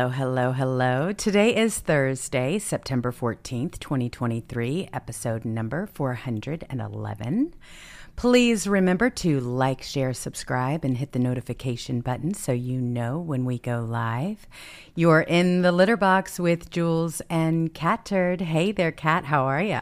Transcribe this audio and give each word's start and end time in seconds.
Hello, 0.00 0.08
hello, 0.08 0.52
hello. 0.52 1.12
Today 1.12 1.54
is 1.54 1.78
Thursday, 1.78 2.58
September 2.58 3.12
14th, 3.12 3.78
2023, 3.80 4.88
episode 4.94 5.44
number 5.44 5.86
411. 5.92 7.54
Please 8.16 8.66
remember 8.66 9.10
to 9.10 9.40
like, 9.40 9.82
share, 9.82 10.14
subscribe, 10.14 10.86
and 10.86 10.96
hit 10.96 11.12
the 11.12 11.18
notification 11.18 12.00
button 12.00 12.32
so 12.32 12.50
you 12.50 12.80
know 12.80 13.18
when 13.18 13.44
we 13.44 13.58
go 13.58 13.80
live. 13.80 14.46
You're 14.94 15.20
in 15.20 15.60
the 15.60 15.70
litter 15.70 15.98
box 15.98 16.40
with 16.40 16.70
Jewels 16.70 17.20
and 17.28 17.74
Catturd. 17.74 18.40
Hey 18.40 18.72
there, 18.72 18.92
Cat. 18.92 19.26
How 19.26 19.44
are 19.44 19.62
you? 19.62 19.80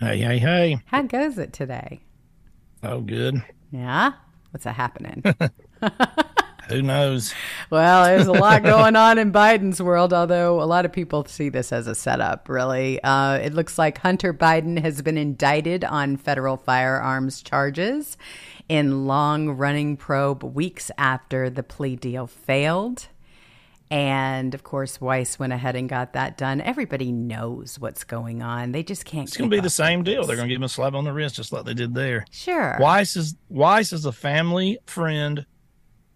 Hey, 0.00 0.20
hey, 0.20 0.38
hey. 0.38 0.78
How 0.86 1.02
goes 1.02 1.36
it 1.36 1.52
today? 1.52 2.00
Oh, 2.82 3.02
good. 3.02 3.44
Yeah? 3.70 4.12
What's 4.52 4.64
that 4.64 4.76
happening? 4.76 5.22
Who 6.68 6.82
knows? 6.82 7.34
Well, 7.70 8.04
there's 8.04 8.26
a 8.26 8.32
lot 8.32 8.62
going 8.64 8.96
on 8.96 9.18
in 9.18 9.32
Biden's 9.32 9.82
world, 9.82 10.12
although 10.12 10.62
a 10.62 10.64
lot 10.64 10.84
of 10.84 10.92
people 10.92 11.24
see 11.26 11.48
this 11.48 11.72
as 11.72 11.86
a 11.86 11.94
setup, 11.94 12.48
really. 12.48 13.02
Uh, 13.02 13.34
it 13.34 13.54
looks 13.54 13.78
like 13.78 13.98
Hunter 13.98 14.32
Biden 14.32 14.80
has 14.80 15.02
been 15.02 15.18
indicted 15.18 15.84
on 15.84 16.16
federal 16.16 16.56
firearms 16.56 17.42
charges 17.42 18.16
in 18.68 19.06
long 19.06 19.50
running 19.50 19.96
probe 19.96 20.42
weeks 20.42 20.90
after 20.96 21.50
the 21.50 21.62
plea 21.62 21.96
deal 21.96 22.26
failed. 22.26 23.08
And 23.90 24.54
of 24.54 24.64
course, 24.64 25.00
Weiss 25.00 25.38
went 25.38 25.52
ahead 25.52 25.76
and 25.76 25.88
got 25.88 26.14
that 26.14 26.36
done. 26.36 26.60
Everybody 26.60 27.12
knows 27.12 27.78
what's 27.78 28.02
going 28.02 28.42
on. 28.42 28.72
They 28.72 28.82
just 28.82 29.04
can't. 29.04 29.28
It's 29.28 29.36
going 29.36 29.50
to 29.50 29.56
be 29.56 29.60
the 29.60 29.70
same 29.70 30.02
deal. 30.02 30.24
They're 30.24 30.36
going 30.36 30.48
to 30.48 30.52
give 30.52 30.60
him 30.60 30.64
a 30.64 30.68
slap 30.68 30.94
on 30.94 31.04
the 31.04 31.12
wrist, 31.12 31.36
just 31.36 31.52
like 31.52 31.64
they 31.64 31.74
did 31.74 31.94
there. 31.94 32.24
Sure. 32.30 32.76
Weiss 32.80 33.14
is 33.14 33.36
Weiss 33.48 33.92
is 33.92 34.06
a 34.06 34.12
family 34.12 34.78
friend 34.86 35.46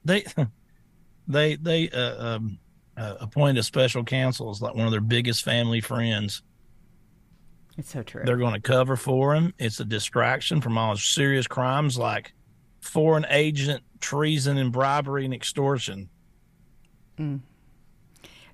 they 0.04 0.24
they 1.28 1.56
they 1.56 1.90
uh, 1.90 2.36
um, 2.36 2.58
uh, 2.96 3.14
appoint 3.20 3.58
a 3.58 3.62
special 3.62 4.04
counsel 4.04 4.50
as 4.50 4.60
like 4.60 4.74
one 4.74 4.86
of 4.86 4.92
their 4.92 5.00
biggest 5.00 5.44
family 5.44 5.80
friends. 5.80 6.42
It's 7.76 7.90
so 7.92 8.02
true. 8.02 8.22
They're 8.24 8.36
going 8.36 8.54
to 8.54 8.60
cover 8.60 8.96
for 8.96 9.34
him. 9.34 9.54
It's 9.58 9.78
a 9.78 9.84
distraction 9.84 10.60
from 10.60 10.76
all 10.76 10.96
serious 10.96 11.46
crimes 11.46 11.96
like 11.96 12.32
foreign 12.80 13.26
agent 13.30 13.84
treason 14.00 14.58
and 14.58 14.72
bribery 14.72 15.24
and 15.24 15.32
extortion. 15.32 16.08
Mm. 17.18 17.40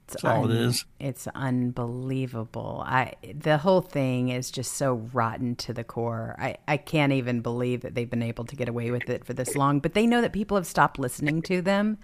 It's 0.05 0.23
That's 0.23 0.25
all 0.25 0.45
un- 0.45 0.51
it 0.51 0.57
is. 0.57 0.85
It's 1.01 1.27
unbelievable. 1.35 2.83
I 2.87 3.15
the 3.35 3.59
whole 3.59 3.81
thing 3.81 4.29
is 4.29 4.51
just 4.51 4.75
so 4.75 4.95
rotten 5.13 5.57
to 5.57 5.73
the 5.73 5.85
core. 5.85 6.37
I, 6.39 6.57
I 6.69 6.77
can't 6.77 7.13
even 7.13 7.41
believe 7.41 7.81
that 7.81 7.95
they've 7.95 8.09
been 8.09 8.23
able 8.23 8.45
to 8.45 8.57
get 8.57 8.69
away 8.69 8.91
with 8.91 9.09
it 9.09 9.25
for 9.25 9.33
this 9.33 9.57
long. 9.57 9.81
But 9.81 9.95
they 9.95 10.07
know 10.07 10.21
that 10.21 10.33
people 10.33 10.57
have 10.57 10.67
stopped 10.67 10.99
listening 10.99 11.41
to 11.43 11.63
them 11.63 11.99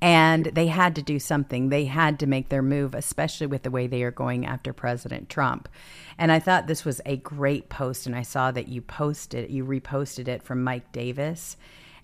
and 0.00 0.46
they 0.46 0.66
had 0.68 0.94
to 0.96 1.02
do 1.02 1.18
something. 1.18 1.68
They 1.68 1.84
had 1.84 2.18
to 2.20 2.26
make 2.26 2.48
their 2.48 2.62
move, 2.62 2.94
especially 2.94 3.46
with 3.46 3.62
the 3.62 3.70
way 3.70 3.86
they 3.86 4.02
are 4.02 4.10
going 4.10 4.46
after 4.46 4.72
President 4.72 5.28
Trump. 5.28 5.68
And 6.18 6.32
I 6.32 6.38
thought 6.38 6.66
this 6.66 6.84
was 6.84 7.00
a 7.06 7.16
great 7.16 7.68
post, 7.68 8.06
and 8.06 8.14
I 8.14 8.22
saw 8.22 8.50
that 8.50 8.68
you 8.68 8.80
posted, 8.80 9.50
you 9.50 9.64
reposted 9.64 10.28
it 10.28 10.42
from 10.42 10.62
Mike 10.62 10.92
Davis 10.92 11.56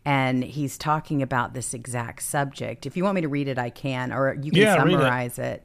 and 0.05 0.43
he's 0.43 0.78
talking 0.78 1.22
about 1.22 1.55
this 1.55 1.75
exact 1.75 2.22
subject. 2.22 2.87
If 2.87 2.97
you 2.97 3.05
want 3.05 3.16
me 3.16 3.21
to 3.21 3.28
read 3.28 3.49
it, 3.49 3.59
I 3.59 3.71
can, 3.71 4.12
or 4.12 4.34
you 4.34 4.50
can 4.50 4.61
yeah, 4.61 4.77
summarize 4.77 5.38
it. 5.38 5.43
it. 5.43 5.65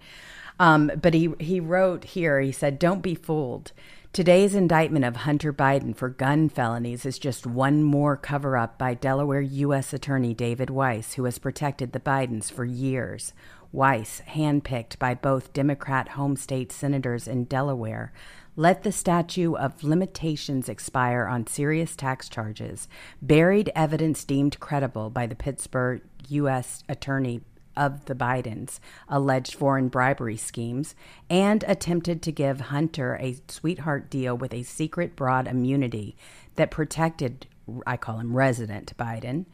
Um, 0.59 0.91
but 1.01 1.13
he 1.13 1.33
he 1.39 1.59
wrote 1.59 2.03
here. 2.03 2.39
He 2.41 2.51
said, 2.51 2.79
"Don't 2.79 3.01
be 3.01 3.15
fooled." 3.15 3.71
Today's 4.13 4.55
indictment 4.55 5.03
of 5.03 5.17
Hunter 5.17 5.51
Biden 5.51 5.93
for 5.93 6.07
gun 6.07 6.47
felonies 6.47 7.05
is 7.05 7.19
just 7.19 7.45
one 7.45 7.83
more 7.83 8.15
cover 8.15 8.55
up 8.55 8.77
by 8.77 8.93
Delaware 8.93 9.41
U.S. 9.41 9.91
Attorney 9.91 10.33
David 10.33 10.69
Weiss, 10.69 11.15
who 11.15 11.25
has 11.25 11.37
protected 11.37 11.91
the 11.91 11.99
Bidens 11.99 12.49
for 12.49 12.63
years. 12.63 13.33
Weiss, 13.73 14.21
handpicked 14.29 14.97
by 14.99 15.15
both 15.15 15.51
Democrat 15.51 16.09
home 16.09 16.37
state 16.37 16.71
senators 16.71 17.27
in 17.27 17.43
Delaware, 17.43 18.13
let 18.55 18.83
the 18.83 18.91
statute 18.91 19.55
of 19.55 19.83
limitations 19.83 20.69
expire 20.69 21.25
on 21.25 21.47
serious 21.47 21.95
tax 21.95 22.29
charges, 22.29 22.87
buried 23.21 23.71
evidence 23.75 24.23
deemed 24.23 24.59
credible 24.59 25.09
by 25.09 25.27
the 25.27 25.35
Pittsburgh 25.35 26.01
U.S. 26.29 26.83
Attorney 26.87 27.41
of 27.75 28.05
the 28.05 28.15
Bidens' 28.15 28.79
alleged 29.09 29.53
foreign 29.55 29.89
bribery 29.89 30.37
schemes, 30.37 30.95
and 31.29 31.63
attempted 31.67 32.21
to 32.21 32.31
give 32.31 32.61
Hunter 32.61 33.17
a 33.19 33.37
sweetheart 33.47 34.09
deal 34.09 34.37
with 34.37 34.53
a 34.53 34.63
secret 34.63 35.15
broad 35.15 35.47
immunity 35.47 36.15
that 36.55 36.71
protected, 36.71 37.47
I 37.85 37.97
call 37.97 38.19
him 38.19 38.35
resident 38.35 38.95
Biden, 38.97 39.45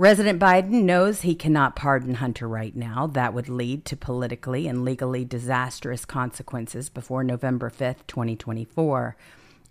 Resident 0.00 0.40
Biden 0.40 0.84
knows 0.84 1.20
he 1.20 1.34
cannot 1.34 1.76
pardon 1.76 2.14
Hunter 2.14 2.48
right 2.48 2.74
now. 2.74 3.06
That 3.06 3.34
would 3.34 3.50
lead 3.50 3.84
to 3.84 3.98
politically 3.98 4.66
and 4.66 4.82
legally 4.82 5.26
disastrous 5.26 6.06
consequences 6.06 6.88
before 6.88 7.22
November 7.22 7.68
5th, 7.68 8.06
2024. 8.06 9.14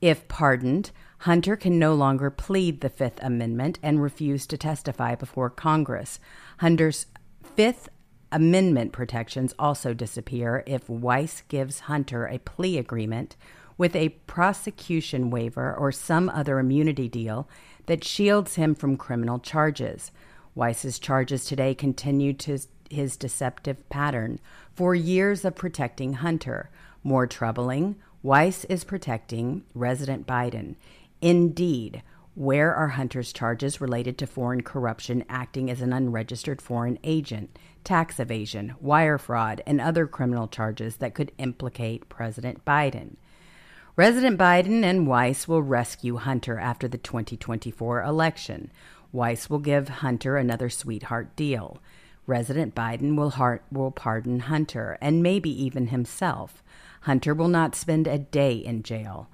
If 0.02 0.28
pardoned, 0.28 0.92
Hunter 1.22 1.56
can 1.56 1.80
no 1.80 1.96
longer 1.96 2.30
plead 2.30 2.82
the 2.82 2.90
Fifth 2.90 3.18
Amendment 3.24 3.80
and 3.82 4.04
refuse 4.04 4.46
to 4.46 4.56
testify 4.56 5.16
before 5.16 5.50
Congress. 5.50 6.20
Hunter's 6.60 7.08
Fifth 7.56 7.90
Amendment 8.32 8.92
protections 8.92 9.56
also 9.58 9.96
disappear 9.96 10.64
if 10.68 10.88
Weiss 10.88 11.42
gives 11.48 11.80
Hunter 11.80 12.28
a 12.28 12.38
plea 12.38 12.78
agreement 12.78 13.36
with 13.80 13.96
a 13.96 14.10
prosecution 14.28 15.32
waiver 15.32 15.74
or 15.74 15.92
some 15.92 16.30
other 16.30 16.60
immunity 16.60 17.08
deal 17.08 17.50
that 17.86 18.04
shields 18.04 18.56
him 18.56 18.76
from 18.76 18.98
criminal 18.98 19.40
charges. 19.40 20.12
Weiss's 20.56 21.00
charges 21.00 21.46
today 21.46 21.74
continue 21.74 22.34
to 22.34 22.60
his 22.90 23.18
deceptive 23.18 23.88
pattern 23.90 24.40
for 24.74 24.96
years 24.96 25.46
of 25.46 25.56
protecting 25.56 26.14
Hunter. 26.14 26.70
More 27.04 27.28
troubling, 27.28 27.96
Weiss 28.24 28.66
is 28.66 28.84
protecting 28.84 29.64
resident 29.74 30.28
Biden. 30.28 30.76
Indeed, 31.22 32.02
where 32.36 32.74
are 32.74 32.90
Hunter's 32.90 33.34
charges 33.34 33.82
related 33.82 34.18
to 34.18 34.28
foreign 34.28 34.62
corruption 34.62 35.24
acting 35.30 35.70
as 35.70 35.82
an 35.82 35.94
unregistered 35.94 36.62
foreign 36.62 36.98
agent, 37.04 37.58
tax 37.84 38.20
evasion, 38.20 38.76
wire 38.80 39.18
fraud, 39.18 39.62
and 39.66 39.80
other 39.80 40.08
criminal 40.08 40.48
charges 40.48 40.98
that 40.98 41.14
could 41.14 41.32
implicate 41.38 42.10
President 42.10 42.64
Biden? 42.66 43.16
President 43.96 44.40
Biden 44.40 44.84
and 44.84 45.06
Weiss 45.08 45.46
will 45.46 45.62
rescue 45.62 46.16
Hunter 46.16 46.58
after 46.58 46.88
the 46.88 46.98
2024 46.98 48.02
election. 48.02 48.72
Weiss 49.12 49.50
will 49.50 49.60
give 49.60 49.90
Hunter 49.90 50.38
another 50.38 50.70
sweetheart 50.70 51.36
deal. 51.36 51.80
Resident 52.28 52.76
Biden 52.76 53.16
will, 53.16 53.32
heart, 53.32 53.64
will 53.72 53.92
pardon 53.92 54.42
Hunter 54.42 54.98
and 55.02 55.24
maybe 55.24 55.50
even 55.50 55.88
himself. 55.88 56.64
Hunter 57.02 57.34
will 57.34 57.48
not 57.48 57.76
spend 57.76 58.08
a 58.08 58.20
day 58.20 58.54
in 58.54 58.84
jail. 58.84 59.28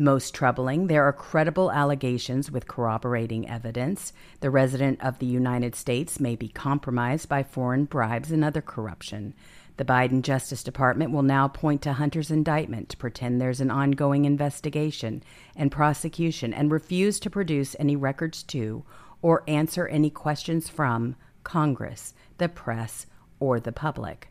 Most 0.00 0.32
troubling, 0.32 0.86
there 0.86 1.04
are 1.04 1.12
credible 1.12 1.72
allegations 1.72 2.52
with 2.52 2.68
corroborating 2.68 3.48
evidence. 3.48 4.12
The 4.40 4.48
resident 4.48 5.02
of 5.02 5.18
the 5.18 5.26
United 5.26 5.74
States 5.74 6.20
may 6.20 6.36
be 6.36 6.48
compromised 6.48 7.28
by 7.28 7.42
foreign 7.42 7.84
bribes 7.84 8.30
and 8.30 8.44
other 8.44 8.62
corruption. 8.62 9.34
The 9.76 9.84
Biden 9.84 10.22
Justice 10.22 10.62
Department 10.62 11.10
will 11.10 11.22
now 11.22 11.48
point 11.48 11.82
to 11.82 11.94
Hunter's 11.94 12.30
indictment 12.30 12.88
to 12.90 12.96
pretend 12.96 13.40
there's 13.40 13.60
an 13.60 13.70
ongoing 13.72 14.24
investigation 14.24 15.22
and 15.56 15.70
prosecution 15.70 16.54
and 16.54 16.70
refuse 16.70 17.20
to 17.20 17.30
produce 17.30 17.76
any 17.78 17.96
records 17.96 18.42
to 18.44 18.84
or 19.22 19.44
answer 19.48 19.86
any 19.86 20.10
questions 20.10 20.68
from 20.68 21.16
Congress, 21.44 22.14
the 22.38 22.48
press, 22.48 23.06
or 23.40 23.60
the 23.60 23.72
public. 23.72 24.28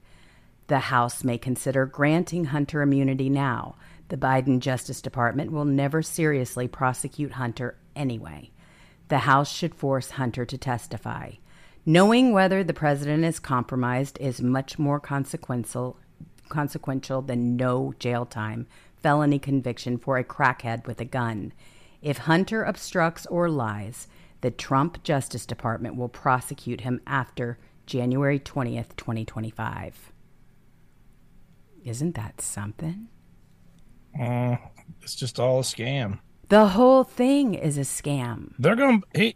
The 0.67 0.79
House 0.79 1.23
may 1.23 1.37
consider 1.37 1.85
granting 1.85 2.45
Hunter 2.45 2.81
immunity 2.81 3.29
now. 3.29 3.75
The 4.09 4.17
Biden 4.17 4.59
Justice 4.59 5.01
Department 5.01 5.51
will 5.51 5.65
never 5.65 6.01
seriously 6.01 6.67
prosecute 6.67 7.33
Hunter 7.33 7.77
anyway. 7.95 8.51
The 9.07 9.19
House 9.19 9.51
should 9.51 9.73
force 9.73 10.11
Hunter 10.11 10.45
to 10.45 10.57
testify. 10.57 11.31
Knowing 11.85 12.33
whether 12.33 12.63
the 12.63 12.73
president 12.73 13.23
is 13.23 13.39
compromised 13.39 14.17
is 14.19 14.41
much 14.41 14.77
more 14.77 14.99
consequential 14.99 15.97
consequential 16.49 17.21
than 17.21 17.57
no 17.57 17.93
jail 17.99 18.25
time 18.25 18.65
felony 18.97 19.39
conviction 19.39 19.97
for 19.97 20.17
a 20.17 20.23
crackhead 20.23 20.85
with 20.87 20.99
a 20.99 21.05
gun. 21.05 21.53
If 22.01 22.17
Hunter 22.19 22.63
obstructs 22.63 23.25
or 23.27 23.49
lies, 23.49 24.07
the 24.41 24.51
Trump 24.51 25.03
Justice 25.03 25.45
Department 25.45 25.95
will 25.95 26.09
prosecute 26.09 26.81
him 26.81 27.01
after 27.07 27.57
January 27.85 28.39
20th, 28.39 28.95
2025. 28.95 30.11
Isn't 31.83 32.15
that 32.15 32.41
something? 32.41 33.07
Uh, 34.19 34.57
it's 35.01 35.15
just 35.15 35.39
all 35.39 35.59
a 35.59 35.63
scam. 35.63 36.19
The 36.49 36.67
whole 36.67 37.03
thing 37.03 37.53
is 37.53 37.77
a 37.77 37.81
scam. 37.81 38.53
They're 38.59 38.75
going 38.75 39.01
to, 39.01 39.19
he, 39.19 39.35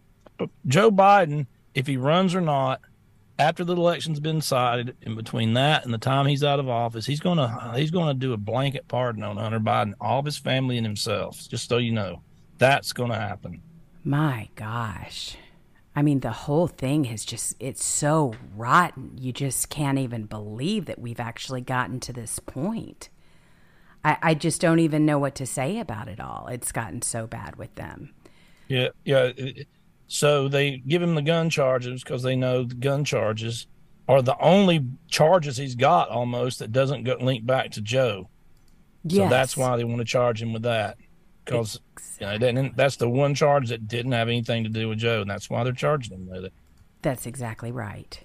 Joe 0.66 0.90
Biden, 0.90 1.46
if 1.74 1.86
he 1.86 1.96
runs 1.96 2.34
or 2.34 2.40
not, 2.40 2.80
after 3.38 3.64
the 3.64 3.74
election's 3.74 4.20
been 4.20 4.38
decided, 4.38 4.96
in 5.02 5.16
between 5.16 5.54
that 5.54 5.84
and 5.84 5.92
the 5.92 5.98
time 5.98 6.26
he's 6.26 6.44
out 6.44 6.60
of 6.60 6.68
office, 6.68 7.06
he's 7.06 7.20
going 7.20 7.38
to 7.38 7.72
he's 7.76 7.90
going 7.90 8.08
to 8.08 8.14
do 8.14 8.32
a 8.32 8.36
blanket 8.36 8.86
pardon 8.88 9.22
on 9.22 9.36
Hunter 9.36 9.60
Biden, 9.60 9.94
all 10.00 10.20
of 10.20 10.24
his 10.24 10.38
family 10.38 10.76
and 10.76 10.86
himself. 10.86 11.48
Just 11.48 11.68
so 11.68 11.78
you 11.78 11.92
know, 11.92 12.22
that's 12.58 12.92
going 12.92 13.10
to 13.10 13.16
happen. 13.16 13.62
My 14.04 14.48
gosh. 14.56 15.36
I 15.94 16.02
mean, 16.02 16.20
the 16.20 16.32
whole 16.32 16.66
thing 16.66 17.04
has 17.04 17.24
just, 17.24 17.54
it's 17.60 17.84
so 17.84 18.34
rotten. 18.56 19.18
You 19.18 19.32
just 19.32 19.68
can't 19.68 19.98
even 19.98 20.24
believe 20.24 20.86
that 20.86 20.98
we've 20.98 21.20
actually 21.20 21.60
gotten 21.60 22.00
to 22.00 22.12
this 22.12 22.38
point. 22.38 23.10
I, 24.04 24.16
I 24.22 24.34
just 24.34 24.60
don't 24.60 24.80
even 24.80 25.06
know 25.06 25.18
what 25.18 25.34
to 25.36 25.46
say 25.46 25.78
about 25.78 26.08
it 26.08 26.18
all. 26.18 26.48
It's 26.50 26.72
gotten 26.72 27.02
so 27.02 27.26
bad 27.26 27.56
with 27.56 27.74
them. 27.74 28.14
Yeah. 28.68 28.88
Yeah. 29.04 29.32
So 30.08 30.48
they 30.48 30.78
give 30.78 31.02
him 31.02 31.14
the 31.14 31.22
gun 31.22 31.50
charges 31.50 32.02
because 32.02 32.22
they 32.22 32.36
know 32.36 32.64
the 32.64 32.74
gun 32.74 33.04
charges 33.04 33.66
are 34.08 34.22
the 34.22 34.36
only 34.40 34.86
charges 35.08 35.56
he's 35.58 35.74
got 35.74 36.08
almost 36.08 36.58
that 36.58 36.72
doesn't 36.72 37.04
go, 37.04 37.16
link 37.20 37.46
back 37.46 37.70
to 37.72 37.80
Joe. 37.80 38.28
Yes. 39.04 39.24
So 39.24 39.28
that's 39.28 39.56
why 39.56 39.76
they 39.76 39.84
want 39.84 39.98
to 39.98 40.04
charge 40.04 40.42
him 40.42 40.52
with 40.52 40.62
that 40.62 40.96
because 41.44 41.80
exactly. 41.92 42.46
you 42.46 42.52
know, 42.52 42.70
that's 42.74 42.96
the 42.96 43.08
one 43.08 43.34
charge 43.34 43.68
that 43.68 43.88
didn't 43.88 44.12
have 44.12 44.28
anything 44.28 44.64
to 44.64 44.70
do 44.70 44.88
with 44.88 44.98
Joe, 44.98 45.22
and 45.22 45.30
that's 45.30 45.50
why 45.50 45.64
they're 45.64 45.72
charging 45.72 46.16
him 46.16 46.28
with 46.28 46.44
it. 46.44 46.52
That's 47.02 47.26
exactly 47.26 47.72
right. 47.72 48.20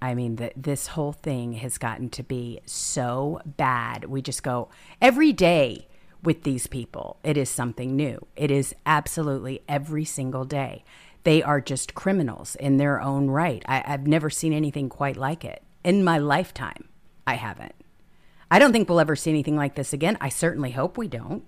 I 0.00 0.14
mean, 0.14 0.36
that 0.36 0.54
this 0.56 0.88
whole 0.88 1.12
thing 1.12 1.54
has 1.54 1.78
gotten 1.78 2.10
to 2.10 2.22
be 2.22 2.60
so 2.66 3.40
bad. 3.44 4.06
We 4.06 4.20
just 4.20 4.42
go 4.42 4.68
every 5.00 5.32
day 5.32 5.86
with 6.22 6.42
these 6.42 6.66
people. 6.66 7.18
It 7.22 7.36
is 7.36 7.48
something 7.48 7.94
new. 7.94 8.26
It 8.34 8.50
is 8.50 8.74
absolutely 8.86 9.62
every 9.68 10.04
single 10.04 10.44
day. 10.44 10.84
They 11.24 11.42
are 11.42 11.60
just 11.60 11.94
criminals 11.94 12.56
in 12.56 12.78
their 12.78 13.00
own 13.00 13.28
right. 13.28 13.62
I, 13.68 13.84
I've 13.86 14.06
never 14.06 14.28
seen 14.28 14.52
anything 14.52 14.88
quite 14.88 15.16
like 15.16 15.44
it 15.44 15.62
in 15.84 16.02
my 16.02 16.18
lifetime. 16.18 16.88
I 17.26 17.34
haven't. 17.34 17.74
I 18.50 18.58
don't 18.58 18.72
think 18.72 18.88
we'll 18.88 19.00
ever 19.00 19.16
see 19.16 19.30
anything 19.30 19.56
like 19.56 19.76
this 19.76 19.92
again. 19.92 20.18
I 20.20 20.28
certainly 20.28 20.72
hope 20.72 20.98
we 20.98 21.08
don't. 21.08 21.44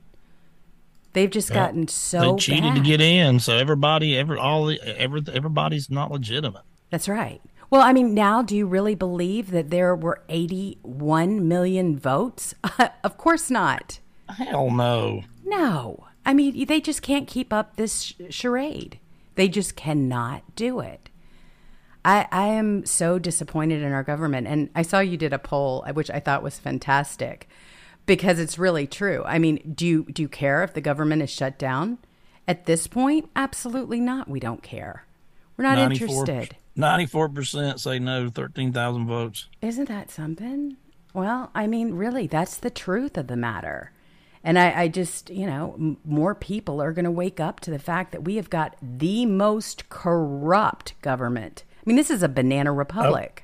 They've 1.15 1.31
just 1.31 1.49
yeah. 1.51 1.55
gotten 1.55 1.89
so 1.89 2.33
they 2.33 2.39
cheated 2.39 2.75
bad. 2.75 2.75
to 2.75 2.81
get 2.83 3.01
in, 3.01 3.39
so 3.41 3.57
everybody, 3.57 4.19
every 4.19 4.37
all 4.37 4.67
the 4.67 4.81
every 4.83 5.23
everybody's 5.33 5.89
not 5.89 6.11
legitimate. 6.11 6.63
That's 6.91 7.09
right. 7.09 7.41
Well, 7.71 7.81
I 7.81 7.93
mean, 7.93 8.15
now 8.15 8.43
do 8.43 8.57
you 8.57 8.67
really 8.67 8.95
believe 8.95 9.51
that 9.53 9.71
there 9.71 9.95
were 9.97 10.23
81 10.29 11.49
million 11.49 11.99
votes? 11.99 12.55
of 13.05 13.17
course 13.17 13.51
not. 13.51 14.01
Hell 14.29 14.71
no. 14.71 15.23
No. 15.45 16.05
I 16.27 16.35
mean, 16.35 16.67
they 16.67 16.81
just 16.81 17.03
can't 17.03 17.27
keep 17.27 17.53
up 17.53 17.77
this 17.77 18.15
charade. 18.31 18.99
They 19.35 19.49
just 19.49 19.77
cannot 19.77 20.43
do 20.55 20.81
it. 20.81 21.11
I, 22.05 22.29
I 22.31 22.47
am 22.49 22.87
so 22.87 23.19
disappointed 23.19 23.83
in 23.83 23.93
our 23.93 24.05
government. 24.05 24.47
And 24.47 24.71
I 24.75 24.83
saw 24.83 25.01
you 25.01 25.17
did 25.17 25.33
a 25.33 25.39
poll, 25.39 25.85
uh, 25.87 25.93
which 25.93 26.11
I 26.11 26.21
thought 26.21 26.43
was 26.43 26.59
fantastic 26.59 27.49
because 28.07 28.39
it's 28.39 28.59
really 28.59 28.87
true. 28.87 29.23
I 29.27 29.39
mean, 29.39 29.73
do 29.75 29.87
you 29.87 30.05
do 30.05 30.23
you 30.23 30.29
care 30.29 30.63
if 30.63 30.75
the 30.75 30.81
government 30.81 31.23
is 31.23 31.31
shut 31.31 31.59
down? 31.59 31.99
At 32.47 32.67
this 32.67 32.87
point, 32.87 33.31
absolutely 33.35 34.01
not. 34.01 34.29
We 34.29 34.41
don't 34.41 34.63
care. 34.63 35.07
We're 35.57 35.65
not 35.65 35.79
interested. 35.79 36.57
Ninety-four 36.77 37.29
percent 37.31 37.81
say 37.81 37.99
no. 37.99 38.29
Thirteen 38.29 38.73
thousand 38.73 39.07
votes. 39.07 39.49
Isn't 39.63 39.89
that 39.89 40.11
something? 40.11 40.77
Well, 41.13 41.51
I 41.55 41.67
mean, 41.67 41.95
really, 41.95 42.27
that's 42.27 42.57
the 42.57 42.71
truth 42.71 43.17
of 43.17 43.29
the 43.29 43.37
matter. 43.37 43.93
And 44.43 44.59
I, 44.59 44.83
I 44.83 44.89
just, 44.89 45.31
you 45.31 45.47
know, 45.47 45.75
m- 45.79 45.97
more 46.05 46.35
people 46.35 46.83
are 46.83 46.93
going 46.93 47.07
to 47.07 47.11
wake 47.11 47.41
up 47.41 47.61
to 47.61 47.71
the 47.71 47.79
fact 47.79 48.13
that 48.13 48.25
we 48.25 48.37
have 48.37 48.51
got 48.51 48.77
the 48.83 49.25
most 49.25 49.89
corrupt 49.89 51.01
government. 51.01 51.63
I 51.79 51.83
mean, 51.87 51.97
this 51.97 52.11
is 52.11 52.23
a 52.23 52.29
banana 52.29 52.73
oh, 52.73 52.77
republic. 52.77 53.44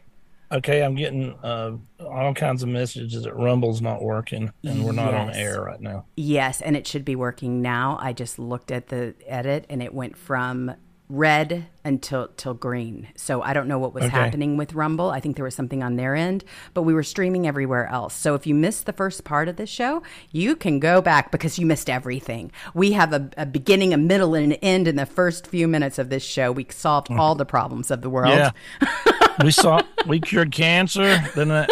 Okay, 0.52 0.82
I'm 0.82 0.96
getting 0.96 1.32
uh, 1.42 1.76
all 2.00 2.34
kinds 2.34 2.62
of 2.62 2.68
messages 2.68 3.22
that 3.22 3.36
Rumble's 3.36 3.80
not 3.80 4.02
working 4.02 4.52
and 4.64 4.84
we're 4.84 4.92
not 4.92 5.12
yes. 5.12 5.28
on 5.28 5.34
air 5.34 5.62
right 5.62 5.80
now. 5.80 6.06
Yes, 6.16 6.60
and 6.60 6.76
it 6.76 6.86
should 6.86 7.04
be 7.04 7.14
working 7.14 7.62
now. 7.62 7.98
I 8.00 8.12
just 8.12 8.38
looked 8.38 8.72
at 8.72 8.88
the 8.88 9.14
edit 9.26 9.64
and 9.68 9.80
it 9.80 9.94
went 9.94 10.16
from 10.16 10.74
red 11.10 11.66
until 11.84 12.28
till 12.36 12.54
green. 12.54 13.08
So 13.16 13.42
I 13.42 13.52
don't 13.52 13.66
know 13.66 13.78
what 13.78 13.92
was 13.92 14.04
okay. 14.04 14.16
happening 14.16 14.56
with 14.56 14.74
Rumble. 14.74 15.10
I 15.10 15.20
think 15.20 15.36
there 15.36 15.44
was 15.44 15.54
something 15.54 15.82
on 15.82 15.96
their 15.96 16.14
end, 16.14 16.44
but 16.72 16.82
we 16.82 16.94
were 16.94 17.02
streaming 17.02 17.46
everywhere 17.46 17.86
else. 17.88 18.14
So 18.14 18.34
if 18.34 18.46
you 18.46 18.54
missed 18.54 18.86
the 18.86 18.92
first 18.92 19.24
part 19.24 19.48
of 19.48 19.56
this 19.56 19.68
show, 19.68 20.02
you 20.30 20.54
can 20.54 20.78
go 20.78 21.02
back 21.02 21.32
because 21.32 21.58
you 21.58 21.66
missed 21.66 21.90
everything. 21.90 22.52
We 22.74 22.92
have 22.92 23.12
a, 23.12 23.28
a 23.36 23.46
beginning, 23.46 23.92
a 23.92 23.98
middle, 23.98 24.34
and 24.34 24.52
an 24.52 24.58
end 24.62 24.86
in 24.86 24.96
the 24.96 25.06
first 25.06 25.46
few 25.46 25.66
minutes 25.66 25.98
of 25.98 26.10
this 26.10 26.22
show. 26.22 26.52
We 26.52 26.66
solved 26.70 27.08
mm. 27.08 27.18
all 27.18 27.34
the 27.34 27.46
problems 27.46 27.90
of 27.90 28.02
the 28.02 28.10
world. 28.10 28.30
Yeah. 28.32 28.50
we 29.42 29.50
saw 29.50 29.80
we 30.06 30.20
cured 30.20 30.52
cancer. 30.52 31.22
Then 31.34 31.48
that, 31.48 31.70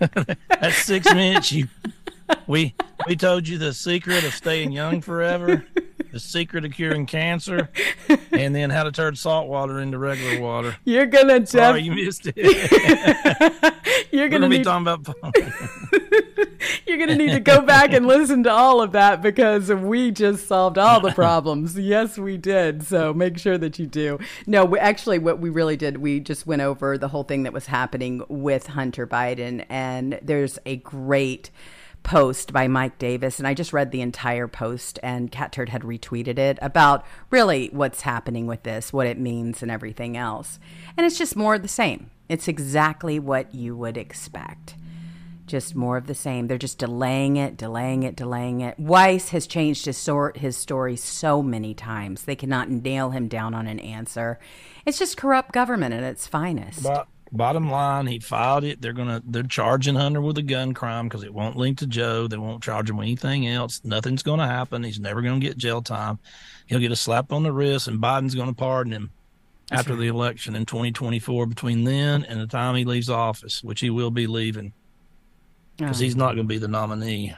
at 0.50 0.72
six 0.72 1.12
minutes, 1.12 1.52
you 1.52 1.68
we 2.46 2.74
we 3.06 3.16
told 3.16 3.48
you 3.48 3.58
the 3.58 3.72
secret 3.72 4.24
of 4.24 4.34
staying 4.34 4.72
young 4.72 5.00
forever, 5.00 5.64
the 6.12 6.20
secret 6.20 6.64
of 6.64 6.72
curing 6.72 7.06
cancer, 7.06 7.68
and 8.32 8.54
then 8.54 8.70
how 8.70 8.84
to 8.84 8.92
turn 8.92 9.16
salt 9.16 9.48
water 9.48 9.78
into 9.80 9.98
regular 9.98 10.40
water. 10.40 10.76
You're 10.84 11.06
gonna 11.06 11.40
def- 11.40 11.48
Sorry, 11.48 11.82
you 11.82 11.92
missed 11.92 12.26
it. 12.26 12.36
You're 14.12 14.28
gonna, 14.28 14.40
gonna 14.46 14.48
need- 14.48 14.58
be 14.58 14.64
talking 14.64 14.86
about. 14.86 15.34
You're 16.86 16.96
going 16.96 17.10
to 17.10 17.16
need 17.16 17.32
to 17.32 17.40
go 17.40 17.60
back 17.60 17.92
and 17.92 18.06
listen 18.06 18.42
to 18.44 18.50
all 18.50 18.80
of 18.80 18.92
that 18.92 19.20
because 19.22 19.68
we 19.68 20.10
just 20.10 20.46
solved 20.46 20.78
all 20.78 21.00
the 21.00 21.12
problems. 21.12 21.78
yes, 21.78 22.16
we 22.18 22.36
did. 22.38 22.82
So 22.82 23.12
make 23.12 23.38
sure 23.38 23.58
that 23.58 23.78
you 23.78 23.86
do. 23.86 24.18
No, 24.46 24.64
we, 24.64 24.78
actually, 24.78 25.18
what 25.18 25.38
we 25.38 25.50
really 25.50 25.76
did, 25.76 25.98
we 25.98 26.18
just 26.20 26.46
went 26.46 26.62
over 26.62 26.96
the 26.96 27.08
whole 27.08 27.24
thing 27.24 27.42
that 27.42 27.52
was 27.52 27.66
happening 27.66 28.22
with 28.28 28.68
Hunter 28.68 29.06
Biden. 29.06 29.64
And 29.68 30.18
there's 30.22 30.58
a 30.64 30.76
great 30.76 31.50
post 32.02 32.52
by 32.52 32.68
Mike 32.68 32.98
Davis, 32.98 33.38
and 33.38 33.46
I 33.46 33.54
just 33.54 33.72
read 33.72 33.90
the 33.90 34.00
entire 34.00 34.48
post, 34.48 34.98
and 35.02 35.30
Catturd 35.30 35.68
had 35.68 35.82
retweeted 35.82 36.38
it 36.38 36.58
about 36.62 37.04
really 37.30 37.68
what's 37.72 38.02
happening 38.02 38.46
with 38.46 38.62
this, 38.62 38.92
what 38.92 39.06
it 39.06 39.18
means, 39.18 39.62
and 39.62 39.70
everything 39.70 40.16
else. 40.16 40.58
And 40.96 41.04
it's 41.04 41.18
just 41.18 41.36
more 41.36 41.54
of 41.54 41.62
the 41.62 41.68
same. 41.68 42.10
It's 42.28 42.48
exactly 42.48 43.18
what 43.18 43.54
you 43.54 43.76
would 43.76 43.96
expect 43.96 44.74
just 45.48 45.74
more 45.74 45.96
of 45.96 46.06
the 46.06 46.14
same. 46.14 46.46
They're 46.46 46.58
just 46.58 46.78
delaying 46.78 47.36
it, 47.36 47.56
delaying 47.56 48.04
it, 48.04 48.14
delaying 48.14 48.60
it. 48.60 48.78
Weiss 48.78 49.30
has 49.30 49.46
changed 49.46 49.86
his 49.86 49.96
sort 49.96 50.36
his 50.36 50.56
story 50.56 50.94
so 50.94 51.42
many 51.42 51.74
times. 51.74 52.22
They 52.22 52.36
cannot 52.36 52.70
nail 52.70 53.10
him 53.10 53.26
down 53.26 53.54
on 53.54 53.66
an 53.66 53.80
answer. 53.80 54.38
It's 54.86 54.98
just 54.98 55.16
corrupt 55.16 55.52
government 55.52 55.94
at 55.94 56.02
its 56.02 56.26
finest. 56.26 56.84
But 56.84 57.08
bottom 57.32 57.70
line, 57.70 58.06
he 58.06 58.18
filed 58.18 58.64
it. 58.64 58.80
They're 58.80 58.92
gonna 58.92 59.22
they're 59.24 59.42
charging 59.42 59.94
Hunter 59.94 60.20
with 60.20 60.38
a 60.38 60.42
gun 60.42 60.74
crime 60.74 61.08
because 61.08 61.22
it 61.22 61.34
won't 61.34 61.56
link 61.56 61.78
to 61.78 61.86
Joe. 61.86 62.26
They 62.26 62.38
won't 62.38 62.62
charge 62.62 62.90
him 62.90 62.96
with 62.96 63.04
anything 63.04 63.46
else. 63.46 63.80
Nothing's 63.84 64.22
gonna 64.22 64.46
happen. 64.46 64.82
He's 64.82 65.00
never 65.00 65.22
gonna 65.22 65.40
get 65.40 65.56
jail 65.56 65.82
time. 65.82 66.18
He'll 66.66 66.80
get 66.80 66.92
a 66.92 66.96
slap 66.96 67.32
on 67.32 67.42
the 67.42 67.52
wrist, 67.52 67.88
and 67.88 68.00
Biden's 68.00 68.34
gonna 68.34 68.54
pardon 68.54 68.92
him. 68.92 69.10
after 69.70 69.92
right. 69.92 70.00
the 70.00 70.08
election 70.08 70.56
in 70.56 70.64
2024 70.64 71.46
between 71.46 71.84
then 71.84 72.24
and 72.24 72.40
the 72.40 72.46
time 72.46 72.74
he 72.74 72.84
leaves 72.84 73.10
office, 73.10 73.62
which 73.62 73.80
he 73.80 73.90
will 73.90 74.10
be 74.10 74.26
leaving 74.26 74.72
because 75.78 76.00
oh. 76.00 76.04
he's 76.04 76.16
not 76.16 76.34
going 76.34 76.46
to 76.46 76.54
be 76.54 76.58
the 76.58 76.68
nominee. 76.68 77.34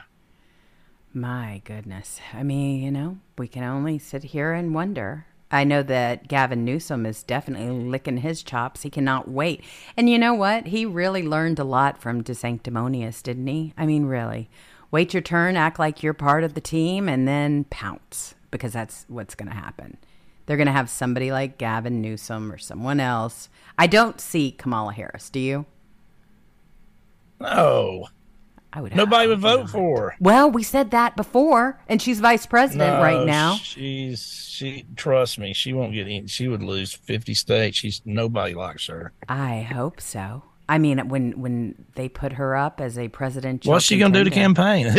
My 1.13 1.61
goodness. 1.63 2.19
I 2.33 2.43
mean, 2.43 2.81
you 2.81 2.91
know, 2.91 3.17
we 3.37 3.47
can 3.47 3.63
only 3.63 3.99
sit 3.99 4.23
here 4.23 4.53
and 4.53 4.73
wonder. 4.73 5.25
I 5.51 5.63
know 5.63 5.83
that 5.83 6.27
Gavin 6.27 6.63
Newsom 6.63 7.05
is 7.05 7.23
definitely 7.23 7.69
licking 7.69 8.17
his 8.17 8.41
chops. 8.41 8.83
He 8.83 8.89
cannot 8.89 9.27
wait. 9.27 9.63
And 9.97 10.09
you 10.09 10.17
know 10.17 10.33
what? 10.33 10.67
He 10.67 10.85
really 10.85 11.23
learned 11.23 11.59
a 11.59 11.63
lot 11.63 12.01
from 12.01 12.23
DeSanctimonious, 12.23 13.21
didn't 13.21 13.47
he? 13.47 13.73
I 13.77 13.85
mean, 13.85 14.05
really. 14.05 14.49
Wait 14.91 15.13
your 15.13 15.21
turn, 15.21 15.55
act 15.55 15.79
like 15.79 16.03
you're 16.03 16.13
part 16.13 16.43
of 16.43 16.53
the 16.53 16.61
team, 16.61 17.07
and 17.07 17.27
then 17.27 17.65
pounce 17.65 18.35
because 18.49 18.73
that's 18.73 19.05
what's 19.07 19.35
going 19.35 19.49
to 19.49 19.55
happen. 19.55 19.97
They're 20.45 20.57
going 20.57 20.67
to 20.67 20.73
have 20.73 20.89
somebody 20.89 21.31
like 21.31 21.57
Gavin 21.57 22.01
Newsom 22.01 22.51
or 22.51 22.57
someone 22.57 22.99
else. 22.99 23.49
I 23.77 23.87
don't 23.87 24.19
see 24.19 24.51
Kamala 24.51 24.93
Harris. 24.93 25.29
Do 25.29 25.39
you? 25.39 25.65
No. 27.39 28.07
I 28.73 28.81
would. 28.81 28.95
Nobody 28.95 29.27
would 29.27 29.39
vote 29.39 29.69
for 29.69 30.01
her. 30.01 30.15
Well, 30.19 30.49
we 30.49 30.63
said 30.63 30.91
that 30.91 31.15
before, 31.15 31.79
and 31.89 32.01
she's 32.01 32.19
vice 32.19 32.45
president 32.45 32.95
no, 32.95 33.01
right 33.01 33.25
now. 33.25 33.55
She's 33.55 34.47
she. 34.47 34.85
Trust 34.95 35.39
me, 35.39 35.53
she 35.53 35.73
won't 35.73 35.93
get 35.93 36.07
in. 36.07 36.27
She 36.27 36.47
would 36.47 36.63
lose 36.63 36.93
fifty 36.93 37.33
states. 37.33 37.77
She's 37.77 38.01
nobody 38.05 38.53
likes 38.53 38.87
her. 38.87 39.11
I 39.27 39.61
hope 39.61 39.99
so. 39.99 40.43
I 40.69 40.77
mean, 40.77 41.09
when 41.09 41.37
when 41.41 41.83
they 41.95 42.07
put 42.07 42.31
her 42.33 42.55
up 42.55 42.79
as 42.79 42.97
a 42.97 43.09
presidential, 43.09 43.73
what's 43.73 43.83
she 43.83 43.97
gonna 43.97 44.13
do 44.13 44.23
to 44.23 44.29
campaign? 44.29 44.87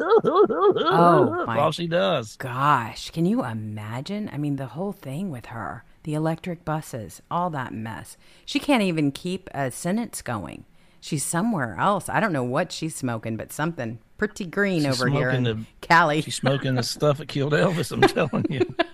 oh, 0.00 1.44
my 1.44 1.58
all 1.58 1.72
she 1.72 1.88
does. 1.88 2.36
Gosh, 2.36 3.10
can 3.10 3.26
you 3.26 3.44
imagine? 3.44 4.30
I 4.32 4.38
mean, 4.38 4.56
the 4.56 4.66
whole 4.66 4.92
thing 4.92 5.32
with 5.32 5.46
her, 5.46 5.82
the 6.04 6.14
electric 6.14 6.64
buses, 6.64 7.20
all 7.32 7.50
that 7.50 7.74
mess. 7.74 8.16
She 8.44 8.60
can't 8.60 8.84
even 8.84 9.10
keep 9.10 9.50
a 9.52 9.72
sentence 9.72 10.22
going. 10.22 10.66
She's 11.04 11.24
somewhere 11.24 11.74
else. 11.80 12.08
I 12.08 12.20
don't 12.20 12.32
know 12.32 12.44
what 12.44 12.70
she's 12.70 12.94
smoking, 12.94 13.36
but 13.36 13.52
something 13.52 13.98
pretty 14.18 14.46
green 14.46 14.84
she's 14.84 15.02
over 15.02 15.10
here 15.10 15.30
in 15.30 15.42
the, 15.42 15.58
Cali. 15.80 16.22
She's 16.22 16.36
smoking 16.36 16.76
the 16.76 16.84
stuff 16.84 17.18
that 17.18 17.26
killed 17.26 17.54
Elvis. 17.54 17.90
I'm 17.90 18.02
telling 18.02 18.46
you. 18.48 18.74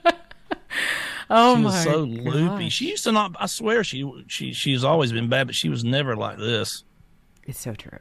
Oh 1.30 1.56
she 1.56 1.62
was 1.62 1.74
my 1.74 1.84
so 1.84 2.06
gosh. 2.06 2.24
loopy. 2.24 2.68
She 2.70 2.88
used 2.88 3.04
to 3.04 3.12
not. 3.12 3.36
I 3.38 3.44
swear 3.44 3.84
she 3.84 4.10
she 4.28 4.54
she's 4.54 4.82
always 4.82 5.12
been 5.12 5.28
bad, 5.28 5.46
but 5.46 5.54
she 5.54 5.68
was 5.68 5.84
never 5.84 6.16
like 6.16 6.38
this. 6.38 6.84
It's 7.44 7.60
so 7.60 7.74
true. 7.74 7.98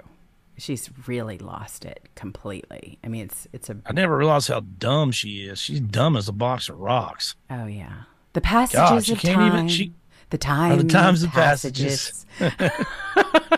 She's 0.58 0.90
really 1.08 1.38
lost 1.38 1.84
it 1.84 2.08
completely. 2.16 3.00
I 3.04 3.10
mean, 3.10 3.26
it's 3.26 3.46
it's 3.52 3.70
a. 3.70 3.76
I 3.86 3.92
never 3.92 4.16
realized 4.16 4.48
how 4.48 4.62
dumb 4.62 5.12
she 5.12 5.42
is. 5.42 5.60
She's 5.60 5.82
dumb 5.82 6.16
as 6.16 6.30
a 6.30 6.32
box 6.32 6.70
of 6.70 6.80
rocks. 6.80 7.36
Oh 7.50 7.66
yeah, 7.66 8.04
the 8.32 8.40
passages 8.40 8.80
God, 8.80 9.06
she 9.06 9.12
of 9.12 9.22
time. 9.22 9.48
Even, 9.48 9.68
she, 9.68 9.94
the 10.30 10.38
time. 10.38 10.72
Oh, 10.72 10.76
the 10.78 10.86
times 10.86 11.22
of 11.24 11.32
passages. 11.32 12.26
passages. 12.40 12.88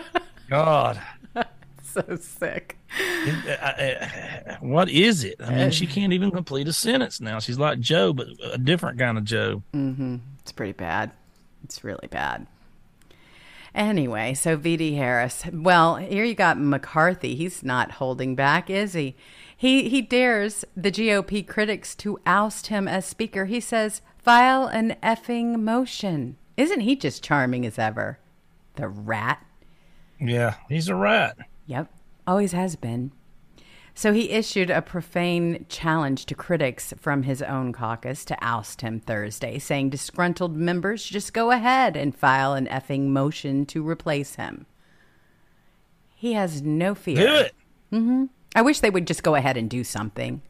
God. 0.50 1.00
so 1.82 2.16
sick. 2.20 2.76
Uh, 2.98 3.50
uh, 3.50 3.54
uh, 3.54 4.56
what 4.60 4.88
is 4.90 5.22
it? 5.22 5.36
I 5.40 5.54
mean, 5.54 5.70
she 5.70 5.86
can't 5.86 6.12
even 6.12 6.30
complete 6.30 6.68
a 6.68 6.72
sentence 6.72 7.20
now. 7.20 7.38
She's 7.38 7.58
like 7.58 7.80
Joe, 7.80 8.12
but 8.12 8.26
a 8.42 8.58
different 8.58 8.98
kind 8.98 9.16
of 9.16 9.24
Joe. 9.24 9.62
Mm-hmm. 9.72 10.16
It's 10.40 10.52
pretty 10.52 10.72
bad. 10.72 11.12
It's 11.64 11.84
really 11.84 12.08
bad. 12.08 12.46
Anyway, 13.74 14.34
so 14.34 14.56
VD 14.56 14.96
Harris. 14.96 15.44
Well, 15.52 15.96
here 15.96 16.24
you 16.24 16.34
got 16.34 16.58
McCarthy. 16.58 17.36
He's 17.36 17.62
not 17.62 17.92
holding 17.92 18.34
back, 18.34 18.68
is 18.68 18.94
he? 18.94 19.14
He 19.56 19.88
he 19.88 20.02
dares 20.02 20.64
the 20.76 20.90
GOP 20.90 21.46
critics 21.46 21.94
to 21.96 22.18
oust 22.26 22.66
him 22.68 22.88
as 22.88 23.06
speaker. 23.06 23.44
He 23.44 23.60
says, 23.60 24.02
"File 24.18 24.66
an 24.66 24.96
effing 25.02 25.60
motion." 25.60 26.36
Isn't 26.56 26.80
he 26.80 26.96
just 26.96 27.22
charming 27.22 27.64
as 27.64 27.78
ever? 27.78 28.18
The 28.74 28.88
rat. 28.88 29.44
Yeah, 30.20 30.54
he's 30.68 30.88
a 30.88 30.94
rat. 30.94 31.36
Yep. 31.66 31.92
Always 32.26 32.52
has 32.52 32.76
been. 32.76 33.12
So 33.94 34.12
he 34.12 34.30
issued 34.30 34.70
a 34.70 34.82
profane 34.82 35.66
challenge 35.68 36.26
to 36.26 36.34
critics 36.34 36.94
from 36.98 37.24
his 37.24 37.42
own 37.42 37.72
caucus 37.72 38.24
to 38.26 38.38
oust 38.40 38.80
him 38.80 39.00
Thursday, 39.00 39.58
saying 39.58 39.90
disgruntled 39.90 40.56
members 40.56 41.04
just 41.04 41.34
go 41.34 41.50
ahead 41.50 41.96
and 41.96 42.16
file 42.16 42.54
an 42.54 42.66
effing 42.66 43.08
motion 43.08 43.66
to 43.66 43.86
replace 43.86 44.36
him. 44.36 44.66
He 46.14 46.34
has 46.34 46.62
no 46.62 46.94
fear. 46.94 47.26
Do 47.26 47.34
it. 47.34 47.54
Mm-hmm. 47.92 48.24
I 48.54 48.62
wish 48.62 48.80
they 48.80 48.90
would 48.90 49.06
just 49.06 49.22
go 49.22 49.34
ahead 49.34 49.56
and 49.56 49.68
do 49.68 49.84
something 49.84 50.42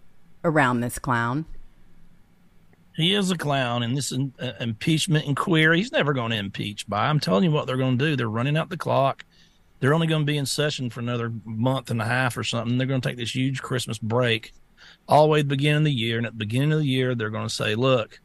around 0.45 0.81
this 0.81 0.99
clown. 0.99 1.47
He 2.97 3.15
is 3.15 3.31
a 3.31 3.39
clown, 3.39 3.83
and 3.83 3.97
this 3.97 4.13
uh, 4.13 4.53
impeachment 4.61 5.25
inquiry, 5.25 5.79
he's 5.79 5.93
never 5.93 6.13
going 6.13 6.33
to 6.33 6.37
impeach 6.37 6.87
by. 6.87 7.07
I'm 7.07 7.21
telling 7.21 7.45
you 7.45 7.51
what 7.51 7.67
they're 7.67 7.77
going 7.77 7.99
to 7.99 8.05
do. 8.05 8.17
They're 8.17 8.29
running 8.29 8.57
out 8.57 8.69
the 8.69 8.77
clock 8.77 9.25
they're 9.81 9.95
only 9.95 10.07
going 10.07 10.23
to 10.23 10.27
be 10.27 10.39
in 10.39 10.47
session 10.47 10.91
for 10.91 11.01
another 11.01 11.33
month 11.45 11.91
and 11.91 12.01
a 12.01 12.05
half 12.05 12.37
or 12.37 12.45
something. 12.45 12.79
They're 12.79 12.87
going 12.87 13.01
to 13.01 13.09
take 13.09 13.19
this 13.19 13.35
huge 13.35 13.63
Christmas 13.63 13.99
break 13.99 14.53
all 15.09 15.25
the 15.25 15.29
way 15.31 15.41
at 15.41 15.49
the 15.49 15.57
beginning 15.57 15.79
of 15.79 15.85
the 15.85 15.93
year. 15.93 16.19
And 16.19 16.27
at 16.27 16.33
the 16.33 16.39
beginning 16.39 16.73
of 16.73 16.81
the 16.81 16.87
year, 16.87 17.15
they're 17.15 17.31
going 17.31 17.49
to 17.49 17.55
say, 17.55 17.75
look, 17.75 18.21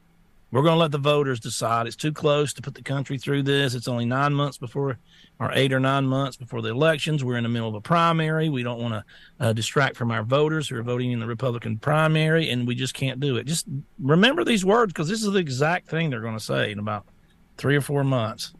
we're 0.51 0.61
going 0.61 0.75
to 0.75 0.79
let 0.79 0.91
the 0.91 0.97
voters 0.97 1.39
decide. 1.39 1.87
It's 1.87 1.95
too 1.95 2.13
close 2.13 2.53
to 2.53 2.61
put 2.61 2.75
the 2.75 2.81
country 2.81 3.17
through 3.17 3.43
this. 3.43 3.73
It's 3.73 3.87
only 3.87 4.05
nine 4.05 4.33
months 4.33 4.57
before, 4.57 4.97
or 5.39 5.51
eight 5.53 5.73
or 5.73 5.79
nine 5.79 6.05
months 6.05 6.37
before 6.37 6.61
the 6.61 6.69
elections. 6.69 7.23
We're 7.23 7.37
in 7.37 7.43
the 7.43 7.49
middle 7.49 7.67
of 7.67 7.75
a 7.75 7.81
primary. 7.81 8.47
We 8.47 8.63
don't 8.63 8.79
want 8.79 8.93
to 8.93 9.03
uh, 9.39 9.53
distract 9.53 9.97
from 9.97 10.11
our 10.11 10.23
voters 10.23 10.69
who 10.69 10.77
are 10.77 10.83
voting 10.83 11.11
in 11.11 11.19
the 11.19 11.25
Republican 11.25 11.77
primary, 11.77 12.49
and 12.51 12.65
we 12.67 12.75
just 12.75 12.93
can't 12.93 13.19
do 13.19 13.35
it. 13.37 13.45
Just 13.45 13.65
remember 13.99 14.45
these 14.45 14.63
words 14.63 14.93
because 14.93 15.09
this 15.09 15.23
is 15.23 15.31
the 15.31 15.39
exact 15.39 15.89
thing 15.89 16.09
they're 16.09 16.21
going 16.21 16.37
to 16.37 16.43
say 16.43 16.71
in 16.71 16.79
about 16.79 17.05
three 17.57 17.75
or 17.75 17.81
four 17.81 18.03
months. 18.03 18.53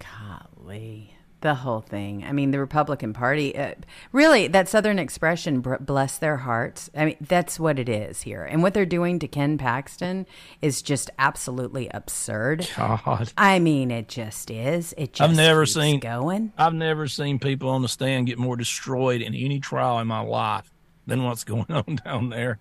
Golly. 0.00 1.14
The 1.40 1.54
whole 1.54 1.80
thing. 1.80 2.22
I 2.22 2.32
mean, 2.32 2.50
the 2.50 2.58
Republican 2.58 3.14
Party, 3.14 3.56
uh, 3.56 3.74
really, 4.12 4.46
that 4.48 4.68
Southern 4.68 4.98
expression, 4.98 5.62
bless 5.62 6.18
their 6.18 6.36
hearts. 6.38 6.90
I 6.94 7.06
mean, 7.06 7.16
that's 7.20 7.58
what 7.58 7.78
it 7.78 7.88
is 7.88 8.22
here. 8.22 8.44
And 8.44 8.62
what 8.62 8.74
they're 8.74 8.84
doing 8.84 9.18
to 9.20 9.28
Ken 9.28 9.56
Paxton 9.56 10.26
is 10.60 10.82
just 10.82 11.10
absolutely 11.18 11.88
absurd. 11.88 12.68
God. 12.76 13.32
I 13.38 13.58
mean, 13.58 13.90
it 13.90 14.08
just 14.08 14.50
is. 14.50 14.94
It 14.98 15.14
just 15.14 15.30
I've 15.30 15.36
never 15.36 15.64
seen 15.64 15.98
going. 16.00 16.52
I've 16.58 16.74
never 16.74 17.08
seen 17.08 17.38
people 17.38 17.70
on 17.70 17.80
the 17.80 17.88
stand 17.88 18.26
get 18.26 18.38
more 18.38 18.56
destroyed 18.56 19.22
in 19.22 19.34
any 19.34 19.60
trial 19.60 19.98
in 19.98 20.06
my 20.06 20.20
life 20.20 20.70
than 21.06 21.24
what's 21.24 21.44
going 21.44 21.70
on 21.70 22.00
down 22.04 22.28
there. 22.28 22.58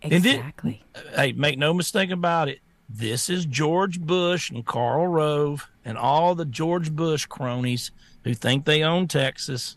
Exactly. 0.00 0.84
It, 0.94 1.14
hey, 1.16 1.32
make 1.32 1.58
no 1.58 1.74
mistake 1.74 2.10
about 2.10 2.48
it. 2.48 2.60
This 2.88 3.30
is 3.30 3.46
George 3.46 4.00
Bush 4.00 4.50
and 4.50 4.66
Karl 4.66 5.08
Rove 5.08 5.68
and 5.84 5.96
all 5.96 6.34
the 6.34 6.44
George 6.44 6.92
Bush 6.92 7.26
cronies 7.26 7.90
who 8.24 8.34
think 8.34 8.64
they 8.64 8.82
own 8.82 9.08
Texas. 9.08 9.76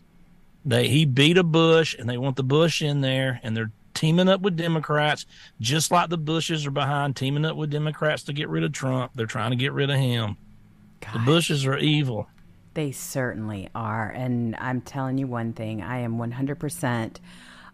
They 0.64 0.88
he 0.88 1.04
beat 1.04 1.38
a 1.38 1.44
Bush 1.44 1.94
and 1.98 2.08
they 2.08 2.18
want 2.18 2.36
the 2.36 2.42
Bush 2.42 2.82
in 2.82 3.00
there 3.00 3.40
and 3.42 3.56
they're 3.56 3.72
teaming 3.94 4.28
up 4.28 4.42
with 4.42 4.56
Democrats, 4.56 5.26
just 5.60 5.90
like 5.90 6.10
the 6.10 6.18
Bushes 6.18 6.66
are 6.66 6.70
behind 6.70 7.16
teaming 7.16 7.44
up 7.44 7.56
with 7.56 7.70
Democrats 7.70 8.22
to 8.24 8.32
get 8.32 8.48
rid 8.48 8.62
of 8.62 8.72
Trump. 8.72 9.12
They're 9.14 9.26
trying 9.26 9.50
to 9.50 9.56
get 9.56 9.72
rid 9.72 9.90
of 9.90 9.96
him. 9.96 10.36
Gosh. 11.00 11.12
The 11.14 11.18
Bushes 11.20 11.66
are 11.66 11.78
evil. 11.78 12.28
They 12.74 12.92
certainly 12.92 13.70
are. 13.74 14.10
And 14.10 14.54
I'm 14.56 14.82
telling 14.82 15.18
you 15.18 15.26
one 15.26 15.54
thing 15.54 15.82
I 15.82 15.98
am 16.00 16.18
100% 16.18 17.16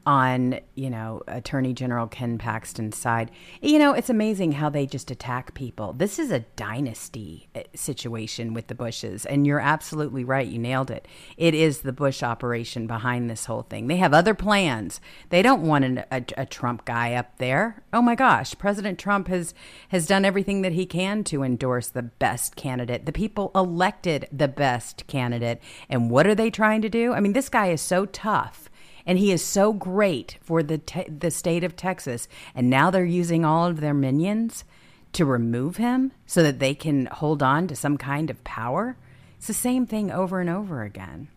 on, 0.05 0.59
you 0.75 0.91
know, 0.91 1.23
Attorney 1.29 1.73
General 1.73 2.07
Ken 2.07 2.39
Paxton's 2.39 2.97
side. 2.97 3.31
You 3.61 3.79
know, 3.79 3.93
it's 3.93 4.11
amazing 4.11 4.53
how 4.53 4.69
they 4.69 4.87
just 4.87 5.11
attack 5.11 5.55
people. 5.55 5.93
This 5.93 6.19
is 6.19 6.31
a 6.31 6.41
dynasty 6.57 7.49
uh, 7.55 7.61
situation 7.75 8.55
with 8.55 8.67
the 8.67 8.75
Bushes, 8.75 9.25
and 9.25 9.47
you're 9.47 9.61
absolutely 9.61 10.25
right. 10.25 10.47
You 10.47 10.59
nailed 10.59 10.91
it. 10.91 11.07
It 11.37 11.55
is 11.55 11.81
the 11.81 11.93
Bush 11.93 12.23
operation 12.23 12.87
behind 12.87 13.31
this 13.31 13.45
whole 13.45 13.63
thing. 13.63 13.87
They 13.87 13.97
have 13.97 14.15
other 14.15 14.35
plans. 14.35 15.01
They 15.31 15.43
don't 15.43 15.63
want 15.63 15.85
an, 15.85 16.05
a, 16.11 16.25
a 16.37 16.47
Trump 16.47 16.85
guy 16.85 17.15
up 17.15 17.39
there. 17.39 17.83
Oh 17.93 18.03
my 18.03 18.15
gosh, 18.15 18.57
President 18.59 18.99
Trump 18.99 19.29
has 19.29 19.55
has 19.89 20.07
done 20.07 20.25
everything 20.25 20.63
that 20.63 20.73
he 20.73 20.87
can 20.87 21.23
to 21.25 21.43
endorse 21.43 21.89
the 21.89 22.03
best 22.03 22.57
candidate. 22.57 23.07
The 23.07 23.13
people 23.13 23.51
elected 23.55 24.29
the 24.33 24.49
best 24.49 25.07
candidate. 25.07 25.61
And 25.89 26.11
what 26.11 26.27
are 26.27 26.35
they 26.35 26.51
trying 26.51 26.83
to 26.83 26.89
do? 26.89 27.13
I 27.13 27.21
mean, 27.21 27.33
this 27.33 27.49
guy 27.49 27.69
is 27.69 27.81
so 27.81 28.07
tough 28.07 28.69
and 29.07 29.19
he 29.19 29.33
is 29.33 29.45
so 29.45 29.73
great 29.73 30.39
for 30.41 30.63
the 30.63 30.79
te- 30.79 31.09
the 31.09 31.31
state 31.31 31.65
of 31.65 31.77
Texas. 31.77 32.29
And 32.55 32.71
now 32.71 32.91
they're 32.91 33.05
using 33.05 33.45
all 33.45 33.67
of 33.67 33.81
their 33.81 33.95
minions 33.95 34.65
to 35.13 35.25
remove 35.25 35.77
him 35.77 36.13
so 36.27 36.43
that 36.43 36.59
they 36.59 36.75
can 36.75 37.07
hold 37.07 37.43
on 37.43 37.69
to 37.69 37.77
some 37.77 37.99
kind 37.99 38.31
of 38.31 38.43
power. 38.45 38.97
It's 39.37 39.47
the 39.47 39.55
same 39.55 39.87
thing 39.87 40.11
over 40.11 40.41
and 40.41 40.49
over 40.49 40.83
again. 40.83 41.29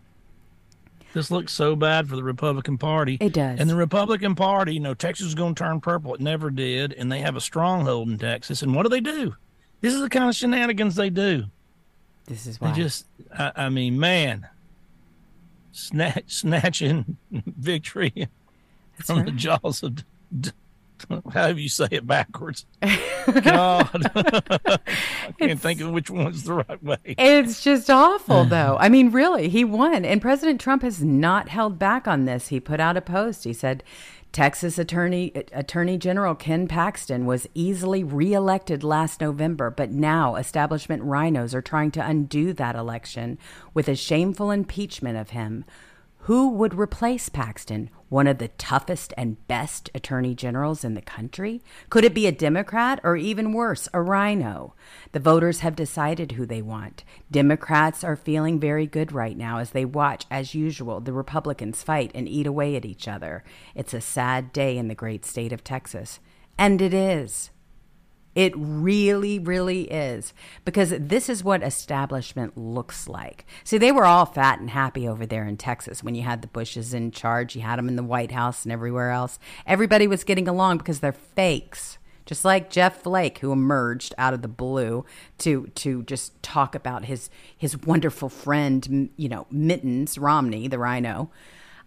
This 1.13 1.31
looks 1.31 1.53
so 1.53 1.77
bad 1.77 2.09
for 2.09 2.17
the 2.17 2.23
Republican 2.23 2.77
Party. 2.77 3.17
It 3.21 3.31
does. 3.31 3.59
And 3.59 3.69
the 3.69 3.75
Republican 3.75 4.35
Party, 4.35 4.73
you 4.73 4.81
know, 4.81 4.93
Texas 4.93 5.27
is 5.27 5.35
going 5.35 5.55
to 5.55 5.63
turn 5.63 5.79
purple. 5.79 6.13
It 6.13 6.19
never 6.19 6.49
did. 6.49 6.91
And 6.91 7.09
they 7.09 7.21
have 7.21 7.37
a 7.37 7.41
stronghold 7.41 8.09
in 8.09 8.17
Texas. 8.17 8.61
And 8.61 8.75
what 8.75 8.83
do 8.83 8.89
they 8.89 8.99
do? 8.99 9.33
This 9.79 9.93
is 9.93 10.01
the 10.01 10.09
kind 10.09 10.27
of 10.27 10.35
shenanigans 10.35 10.95
they 10.95 11.09
do. 11.09 11.45
This 12.25 12.45
is 12.45 12.59
why. 12.59 12.71
They 12.71 12.81
just, 12.81 13.05
I, 13.33 13.51
I 13.55 13.69
mean, 13.69 13.97
man, 13.97 14.47
snatch, 15.75 16.33
snatching 16.33 17.17
victory 17.31 18.27
That's 18.97 19.07
from 19.07 19.17
right. 19.17 19.25
the 19.25 19.31
jaws 19.31 19.83
of 19.83 19.95
d- 19.95 20.51
do 21.09 21.55
you 21.57 21.69
say 21.69 21.87
it 21.91 22.07
backwards. 22.07 22.65
God, 22.81 24.11
I 24.15 24.79
can't 25.37 25.51
it's, 25.51 25.61
think 25.61 25.81
of 25.81 25.91
which 25.91 26.09
one's 26.09 26.43
the 26.43 26.53
right 26.53 26.83
way. 26.83 26.97
It's 27.05 27.63
just 27.63 27.89
awful, 27.89 28.45
mm. 28.45 28.49
though. 28.49 28.77
I 28.79 28.89
mean, 28.89 29.11
really, 29.11 29.49
he 29.49 29.63
won, 29.63 30.05
and 30.05 30.21
President 30.21 30.61
Trump 30.61 30.83
has 30.83 31.03
not 31.03 31.49
held 31.49 31.77
back 31.77 32.07
on 32.07 32.25
this. 32.25 32.47
He 32.47 32.59
put 32.59 32.79
out 32.79 32.97
a 32.97 33.01
post. 33.01 33.43
He 33.43 33.53
said. 33.53 33.83
Texas 34.35 34.77
Attorney 34.77 35.31
Attorney 35.53 35.97
General 35.97 36.35
Ken 36.35 36.67
Paxton 36.67 37.25
was 37.25 37.47
easily 37.53 38.03
reelected 38.03 38.83
last 38.83 39.21
November, 39.21 39.69
but 39.71 39.91
now 39.91 40.35
establishment 40.35 41.01
rhinos 41.03 41.55
are 41.55 41.61
trying 41.61 41.89
to 41.91 42.05
undo 42.05 42.51
that 42.51 42.75
election 42.75 43.37
with 43.73 43.87
a 43.87 43.95
shameful 43.95 44.51
impeachment 44.51 45.17
of 45.17 45.29
him. 45.29 45.63
Who 46.25 46.49
would 46.49 46.73
replace 46.73 47.29
Paxton? 47.29 47.91
One 48.09 48.25
of 48.25 48.39
the 48.39 48.47
toughest 48.47 49.13
and 49.15 49.47
best 49.47 49.91
attorney 49.93 50.33
generals 50.33 50.83
in 50.83 50.95
the 50.95 51.01
country? 51.03 51.61
Could 51.91 52.03
it 52.03 52.15
be 52.15 52.25
a 52.25 52.31
Democrat 52.31 52.99
or 53.03 53.15
even 53.15 53.53
worse, 53.53 53.87
a 53.93 54.01
rhino? 54.01 54.73
The 55.11 55.19
voters 55.19 55.59
have 55.59 55.75
decided 55.75 56.31
who 56.31 56.47
they 56.47 56.63
want. 56.63 57.03
Democrats 57.29 58.03
are 58.03 58.15
feeling 58.15 58.59
very 58.59 58.87
good 58.87 59.11
right 59.11 59.37
now 59.37 59.59
as 59.59 59.69
they 59.69 59.85
watch, 59.85 60.25
as 60.31 60.55
usual, 60.55 60.99
the 60.99 61.13
Republicans 61.13 61.83
fight 61.83 62.09
and 62.15 62.27
eat 62.27 62.47
away 62.47 62.75
at 62.75 62.85
each 62.85 63.07
other. 63.07 63.43
It's 63.75 63.93
a 63.93 64.01
sad 64.01 64.51
day 64.51 64.79
in 64.79 64.87
the 64.87 64.95
great 64.95 65.25
state 65.25 65.53
of 65.53 65.63
Texas. 65.63 66.19
And 66.57 66.81
it 66.81 66.91
is. 66.95 67.51
It 68.35 68.53
really, 68.55 69.39
really 69.39 69.83
is. 69.83 70.33
Because 70.65 70.93
this 70.99 71.29
is 71.29 71.43
what 71.43 71.63
establishment 71.63 72.57
looks 72.57 73.07
like. 73.07 73.45
See, 73.63 73.77
they 73.77 73.93
were 73.93 74.05
all 74.05 74.25
fat 74.25 74.59
and 74.59 74.69
happy 74.69 75.07
over 75.07 75.25
there 75.25 75.47
in 75.47 75.55
Texas 75.55 76.03
when 76.03 76.15
you 76.15 76.23
had 76.23 76.41
the 76.41 76.47
Bushes 76.49 76.93
in 76.93 77.11
charge. 77.11 77.55
You 77.55 77.61
had 77.61 77.79
them 77.79 77.87
in 77.87 77.95
the 77.95 78.03
White 78.03 78.33
House 78.33 78.63
and 78.63 78.71
everywhere 78.71 79.11
else. 79.11 79.39
Everybody 79.65 80.05
was 80.05 80.25
getting 80.25 80.49
along 80.49 80.79
because 80.79 80.99
they're 80.99 81.13
fakes. 81.13 81.97
Just 82.25 82.43
like 82.43 82.71
Jeff 82.71 83.03
Flake, 83.03 83.37
who 83.37 83.51
emerged 83.51 84.13
out 84.17 84.33
of 84.33 84.41
the 84.41 84.47
blue 84.47 85.05
to 85.37 85.67
to 85.75 86.01
just 86.03 86.41
talk 86.41 86.73
about 86.73 87.05
his 87.05 87.29
his 87.55 87.77
wonderful 87.77 88.29
friend, 88.29 89.09
you 89.15 89.29
know, 89.29 89.45
Mittens 89.51 90.17
Romney, 90.17 90.67
the 90.67 90.79
Rhino. 90.79 91.29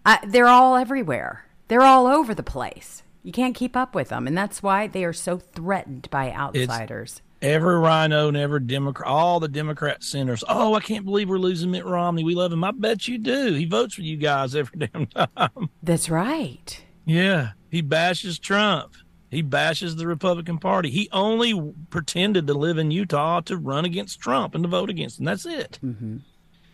Uh, 0.07 0.19
they're 0.25 0.47
all 0.47 0.77
everywhere. 0.77 1.45
They're 1.67 1.83
all 1.83 2.07
over 2.07 2.35
the 2.35 2.45
place. 2.45 3.03
You 3.29 3.33
can't 3.33 3.55
keep 3.55 3.77
up 3.77 3.95
with 3.95 4.09
them, 4.09 4.27
and 4.27 4.35
that's 4.35 4.63
why 4.63 4.87
they 4.87 5.05
are 5.05 5.13
so 5.13 5.37
threatened 5.37 6.09
by 6.11 6.33
outsiders. 6.33 7.21
It's 7.21 7.23
every 7.43 7.79
rhino 7.79 8.29
and 8.29 8.39
every 8.39 8.61
Democrat, 8.61 9.07
all 9.07 9.39
the 9.39 9.49
Democrat 9.49 10.03
senators. 10.03 10.43
Oh, 10.49 10.73
I 10.73 10.81
can't 10.81 11.05
believe 11.05 11.29
we're 11.29 11.37
losing 11.37 11.71
Mitt 11.71 11.85
Romney. 11.85 12.25
We 12.25 12.35
love 12.35 12.55
him. 12.55 12.65
I 12.65 12.71
bet 12.71 13.07
you 13.07 13.19
do. 13.19 13.53
He 13.53 13.67
votes 13.67 13.93
for 13.93 14.01
you 14.01 14.17
guys 14.17 14.55
every 14.55 14.79
damn 14.95 15.09
time. 15.09 15.69
That's 15.83 16.09
right. 16.09 16.83
Yeah, 17.05 17.51
he 17.71 17.83
bashes 17.83 18.39
Trump. 18.39 18.95
He 19.31 19.43
bashes 19.43 19.97
the 19.97 20.07
Republican 20.07 20.57
Party. 20.57 20.89
He 20.89 21.11
only 21.13 21.75
pretended 21.91 22.47
to 22.47 22.55
live 22.55 22.79
in 22.79 22.91
Utah 22.91 23.41
to 23.41 23.59
run 23.59 23.85
against 23.85 24.21
Trump 24.21 24.55
and 24.55 24.65
to 24.65 24.69
vote 24.69 24.89
against 24.89 25.19
him. 25.19 25.27
That's 25.27 25.45
it. 25.45 25.79
Mm-hmm. 25.85 26.17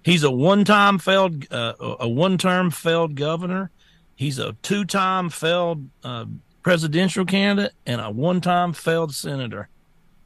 He's 0.05 0.23
a 0.23 0.31
one-time 0.31 1.01
failed, 1.01 1.53
uh, 1.53 1.73
a 1.81 2.09
one-term 2.09 2.71
failed 2.71 3.17
governor. 3.17 3.73
He's 4.17 4.39
a 4.39 4.53
two 4.63 4.85
time 4.85 5.31
failed 5.31 5.89
uh, 6.03 6.27
presidential 6.63 7.25
candidate 7.25 7.73
and 7.87 8.01
a 8.01 8.11
one 8.11 8.41
time 8.41 8.73
failed 8.73 9.15
senator. 9.15 9.69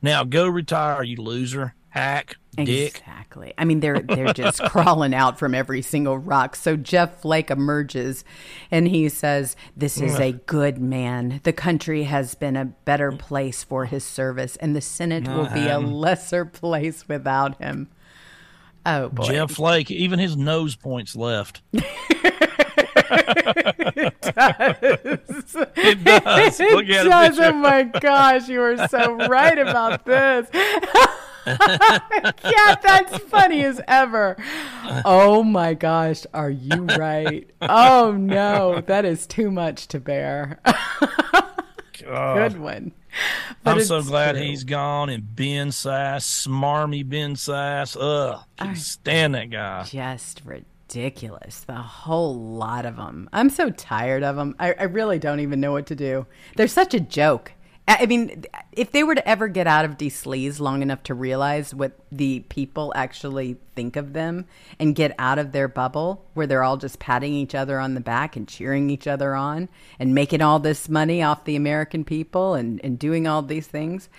Now 0.01 0.25
go 0.25 0.47
retire, 0.47 1.03
you 1.03 1.17
loser, 1.17 1.75
hack, 1.89 2.37
dick. 2.57 2.99
Exactly. 2.99 3.53
I 3.59 3.65
mean, 3.65 3.81
they're 3.81 4.01
they're 4.01 4.33
just 4.33 4.63
crawling 4.69 5.15
out 5.15 5.39
from 5.39 5.55
every 5.55 5.83
single 5.83 6.19
rock. 6.19 6.55
So 6.55 6.77
Jeff 6.77 7.21
Flake 7.21 7.51
emerges, 7.51 8.25
and 8.71 8.87
he 8.89 9.09
says, 9.09 9.57
"This 9.77 10.01
is 10.01 10.19
a 10.19 10.33
good 10.33 10.79
man. 10.79 11.41
The 11.43 11.53
country 11.53 12.05
has 12.05 12.35
been 12.35 12.57
a 12.57 12.67
better 12.67 13.13
place 13.13 13.65
for 13.65 13.87
his 13.87 14.05
service, 14.05 14.57
and 14.57 14.77
the 14.77 14.81
Senate 14.81 15.27
will 15.27 15.49
be 15.49 15.69
a 15.69 15.79
lesser 15.79 16.45
place 16.45 17.09
without 17.09 17.61
him." 17.61 17.89
Oh 18.87 19.09
boy, 19.09 19.25
Jeff 19.25 19.51
Flake. 19.53 19.91
Even 19.91 20.19
his 20.19 20.37
nose 20.37 20.77
points 20.77 21.17
left. 21.17 21.63
it 23.11 24.21
does. 24.21 25.57
It 25.77 26.05
does. 26.05 26.61
Look 26.61 26.89
it 26.89 27.05
does. 27.05 27.39
Oh 27.39 27.53
my 27.53 27.83
gosh, 27.85 28.49
you 28.49 28.61
are 28.63 28.89
so 28.89 29.15
right 29.29 29.59
about 29.59 30.05
this. 30.05 30.49
yeah, 31.47 32.75
that's 32.83 33.19
funny 33.25 33.65
as 33.65 33.81
ever. 33.89 34.37
Oh 35.05 35.43
my 35.43 35.75
gosh, 35.75 36.25
are 36.35 36.51
you 36.51 36.85
right? 36.85 37.49
Oh 37.63 38.17
no, 38.19 38.81
that 38.83 39.05
is 39.05 39.27
too 39.27 39.51
much 39.51 39.89
to 39.89 40.01
bear. 40.01 40.61
Good 41.99 42.59
one. 42.59 42.93
But 43.65 43.79
I'm 43.79 43.85
so 43.85 44.03
glad 44.03 44.33
true. 44.33 44.43
he's 44.45 44.65
gone. 44.65 45.09
And 45.09 45.35
Ben 45.35 45.69
Sasse, 45.69 46.47
smarmy 46.47 47.09
Ben 47.09 47.35
Sasse. 47.35 47.97
Ugh, 47.99 48.45
can't 48.57 48.79
stand 48.79 49.35
that 49.35 49.51
guy. 49.51 49.85
Just 49.85 50.43
ridiculous 50.45 50.78
ridiculous. 50.89 51.61
The 51.61 51.75
whole 51.75 52.35
lot 52.35 52.87
of 52.87 52.97
them. 52.97 53.29
I'm 53.33 53.51
so 53.51 53.71
tired 53.71 54.23
of 54.23 54.37
them. 54.37 54.55
I, 54.59 54.73
I 54.73 54.85
really 54.85 55.19
don't 55.19 55.41
even 55.41 55.61
know 55.61 55.73
what 55.73 55.87
to 55.87 55.95
do. 55.95 56.27
They're 56.57 56.69
such 56.69 56.95
a 56.95 57.01
joke. 57.01 57.53
I 57.87 58.05
mean, 58.05 58.45
if 58.73 58.93
they 58.93 59.03
were 59.03 59.15
to 59.15 59.27
ever 59.27 59.49
get 59.49 59.67
out 59.67 59.87
of 59.87 59.97
sleaze 59.97 60.61
long 60.61 60.83
enough 60.83 61.03
to 61.05 61.15
realize 61.15 61.75
what 61.75 61.93
the 62.13 62.41
people 62.51 62.93
actually 62.95 63.57
think 63.75 63.97
of 63.97 64.13
them 64.13 64.45
and 64.79 64.95
get 64.95 65.15
out 65.19 65.39
of 65.39 65.53
their 65.53 65.69
bubble 65.69 66.27
where 66.35 66.47
they're 66.47 66.63
all 66.63 66.77
just 66.77 66.99
patting 66.99 67.33
each 67.33 67.55
other 67.55 67.79
on 67.79 67.95
the 67.95 68.01
back 68.01 68.37
and 68.37 68.47
cheering 68.47 68.91
each 68.91 69.07
other 69.07 69.35
on 69.35 69.71
and 69.99 70.15
making 70.15 70.43
all 70.43 70.59
this 70.59 70.87
money 70.91 71.23
off 71.23 71.45
the 71.45 71.57
American 71.57 72.05
people 72.05 72.53
and, 72.53 72.79
and 72.85 72.99
doing 72.99 73.27
all 73.27 73.41
these 73.41 73.67
things, 73.67 74.11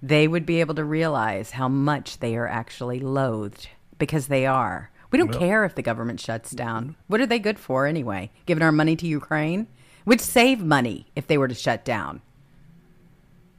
they 0.00 0.28
would 0.28 0.46
be 0.46 0.60
able 0.60 0.76
to 0.76 0.84
realize 0.84 1.50
how 1.50 1.68
much 1.68 2.20
they 2.20 2.36
are 2.36 2.46
actually 2.46 3.00
loathed 3.00 3.68
because 3.98 4.28
they 4.28 4.46
are. 4.46 4.90
We 5.16 5.22
don't 5.22 5.30
well, 5.30 5.38
care 5.38 5.64
if 5.64 5.74
the 5.74 5.82
government 5.82 6.20
shuts 6.20 6.50
down. 6.50 6.94
What 7.06 7.20
are 7.20 7.26
they 7.26 7.38
good 7.38 7.58
for 7.58 7.86
anyway? 7.86 8.30
Giving 8.44 8.62
our 8.62 8.72
money 8.72 8.96
to 8.96 9.06
Ukraine? 9.06 9.66
we'd 10.06 10.20
save 10.20 10.64
money 10.64 11.06
if 11.14 11.26
they 11.26 11.36
were 11.36 11.48
to 11.48 11.54
shut 11.54 11.84
down. 11.84 12.22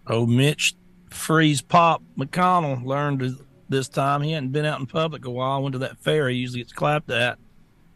Oh, 0.08 0.26
Mitch 0.26 0.76
Freeze 1.10 1.62
Pop 1.62 2.02
McConnell 2.18 2.84
learned 2.84 3.38
this 3.70 3.90
time. 3.90 4.22
He 4.22 4.32
hadn't 4.32 4.52
been 4.52 4.66
out 4.66 4.80
in 4.80 4.88
public 4.88 5.26
a 5.26 5.30
while. 5.30 5.62
Went 5.62 5.74
to 5.74 5.80
that 5.80 6.00
fair 6.00 6.30
he 6.30 6.38
usually 6.38 6.62
gets 6.62 6.74
clapped 6.74 7.12
at, 7.12 7.38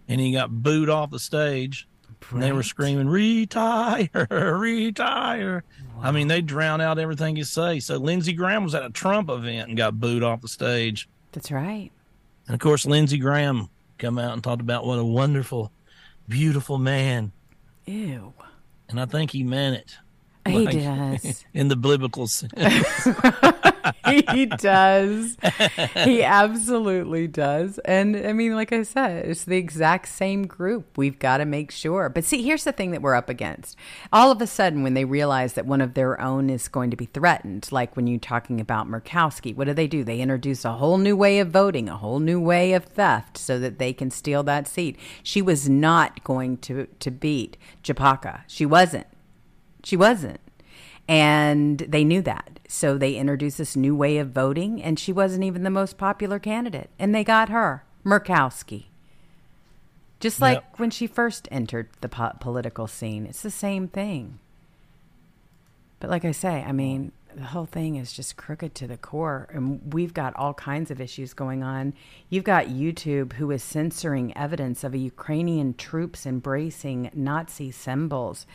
and 0.08 0.22
he 0.22 0.34
got 0.34 0.52
booed 0.52 0.90
off 0.90 1.10
the 1.10 1.20
stage. 1.20 1.88
Right. 2.08 2.34
And 2.34 2.44
they 2.44 2.52
were 2.52 2.64
screaming, 2.64 3.08
retire, 3.08 4.28
retire. 4.30 5.64
Wow. 5.96 6.02
I 6.04 6.12
mean, 6.12 6.28
they 6.28 6.42
drown 6.42 6.82
out 6.82 7.00
everything 7.00 7.36
you 7.36 7.44
say. 7.44 7.80
So 7.80 7.98
Lindsey 7.98 8.34
Graham 8.34 8.64
was 8.64 8.76
at 8.76 8.84
a 8.84 8.92
Trump 8.92 9.30
event 9.30 9.70
and 9.70 9.78
got 9.78 10.00
booed 10.00 10.22
off 10.22 10.42
the 10.42 10.48
stage. 10.48 11.10
That's 11.32 11.52
right. 11.52 11.92
And 12.52 12.56
of 12.56 12.60
course, 12.60 12.86
Lindsey 12.86 13.18
Graham 13.18 13.70
come 13.98 14.20
out 14.20 14.34
and 14.34 14.44
talked 14.44 14.60
about 14.60 14.86
what 14.86 15.00
a 15.00 15.06
wonderful, 15.06 15.72
beautiful 16.28 16.78
man. 16.78 17.32
Ew. 17.86 18.34
And 18.90 19.00
I 19.00 19.06
think 19.06 19.32
he 19.32 19.42
meant 19.42 19.78
it. 19.78 19.98
He 20.46 20.66
like, 20.66 20.76
does. 20.76 21.46
In 21.54 21.70
the 21.70 21.78
biblical 21.78 22.28
sense. 22.28 22.54
he 24.32 24.46
does. 24.46 25.38
He 25.96 26.24
absolutely 26.24 27.28
does. 27.28 27.80
And 27.80 28.16
I 28.16 28.34
mean, 28.34 28.56
like 28.56 28.72
I 28.72 28.84
said, 28.84 29.26
it's 29.26 29.44
the 29.44 29.58
exact 29.58 30.08
same 30.08 30.48
group. 30.48 30.98
We've 30.98 31.20
got 31.20 31.38
to 31.38 31.46
make 31.46 31.72
sure. 31.72 32.10
But 32.10 32.24
see, 32.24 32.42
here's 32.44 32.64
the 32.64 32.72
thing 32.72 32.92
that 32.92 33.02
we're 33.02 33.16
up 33.16 33.30
against. 33.30 33.78
All 34.12 34.32
of 34.32 34.42
a 34.42 34.48
sudden, 34.48 34.84
when 34.84 34.94
they 34.94 35.06
realize 35.06 35.54
that 35.54 35.66
one 35.66 35.82
of 35.82 35.94
their 35.94 36.20
own 36.20 36.50
is 36.50 36.68
going 36.68 36.92
to 36.92 36.98
be 36.98 37.06
threatened, 37.06 37.68
like 37.72 37.96
when 37.96 38.08
you're 38.08 38.20
talking 38.20 38.60
about 38.60 38.90
Murkowski, 38.90 39.56
what 39.56 39.68
do 39.68 39.74
they 39.74 39.88
do? 39.88 40.04
They 40.04 40.20
introduce 40.20 40.66
a 40.66 40.74
whole 40.74 40.98
new 40.98 41.16
way 41.16 41.40
of 41.40 41.50
voting, 41.50 41.90
a 41.90 41.98
whole 41.98 42.20
new 42.20 42.40
way 42.40 42.74
of 42.74 42.86
theft 42.86 43.38
so 43.38 43.60
that 43.60 43.80
they 43.80 43.94
can 43.94 44.12
steal 44.12 44.44
that 44.44 44.68
seat. 44.68 44.98
She 45.24 45.42
was 45.42 45.70
not 45.70 46.24
going 46.24 46.58
to, 46.58 46.88
to 47.00 47.12
beat 47.12 47.58
Tshibaka. 47.84 48.42
She 48.48 48.66
wasn't. 48.66 49.08
She 49.84 49.96
wasn't. 49.98 50.40
And 51.08 51.80
they 51.80 52.04
knew 52.04 52.22
that. 52.22 52.60
So 52.68 52.98
they 52.98 53.16
introduced 53.16 53.58
this 53.58 53.76
new 53.76 53.96
way 53.96 54.18
of 54.18 54.30
voting, 54.30 54.82
and 54.82 54.98
she 54.98 55.12
wasn't 55.12 55.44
even 55.44 55.64
the 55.64 55.70
most 55.70 55.98
popular 55.98 56.40
candidate. 56.40 56.90
And 56.98 57.14
they 57.14 57.24
got 57.24 57.50
her, 57.50 57.84
Murkowski. 58.06 58.86
Just 60.22 60.40
like 60.40 60.58
yep. 60.58 60.74
when 60.78 60.92
she 60.92 61.08
first 61.08 61.48
entered 61.52 61.90
the 62.02 62.08
po- 62.08 62.34
political 62.40 62.88
scene, 62.88 63.26
it's 63.26 63.42
the 63.42 63.52
same 63.52 63.88
thing. 63.88 64.40
But 66.00 66.10
like 66.10 66.24
I 66.24 66.32
say, 66.32 66.64
I 66.66 66.72
mean, 66.72 67.12
the 67.36 67.44
whole 67.44 67.66
thing 67.66 67.96
is 67.96 68.14
just 68.14 68.38
crooked 68.38 68.76
to 68.76 68.88
the 68.88 68.98
core. 68.98 69.48
And 69.52 69.94
we've 69.94 70.14
got 70.14 70.36
all 70.36 70.54
kinds 70.54 70.92
of 70.92 71.02
issues 71.02 71.34
going 71.34 71.64
on. 71.64 71.94
You've 72.30 72.44
got 72.44 72.68
YouTube, 72.68 73.34
who 73.34 73.52
is 73.52 73.64
censoring 73.64 74.36
evidence 74.38 74.84
of 74.84 74.94
a 74.94 75.00
Ukrainian 75.00 75.74
troops 75.74 76.26
embracing 76.26 77.10
Nazi 77.14 77.72
symbols 77.72 78.46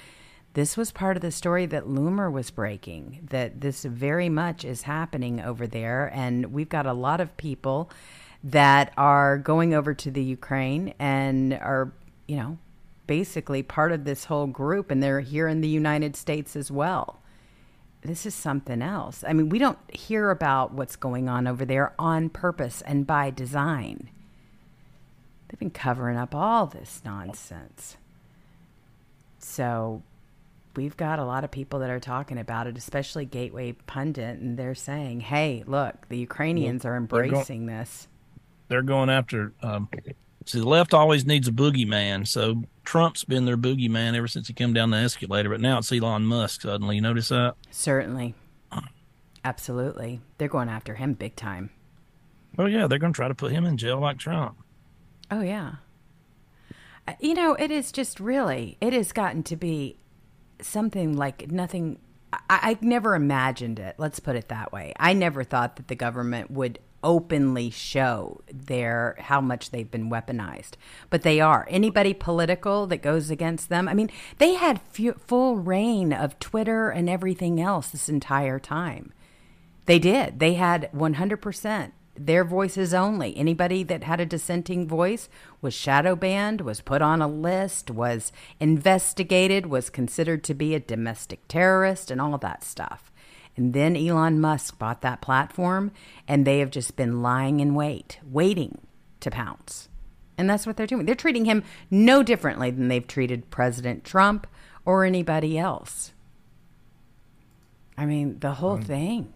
this 0.57 0.75
was 0.75 0.91
part 0.91 1.19
of 1.19 1.21
the 1.21 1.31
story 1.31 1.67
that 1.67 1.85
Loomer 1.85 2.33
was 2.33 2.51
breaking, 2.51 3.29
that 3.29 3.61
this 3.61 3.85
very 3.85 4.31
much 4.31 4.65
is 4.65 4.83
happening 4.83 5.39
over 5.39 5.67
there. 5.67 6.11
And 6.15 6.47
we've 6.47 6.71
got 6.71 6.87
a 6.87 6.95
lot 6.95 7.21
of 7.21 7.37
people 7.37 7.91
that 8.43 8.91
are 8.97 9.37
going 9.37 9.75
over 9.75 9.93
to 9.93 10.11
the 10.11 10.23
Ukraine 10.23 10.95
and 10.99 11.53
are, 11.53 11.93
you 12.27 12.37
know, 12.37 12.57
basically 13.07 13.63
part 13.63 13.93
of 13.93 14.05
this 14.05 14.25
whole 14.25 14.47
group. 14.47 14.91
And 14.91 15.03
they're 15.03 15.21
here 15.21 15.47
in 15.47 15.61
the 15.61 15.69
United 15.69 16.17
States 16.17 16.57
as 16.57 16.71
well. 16.71 17.21
this 18.01 18.25
is 18.25 18.35
something 18.35 18.81
else. 18.81 19.25
I 19.29 19.35
mean, 19.35 19.51
we 19.51 19.59
don't 19.59 19.79
hear 19.95 20.31
about 20.31 20.73
what's 20.73 20.97
going 20.97 21.29
on 21.29 21.47
over 21.47 21.67
there 21.67 21.93
on 21.99 22.31
purpose 22.31 22.81
and 22.81 23.07
by 23.07 23.29
design. 23.29 24.09
They've 25.49 25.59
been 25.59 25.71
covering 25.71 26.17
up 26.17 26.35
all 26.35 26.65
this 26.65 27.03
nonsense. 27.05 27.99
So 29.39 30.03
we've 30.77 30.97
got 30.97 31.19
a 31.19 31.25
lot 31.25 31.45
of 31.45 31.51
people 31.51 31.81
that 31.81 31.91
are 31.91 32.01
talking 32.01 32.39
about 32.39 32.67
it, 32.67 32.77
especially 32.77 33.25
Gateway 33.25 33.73
Pundit, 33.87 34.39
and 34.39 34.59
they're 34.59 34.75
saying, 34.75 35.21
hey, 35.21 35.65
look, 35.67 36.09
the 36.09 36.19
Ukrainians 36.19 36.85
are 36.85 36.97
embracing 36.97 37.67
going, 37.67 37.79
this. 37.79 38.09
They're 38.69 38.83
going 38.83 39.11
after. 39.11 39.53
Um, 39.63 39.89
see, 40.45 40.61
the 40.61 40.69
left 40.69 40.95
always 40.95 41.25
needs 41.25 41.49
a 41.49 41.53
boogeyman. 41.53 42.27
So 42.27 42.65
Trump's 42.85 43.25
been 43.25 43.45
their 43.45 43.57
boogeyman 43.57 44.15
ever 44.15 44.29
since 44.29 44.49
he 44.49 44.53
came 44.55 44.73
down 44.73 44.91
the 44.91 44.99
escalator, 44.99 45.49
but 45.49 45.61
now 45.61 45.79
it's 45.79 45.93
Elon 45.93 46.25
Musk 46.25 46.63
suddenly. 46.63 46.97
You 46.97 47.03
notice 47.03 47.29
that? 47.29 47.55
Certainly. 47.71 48.35
Absolutely. 49.45 50.21
They're 50.39 50.49
going 50.49 50.69
after 50.69 50.97
him 50.97 51.15
big 51.15 51.37
time. 51.37 51.71
Oh, 52.59 52.67
yeah. 52.67 52.89
They're 52.89 52.99
going 52.99 53.13
to 53.13 53.17
try 53.17 53.29
to 53.29 53.35
put 53.35 53.53
him 53.53 53.65
in 53.65 53.77
jail 53.77 54.01
like 54.01 54.19
Trump. 54.19 54.57
Oh, 55.31 55.41
yeah. 55.41 55.77
Uh, 57.07 57.13
you 57.21 57.35
know, 57.35 57.55
it 57.55 57.71
is 57.71 57.93
just 57.93 58.19
really, 58.19 58.77
it 58.81 58.93
has 58.93 59.13
gotten 59.13 59.45
to 59.45 59.55
be 59.55 59.99
something 60.61 61.17
like 61.17 61.51
nothing. 61.51 61.99
I, 62.51 62.69
have 62.69 62.83
never 62.83 63.15
imagined 63.15 63.79
it. 63.79 63.95
Let's 63.99 64.21
put 64.21 64.37
it 64.37 64.49
that 64.49 64.73
way. 64.73 64.93
I 64.99 65.13
never 65.13 65.45
thought 65.45 65.77
that 65.77 65.89
the 65.89 65.95
government 65.95 66.51
would 66.51 66.79
openly 67.03 67.71
show 67.71 68.41
their 68.53 69.15
how 69.21 69.41
much 69.41 69.71
they've 69.71 69.91
been 69.91 70.11
weaponized, 70.11 70.73
but 71.09 71.23
they 71.23 71.41
are. 71.41 71.67
Anybody 71.71 72.13
political 72.13 72.87
that 72.89 73.03
goes 73.03 73.31
against 73.31 73.69
them, 73.69 73.89
I 73.89 73.95
mean, 73.95 74.11
they 74.39 74.55
had 74.55 74.81
full 74.83 75.57
reign 75.57 76.13
of 76.13 76.39
Twitter 76.41 76.91
and 76.91 77.09
everything 77.09 77.61
else 77.61 77.89
this 77.89 78.09
entire 78.09 78.59
time. 78.59 79.13
They 79.87 80.01
did. 80.01 80.41
They 80.41 80.55
had 80.55 80.91
100% 80.93 81.93
their 82.19 82.45
voices 82.45 82.95
only. 82.95 83.37
Anybody 83.37 83.83
that 83.85 84.05
had 84.05 84.21
a 84.21 84.27
dissenting 84.27 84.87
voice 84.87 85.29
was 85.61 85.75
shadow 85.75 86.17
banned, 86.17 86.61
was 86.61 86.81
put 86.81 87.03
on 87.03 87.23
a 87.23 87.29
list, 87.29 87.91
was 87.91 88.33
investigated, 88.61 89.67
was 89.67 89.91
considered 89.91 90.45
to 90.45 90.55
be 90.55 90.75
a 90.75 90.81
domestic 90.81 91.47
terrorist, 91.49 92.11
and 92.11 92.21
all 92.21 92.35
of 92.35 92.41
that 92.41 92.65
stuff. 92.65 93.13
And 93.57 93.73
then 93.73 93.97
Elon 93.97 94.41
Musk 94.41 94.79
bought 94.79 95.01
that 95.03 95.23
platform, 95.23 95.93
and 96.29 96.45
they 96.47 96.59
have 96.59 96.71
just 96.71 96.97
been 96.97 97.23
lying 97.23 97.61
in 97.61 97.75
wait, 97.75 98.19
waiting 98.23 98.79
to 99.21 99.31
pounce. 99.31 99.89
And 100.39 100.49
that's 100.51 100.67
what 100.67 100.77
they're 100.77 100.87
doing. 100.87 101.07
They're 101.07 101.15
treating 101.15 101.47
him 101.47 101.65
no 101.91 102.23
differently 102.23 102.71
than 102.71 102.89
they've 102.89 103.07
treated 103.07 103.51
President 103.51 104.05
Trump 104.05 104.47
or 104.85 105.05
anybody 105.05 105.59
else. 105.59 106.13
I 107.97 108.05
mean, 108.05 108.39
the 108.41 108.53
whole 108.55 108.79
mm. 108.79 108.85
thing. 108.85 109.33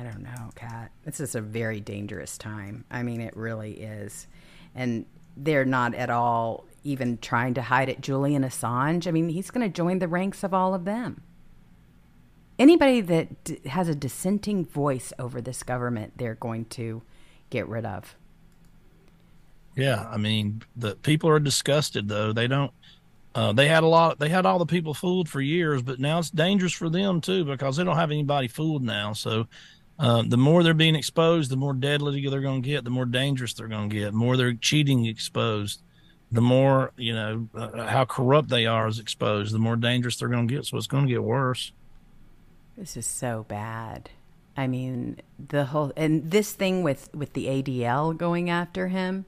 I 0.00 0.02
don't 0.02 0.22
know, 0.22 0.50
Cat. 0.54 0.92
This 1.04 1.20
is 1.20 1.34
a 1.34 1.42
very 1.42 1.78
dangerous 1.78 2.38
time. 2.38 2.84
I 2.90 3.02
mean, 3.02 3.20
it 3.20 3.36
really 3.36 3.72
is. 3.82 4.26
And 4.74 5.04
they're 5.36 5.66
not 5.66 5.94
at 5.94 6.08
all 6.08 6.64
even 6.84 7.18
trying 7.18 7.52
to 7.54 7.62
hide 7.62 7.90
it. 7.90 8.00
Julian 8.00 8.42
Assange, 8.42 9.06
I 9.06 9.10
mean, 9.10 9.28
he's 9.28 9.50
going 9.50 9.70
to 9.70 9.74
join 9.74 9.98
the 9.98 10.08
ranks 10.08 10.42
of 10.42 10.54
all 10.54 10.74
of 10.74 10.86
them. 10.86 11.22
Anybody 12.58 13.02
that 13.02 13.44
d- 13.44 13.60
has 13.66 13.88
a 13.88 13.94
dissenting 13.94 14.64
voice 14.64 15.12
over 15.18 15.42
this 15.42 15.62
government, 15.62 16.14
they're 16.16 16.34
going 16.34 16.64
to 16.66 17.02
get 17.50 17.68
rid 17.68 17.84
of. 17.84 18.16
Yeah, 19.76 20.08
I 20.10 20.16
mean, 20.16 20.62
the 20.76 20.96
people 20.96 21.28
are 21.28 21.40
disgusted 21.40 22.08
though. 22.08 22.32
They 22.32 22.48
don't 22.48 22.72
uh, 23.34 23.52
they 23.52 23.68
had 23.68 23.84
a 23.84 23.86
lot. 23.86 24.18
They 24.18 24.28
had 24.28 24.44
all 24.44 24.58
the 24.58 24.66
people 24.66 24.92
fooled 24.92 25.28
for 25.28 25.40
years, 25.40 25.82
but 25.82 26.00
now 26.00 26.18
it's 26.18 26.30
dangerous 26.30 26.72
for 26.72 26.88
them 26.88 27.20
too 27.20 27.44
because 27.44 27.76
they 27.76 27.84
don't 27.84 27.96
have 27.96 28.10
anybody 28.10 28.48
fooled 28.48 28.82
now. 28.82 29.12
So 29.12 29.46
uh, 30.00 30.22
the 30.26 30.38
more 30.38 30.62
they're 30.62 30.72
being 30.72 30.94
exposed, 30.94 31.50
the 31.50 31.56
more 31.56 31.74
deadly 31.74 32.26
they're 32.26 32.40
going 32.40 32.62
to 32.62 32.68
get, 32.68 32.84
the 32.84 32.90
more 32.90 33.04
dangerous 33.04 33.52
they're 33.52 33.68
going 33.68 33.90
to 33.90 33.94
get, 33.94 34.06
the 34.06 34.16
more 34.16 34.34
they're 34.34 34.54
cheating 34.54 35.04
exposed, 35.04 35.82
the 36.32 36.40
more, 36.40 36.92
you 36.96 37.12
know, 37.12 37.48
uh, 37.54 37.86
how 37.86 38.06
corrupt 38.06 38.48
they 38.48 38.64
are 38.64 38.88
is 38.88 38.98
exposed, 38.98 39.52
the 39.54 39.58
more 39.58 39.76
dangerous 39.76 40.16
they're 40.16 40.30
going 40.30 40.48
to 40.48 40.54
get. 40.54 40.64
So 40.64 40.78
it's 40.78 40.86
going 40.86 41.06
to 41.06 41.12
get 41.12 41.22
worse. 41.22 41.72
This 42.78 42.96
is 42.96 43.04
so 43.04 43.44
bad. 43.46 44.08
I 44.56 44.66
mean, 44.68 45.20
the 45.38 45.66
whole, 45.66 45.92
and 45.98 46.30
this 46.30 46.54
thing 46.54 46.82
with, 46.82 47.14
with 47.14 47.34
the 47.34 47.46
ADL 47.46 48.16
going 48.16 48.48
after 48.48 48.88
him, 48.88 49.26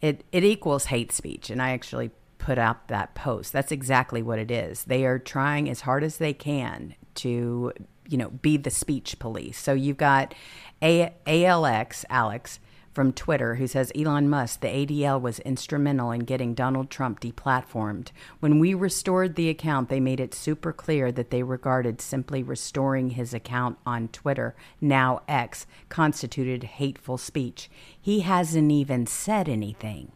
it, 0.00 0.24
it 0.32 0.44
equals 0.44 0.86
hate 0.86 1.12
speech. 1.12 1.50
And 1.50 1.60
I 1.60 1.72
actually 1.72 2.10
put 2.38 2.56
out 2.56 2.88
that 2.88 3.14
post. 3.14 3.52
That's 3.52 3.70
exactly 3.70 4.22
what 4.22 4.38
it 4.38 4.50
is. 4.50 4.84
They 4.84 5.04
are 5.04 5.18
trying 5.18 5.68
as 5.68 5.82
hard 5.82 6.02
as 6.02 6.16
they 6.16 6.32
can 6.32 6.94
to 7.16 7.72
you 8.10 8.18
know, 8.18 8.30
be 8.30 8.56
the 8.56 8.70
speech 8.70 9.18
police. 9.18 9.58
So 9.58 9.72
you've 9.72 9.96
got 9.96 10.34
A- 10.82 11.14
ALX, 11.26 12.04
Alex, 12.10 12.60
from 12.92 13.12
Twitter 13.12 13.54
who 13.54 13.66
says 13.66 13.92
Elon 13.94 14.28
Musk, 14.28 14.60
the 14.60 14.68
ADL 14.68 15.20
was 15.20 15.38
instrumental 15.40 16.10
in 16.10 16.20
getting 16.20 16.54
Donald 16.54 16.90
Trump 16.90 17.20
deplatformed. 17.20 18.08
When 18.40 18.58
we 18.58 18.74
restored 18.74 19.36
the 19.36 19.48
account, 19.48 19.88
they 19.88 20.00
made 20.00 20.18
it 20.18 20.34
super 20.34 20.72
clear 20.72 21.12
that 21.12 21.30
they 21.30 21.42
regarded 21.42 22.00
simply 22.00 22.42
restoring 22.42 23.10
his 23.10 23.32
account 23.32 23.78
on 23.86 24.08
Twitter, 24.08 24.56
now 24.80 25.22
X, 25.28 25.66
constituted 25.88 26.64
hateful 26.64 27.16
speech. 27.16 27.70
He 28.00 28.20
hasn't 28.20 28.72
even 28.72 29.06
said 29.06 29.48
anything. 29.48 30.10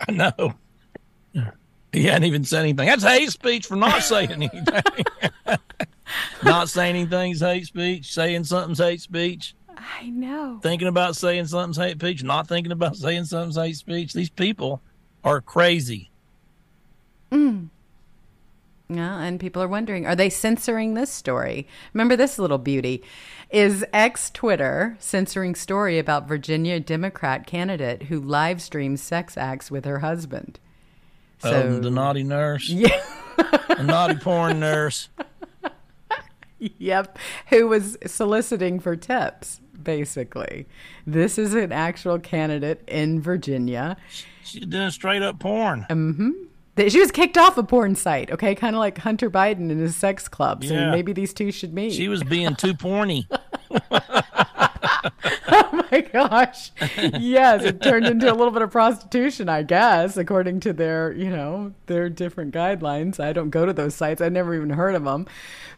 I 0.08 0.12
know. 0.12 0.54
He 1.92 2.04
hadn't 2.04 2.24
even 2.24 2.44
said 2.44 2.60
anything. 2.60 2.86
That's 2.86 3.02
hate 3.02 3.30
speech 3.30 3.66
for 3.66 3.76
not 3.76 4.02
saying 4.02 4.30
anything. 4.32 4.64
not 6.44 6.68
saying 6.68 6.96
anything's 6.96 7.40
hate 7.40 7.66
speech. 7.66 8.12
Saying 8.12 8.44
something's 8.44 8.78
hate 8.78 9.00
speech. 9.00 9.54
I 9.76 10.10
know. 10.10 10.58
Thinking 10.62 10.88
about 10.88 11.16
saying 11.16 11.46
something's 11.46 11.76
hate 11.78 11.98
speech. 11.98 12.22
Not 12.22 12.46
thinking 12.46 12.72
about 12.72 12.96
saying 12.96 13.24
something's 13.24 13.56
hate 13.56 13.76
speech. 13.76 14.12
These 14.12 14.30
people 14.30 14.82
are 15.24 15.40
crazy. 15.40 16.10
Mm. 17.32 17.68
Yeah, 18.90 19.20
and 19.20 19.38
people 19.38 19.62
are 19.62 19.68
wondering, 19.68 20.06
are 20.06 20.16
they 20.16 20.30
censoring 20.30 20.94
this 20.94 21.10
story? 21.10 21.66
Remember 21.92 22.16
this 22.16 22.38
little 22.38 22.58
beauty. 22.58 23.02
Is 23.50 23.84
X 23.92 24.30
Twitter 24.30 24.96
censoring 24.98 25.54
story 25.54 25.98
about 25.98 26.26
Virginia 26.28 26.80
Democrat 26.80 27.46
candidate 27.46 28.04
who 28.04 28.18
live 28.20 28.62
streams 28.62 29.02
sex 29.02 29.36
acts 29.36 29.70
with 29.70 29.84
her 29.84 29.98
husband? 29.98 30.58
So 31.38 31.68
um, 31.68 31.82
the 31.82 31.90
naughty 31.90 32.22
nurse. 32.22 32.68
Yeah. 32.68 33.00
the 33.68 33.84
naughty 33.84 34.16
porn 34.16 34.60
nurse. 34.60 35.08
Yep. 36.58 37.18
Who 37.50 37.68
was 37.68 37.96
soliciting 38.04 38.80
for 38.80 38.96
tips, 38.96 39.60
basically. 39.80 40.66
This 41.06 41.38
is 41.38 41.54
an 41.54 41.72
actual 41.72 42.18
candidate 42.18 42.82
in 42.88 43.20
Virginia. 43.20 43.96
She's 44.42 44.66
doing 44.66 44.90
straight 44.90 45.22
up 45.22 45.38
porn. 45.38 45.86
Mm-hmm. 45.88 46.88
She 46.88 47.00
was 47.00 47.10
kicked 47.10 47.36
off 47.36 47.58
a 47.58 47.64
porn 47.64 47.96
site, 47.96 48.30
okay? 48.30 48.54
Kind 48.54 48.76
of 48.76 48.80
like 48.80 48.98
Hunter 48.98 49.30
Biden 49.30 49.70
and 49.70 49.80
his 49.80 49.96
sex 49.96 50.28
club. 50.28 50.64
So 50.64 50.74
yeah. 50.74 50.90
maybe 50.92 51.12
these 51.12 51.34
two 51.34 51.50
should 51.50 51.74
meet. 51.74 51.92
She 51.92 52.08
was 52.08 52.22
being 52.22 52.54
too 52.54 52.74
porny. 52.74 53.26
oh 55.48 55.86
my 55.90 56.00
gosh. 56.00 56.70
Yes, 57.18 57.64
it 57.64 57.82
turned 57.82 58.06
into 58.06 58.30
a 58.30 58.34
little 58.34 58.50
bit 58.50 58.62
of 58.62 58.70
prostitution, 58.70 59.48
I 59.48 59.62
guess, 59.62 60.16
according 60.16 60.60
to 60.60 60.72
their, 60.72 61.12
you 61.12 61.30
know, 61.30 61.72
their 61.86 62.08
different 62.08 62.54
guidelines. 62.54 63.20
I 63.20 63.32
don't 63.32 63.50
go 63.50 63.66
to 63.66 63.72
those 63.72 63.94
sites. 63.94 64.20
I 64.20 64.28
never 64.28 64.54
even 64.54 64.70
heard 64.70 64.94
of 64.94 65.04
them. 65.04 65.26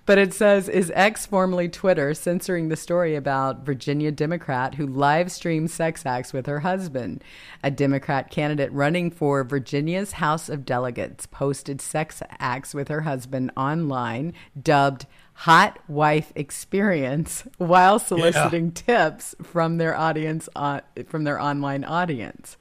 But 0.07 0.19
it 0.19 0.35
says 0.35 0.69
is 0.69 0.91
X 0.95 1.27
formerly 1.27 1.69
Twitter 1.69 2.15
censoring 2.15 2.69
the 2.69 2.77
story 2.77 3.15
about 3.15 3.65
Virginia 3.65 4.11
Democrat 4.11 4.75
who 4.75 4.87
live 4.87 5.31
streamed 5.31 5.71
sex 5.71 6.05
acts 6.05 6.33
with 6.33 6.47
her 6.47 6.61
husband. 6.61 7.23
A 7.63 7.71
Democrat 7.71 8.31
candidate 8.31 8.73
running 8.73 9.11
for 9.11 9.45
Virginia's 9.45 10.13
House 10.13 10.49
of 10.49 10.65
Delegates 10.65 11.27
posted 11.27 11.81
sex 11.81 12.23
acts 12.39 12.75
with 12.75 12.89
her 12.89 13.03
husband 13.03 13.53
online, 13.57 14.33
dubbed 14.61 15.07
hot 15.41 15.79
wife 15.89 16.33
experience 16.35 17.45
while 17.57 17.99
soliciting 17.99 18.67
yeah. 18.67 19.09
tips 19.09 19.35
from 19.43 19.79
their 19.79 19.97
audience 19.97 20.51
uh, 20.55 20.81
from 21.07 21.25
their 21.25 21.41
online 21.41 21.83
audience. 21.83 22.59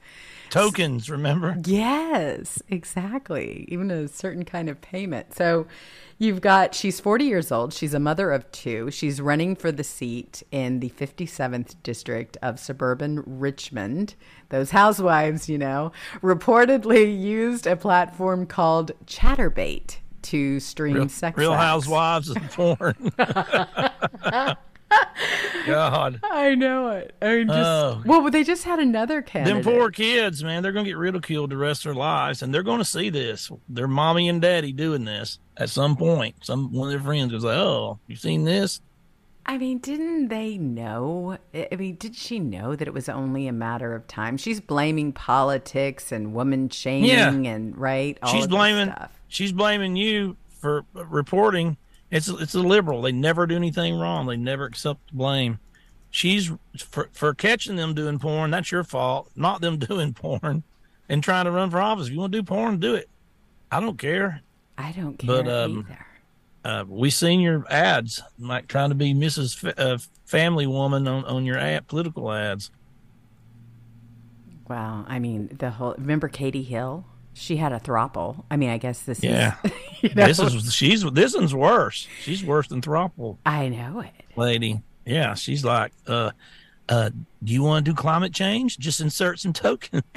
Tokens 0.48 1.10
remember? 1.10 1.58
Yes 1.66 2.62
exactly. 2.70 3.66
Even 3.68 3.90
a 3.90 4.08
certain 4.08 4.46
kind 4.46 4.70
of 4.70 4.80
payment. 4.80 5.34
So 5.34 5.66
you've 6.16 6.40
got 6.40 6.74
she's 6.74 7.00
40 7.00 7.26
years 7.26 7.52
old. 7.52 7.74
She's 7.74 7.92
a 7.92 8.00
mother 8.00 8.32
of 8.32 8.50
two. 8.50 8.90
She's 8.90 9.20
running 9.20 9.56
for 9.56 9.70
the 9.70 9.84
seat 9.84 10.42
in 10.50 10.80
the 10.80 10.88
57th 10.88 11.74
district 11.82 12.38
of 12.40 12.58
suburban 12.58 13.22
richmond. 13.26 14.14
Those 14.48 14.70
housewives 14.70 15.50
you 15.50 15.58
know 15.58 15.92
reportedly 16.22 17.20
used 17.20 17.66
a 17.66 17.76
platform 17.76 18.46
called 18.46 18.92
chaturbate 19.04 19.98
to 20.24 20.60
stream 20.60 20.94
real, 20.96 21.08
sex 21.08 21.36
Real 21.38 21.52
acts. 21.52 21.62
Housewives 21.64 22.30
of 22.30 22.36
porn. 22.52 22.94
God. 25.66 26.20
I 26.24 26.54
know 26.56 26.90
it. 26.90 27.14
I 27.22 27.36
mean, 27.36 27.46
just 27.48 27.58
Oh. 27.58 28.02
well, 28.04 28.30
they 28.30 28.42
just 28.42 28.64
had 28.64 28.78
another 28.80 29.22
candidate. 29.22 29.62
Them 29.62 29.72
poor 29.74 29.90
kids, 29.90 30.42
man, 30.42 30.62
they're 30.62 30.72
going 30.72 30.84
to 30.84 30.90
get 30.90 30.96
ridiculed 30.96 31.50
the 31.50 31.56
rest 31.56 31.80
of 31.86 31.90
their 31.90 31.94
lives, 31.94 32.42
and 32.42 32.52
they're 32.52 32.62
going 32.62 32.78
to 32.78 32.84
see 32.84 33.08
this. 33.10 33.50
Their 33.68 33.86
mommy 33.88 34.28
and 34.28 34.40
daddy 34.42 34.72
doing 34.72 35.04
this 35.04 35.38
at 35.56 35.70
some 35.70 35.96
point. 35.96 36.36
Some 36.42 36.72
one 36.72 36.88
of 36.88 36.92
their 36.92 37.00
friends 37.06 37.32
was 37.32 37.44
like, 37.44 37.56
"Oh, 37.56 37.98
you 38.08 38.16
seen 38.16 38.44
this?" 38.44 38.80
I 39.46 39.58
mean, 39.58 39.78
didn't 39.78 40.28
they 40.28 40.58
know? 40.58 41.38
I 41.54 41.68
I 41.72 41.76
mean, 41.76 41.96
did 41.96 42.14
she 42.16 42.38
know 42.38 42.74
that 42.76 42.86
it 42.88 42.94
was 42.94 43.08
only 43.08 43.46
a 43.46 43.52
matter 43.52 43.94
of 43.94 44.06
time? 44.08 44.36
She's 44.36 44.60
blaming 44.60 45.12
politics 45.12 46.10
and 46.12 46.34
woman 46.34 46.68
shaming 46.68 47.08
Yeah. 47.10 47.30
and 47.52 47.76
right. 47.76 48.18
All 48.22 48.32
she's 48.32 48.44
of 48.44 48.50
this 48.50 48.56
blaming 48.56 48.92
stuff. 48.92 49.19
She's 49.30 49.52
blaming 49.52 49.96
you 49.96 50.36
for 50.58 50.84
reporting. 50.92 51.78
It's 52.10 52.28
it's 52.28 52.54
a 52.54 52.60
liberal. 52.60 53.00
They 53.00 53.12
never 53.12 53.46
do 53.46 53.56
anything 53.56 53.98
wrong. 53.98 54.26
They 54.26 54.36
never 54.36 54.66
accept 54.66 55.14
blame. 55.14 55.58
She's 56.10 56.52
for 56.76 57.08
for 57.12 57.32
catching 57.32 57.76
them 57.76 57.94
doing 57.94 58.18
porn. 58.18 58.50
That's 58.50 58.70
your 58.70 58.84
fault, 58.84 59.30
not 59.34 59.62
them 59.62 59.78
doing 59.88 60.12
porn 60.12 60.64
and 61.08 61.22
trying 61.22 61.46
to 61.46 61.50
run 61.50 61.70
for 61.70 61.80
office. 61.80 62.08
If 62.08 62.12
you 62.12 62.20
want 62.20 62.32
to 62.32 62.38
do 62.38 62.42
porn, 62.42 62.78
do 62.78 62.94
it. 62.94 63.08
I 63.70 63.80
don't 63.80 63.96
care. 63.96 64.42
I 64.76 64.92
don't 64.92 65.16
care 65.18 65.42
But, 65.42 65.48
um, 65.48 65.86
either. 65.88 66.06
Uh, 66.62 66.84
we 66.86 67.08
seen 67.08 67.40
your 67.40 67.64
ads, 67.70 68.20
like 68.38 68.68
trying 68.68 68.90
to 68.90 68.94
be 68.94 69.14
Mrs. 69.14 69.64
F- 69.64 69.78
uh, 69.78 69.98
Family 70.26 70.66
Woman 70.66 71.08
on 71.08 71.24
on 71.24 71.46
your 71.46 71.58
ad, 71.58 71.86
political 71.86 72.30
ads. 72.32 72.70
Wow. 74.68 75.04
I 75.08 75.18
mean, 75.18 75.56
the 75.58 75.70
whole. 75.70 75.94
Remember 75.96 76.28
Katie 76.28 76.62
Hill? 76.62 77.04
She 77.40 77.56
had 77.56 77.72
a 77.72 77.80
throuple. 77.80 78.44
I 78.50 78.56
mean, 78.56 78.68
I 78.70 78.76
guess 78.78 79.02
this 79.02 79.22
Yeah. 79.22 79.54
is. 79.64 79.72
You 80.02 80.14
know, 80.14 80.26
This 80.26 80.38
is 80.38 80.72
she's 80.72 81.02
this 81.12 81.34
one's 81.34 81.54
worse. 81.54 82.08
She's 82.22 82.42
worse 82.42 82.68
than 82.68 82.80
Throple. 82.80 83.36
I 83.44 83.68
know 83.68 84.00
it. 84.00 84.12
lady. 84.34 84.80
Yeah, 85.04 85.34
she's 85.34 85.62
like, 85.62 85.92
uh, 86.06 86.30
uh, 86.88 87.10
do 87.44 87.52
you 87.52 87.62
want 87.62 87.84
to 87.84 87.90
do 87.90 87.94
climate 87.94 88.32
change? 88.32 88.78
Just 88.78 89.02
insert 89.02 89.40
some 89.40 89.52
tokens. 89.52 90.02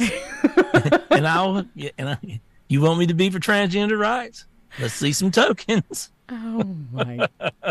and 1.12 1.28
I'll, 1.28 1.66
and 1.98 2.10
I, 2.12 2.40
you 2.70 2.80
want 2.80 2.98
me 3.00 3.08
to 3.08 3.14
be 3.14 3.30
for 3.30 3.40
transgender 3.40 4.00
rights? 4.00 4.46
Let's 4.80 4.94
see 4.94 5.12
some 5.12 5.32
tokens. 5.32 6.12
Oh 6.30 6.64
my 6.92 7.28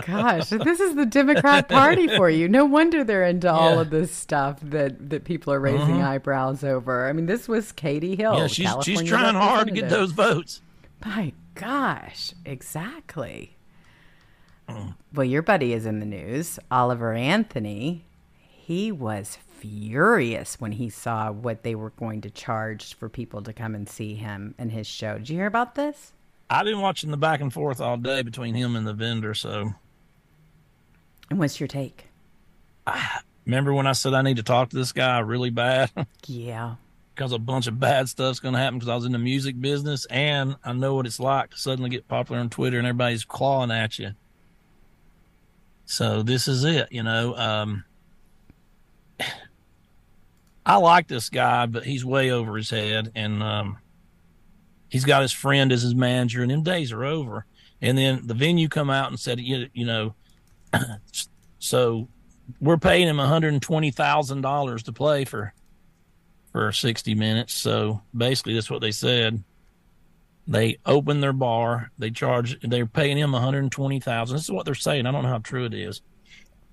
gosh, 0.06 0.50
this 0.50 0.78
is 0.78 0.94
the 0.94 1.06
Democrat 1.06 1.68
Party 1.68 2.06
for 2.08 2.28
you. 2.28 2.48
No 2.48 2.64
wonder 2.66 3.02
they're 3.02 3.24
into 3.24 3.50
all 3.50 3.60
Yeah. 3.60 3.70
Uh-huh. 3.72 3.80
of 3.80 3.90
this 3.90 4.12
stuff 4.14 4.58
that 4.62 5.10
that 5.10 5.24
people 5.24 5.52
are 5.52 5.60
raising 5.60 6.02
eyebrows 6.02 6.62
over. 6.62 7.08
I 7.08 7.12
mean, 7.12 7.26
this 7.26 7.48
was 7.48 7.72
Katie 7.72 8.14
Hill. 8.16 8.36
yeah, 8.36 8.46
she's 8.46 8.70
she's 8.82 9.02
trying 9.02 9.34
hard 9.34 9.68
to 9.68 9.74
get 9.74 9.88
those 9.88 10.12
votes. 10.12 10.60
My 11.04 11.32
gosh, 11.54 12.32
exactly. 12.44 13.56
Mm. 14.68 14.94
Well, 15.14 15.24
your 15.24 15.42
buddy 15.42 15.72
is 15.72 15.86
in 15.86 15.98
the 16.00 16.06
news, 16.06 16.58
Oliver 16.70 17.12
Anthony. 17.12 18.04
He 18.38 18.92
was 18.92 19.38
furious 19.58 20.60
when 20.60 20.72
he 20.72 20.88
saw 20.90 21.32
what 21.32 21.62
they 21.62 21.74
were 21.74 21.90
going 21.90 22.20
to 22.20 22.30
charge 22.30 22.94
for 22.94 23.08
people 23.08 23.42
to 23.42 23.52
come 23.52 23.74
and 23.74 23.88
see 23.88 24.14
him 24.14 24.54
and 24.58 24.70
his 24.70 24.86
show. 24.86 25.18
Did 25.18 25.30
you 25.30 25.36
hear 25.38 25.46
about 25.46 25.74
this? 25.74 26.12
I've 26.52 26.66
been 26.66 26.80
watching 26.80 27.10
the 27.10 27.16
back 27.16 27.40
and 27.40 27.50
forth 27.52 27.80
all 27.80 27.96
day 27.96 28.20
between 28.22 28.54
him 28.54 28.76
and 28.76 28.86
the 28.86 28.92
vendor. 28.92 29.32
So 29.34 29.72
And 31.30 31.38
what's 31.38 31.58
your 31.58 31.66
take? 31.68 32.08
remember 33.46 33.72
when 33.72 33.86
I 33.86 33.92
said 33.92 34.12
I 34.12 34.22
need 34.22 34.36
to 34.36 34.42
talk 34.42 34.68
to 34.70 34.76
this 34.76 34.92
guy 34.92 35.18
really 35.20 35.50
bad 35.50 35.90
Yeah. 36.26 36.74
because 37.14 37.32
a 37.32 37.38
bunch 37.38 37.66
of 37.68 37.80
bad 37.80 38.08
stuff's 38.08 38.38
going 38.40 38.54
to 38.54 38.60
happen 38.60 38.78
because 38.78 38.88
I 38.90 38.94
was 38.96 39.04
in 39.04 39.12
the 39.12 39.18
music 39.18 39.60
business 39.60 40.04
and 40.06 40.56
I 40.64 40.72
know 40.74 40.94
what 40.94 41.06
it's 41.06 41.18
like 41.20 41.50
to 41.50 41.56
suddenly 41.56 41.88
get 41.90 42.06
popular 42.06 42.40
on 42.40 42.50
Twitter 42.50 42.76
and 42.78 42.86
everybody's 42.86 43.24
clawing 43.24 43.70
at 43.70 43.98
you. 43.98 44.10
So 45.86 46.22
this 46.22 46.48
is 46.48 46.64
it, 46.64 46.88
you 46.92 47.02
know. 47.02 47.34
Um, 47.36 47.84
I 50.66 50.76
like 50.76 51.08
this 51.08 51.28
guy, 51.28 51.66
but 51.66 51.84
he's 51.84 52.04
way 52.04 52.30
over 52.30 52.56
his 52.56 52.70
head, 52.70 53.10
and 53.16 53.42
um, 53.42 53.78
he's 54.92 55.06
got 55.06 55.22
his 55.22 55.32
friend 55.32 55.72
as 55.72 55.80
his 55.80 55.94
manager, 55.94 56.42
and 56.42 56.50
them 56.50 56.62
days 56.62 56.92
are 56.92 57.02
over. 57.02 57.46
And 57.80 57.96
then 57.96 58.26
the 58.26 58.34
venue 58.34 58.68
come 58.68 58.90
out 58.90 59.08
and 59.08 59.18
said, 59.18 59.40
you, 59.40 59.68
you 59.72 59.86
know, 59.86 60.14
so 61.58 62.08
we're 62.60 62.76
paying 62.76 63.08
him 63.08 63.16
one 63.16 63.26
hundred 63.26 63.54
and 63.54 63.62
twenty 63.62 63.90
thousand 63.90 64.42
dollars 64.42 64.82
to 64.84 64.92
play 64.92 65.24
for 65.24 65.54
for 66.52 66.70
sixty 66.72 67.14
minutes. 67.14 67.54
So 67.54 68.02
basically, 68.14 68.54
that's 68.54 68.70
what 68.70 68.82
they 68.82 68.92
said. 68.92 69.42
They 70.46 70.78
opened 70.84 71.22
their 71.22 71.32
bar. 71.32 71.90
They 71.98 72.10
charge. 72.10 72.60
They're 72.60 72.84
paying 72.84 73.16
him 73.16 73.32
one 73.32 73.42
hundred 73.42 73.72
twenty 73.72 73.98
thousand. 73.98 74.36
This 74.36 74.44
is 74.44 74.50
what 74.50 74.66
they're 74.66 74.74
saying. 74.74 75.06
I 75.06 75.10
don't 75.10 75.22
know 75.22 75.30
how 75.30 75.38
true 75.38 75.64
it 75.64 75.74
is. 75.74 76.02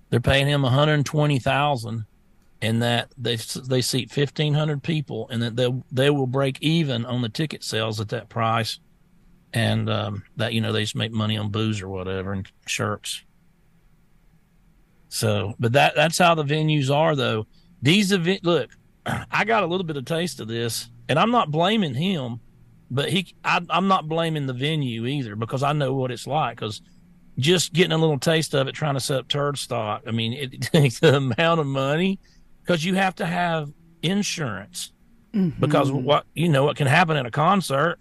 They're 0.10 0.20
paying 0.20 0.48
him 0.48 0.64
one 0.64 0.74
hundred 0.74 1.06
twenty 1.06 1.40
thousand, 1.40 2.06
and 2.62 2.82
that 2.82 3.14
they 3.18 3.36
they 3.36 3.82
seat 3.82 4.12
fifteen 4.12 4.54
hundred 4.54 4.84
people, 4.84 5.28
and 5.30 5.42
that 5.42 5.56
they 5.56 5.72
they 5.92 6.10
will 6.10 6.28
break 6.28 6.58
even 6.62 7.06
on 7.06 7.22
the 7.22 7.30
ticket 7.30 7.64
sales 7.64 8.00
at 8.00 8.10
that 8.10 8.30
price, 8.30 8.80
and 9.54 9.90
um, 9.90 10.24
that 10.36 10.54
you 10.54 10.62
know 10.62 10.72
they 10.72 10.82
just 10.82 10.96
make 10.96 11.12
money 11.12 11.38
on 11.38 11.50
booze 11.50 11.82
or 11.82 11.88
whatever 11.90 12.34
and 12.34 12.50
shirts. 12.66 13.24
So, 15.08 15.56
but 15.60 15.74
that 15.74 15.96
that's 15.96 16.18
how 16.18 16.36
the 16.36 16.44
venues 16.44 16.94
are 16.94 17.16
though. 17.16 17.48
These 17.82 18.12
event 18.12 18.44
look, 18.44 18.70
I 19.06 19.46
got 19.46 19.64
a 19.64 19.68
little 19.68 19.86
bit 19.86 19.98
of 19.98 20.06
taste 20.06 20.40
of 20.40 20.48
this, 20.48 20.90
and 21.08 21.18
I'm 21.18 21.32
not 21.32 21.52
blaming 21.52 21.94
him, 21.94 22.42
but 22.92 23.10
he 23.10 23.34
I, 23.44 23.62
I'm 23.70 23.88
not 23.88 24.10
blaming 24.10 24.48
the 24.48 24.54
venue 24.54 25.06
either 25.06 25.36
because 25.36 25.64
I 25.64 25.72
know 25.72 25.94
what 25.94 26.12
it's 26.12 26.28
like. 26.28 26.58
Because 26.58 26.82
just 27.38 27.72
getting 27.72 27.94
a 27.94 27.98
little 27.98 28.20
taste 28.20 28.54
of 28.54 28.68
it, 28.68 28.74
trying 28.74 28.96
to 28.96 29.00
set 29.00 29.20
up 29.20 29.28
turd 29.30 29.58
stock. 29.58 30.04
I 30.06 30.12
mean, 30.12 30.34
it 30.34 30.62
takes 30.62 31.00
the 31.00 31.16
amount 31.16 31.62
of 31.62 31.68
money 31.68 32.20
because 32.70 32.86
you 32.86 32.94
have 32.94 33.16
to 33.16 33.26
have 33.26 33.72
insurance. 34.04 34.94
Mm-hmm. 35.34 35.60
Because 35.60 35.92
what 35.92 36.28
you 36.36 36.50
know, 36.50 36.66
what 36.66 36.78
can 36.78 36.86
happen 36.86 37.18
at 37.18 37.26
a 37.26 37.32
concert. 37.32 37.98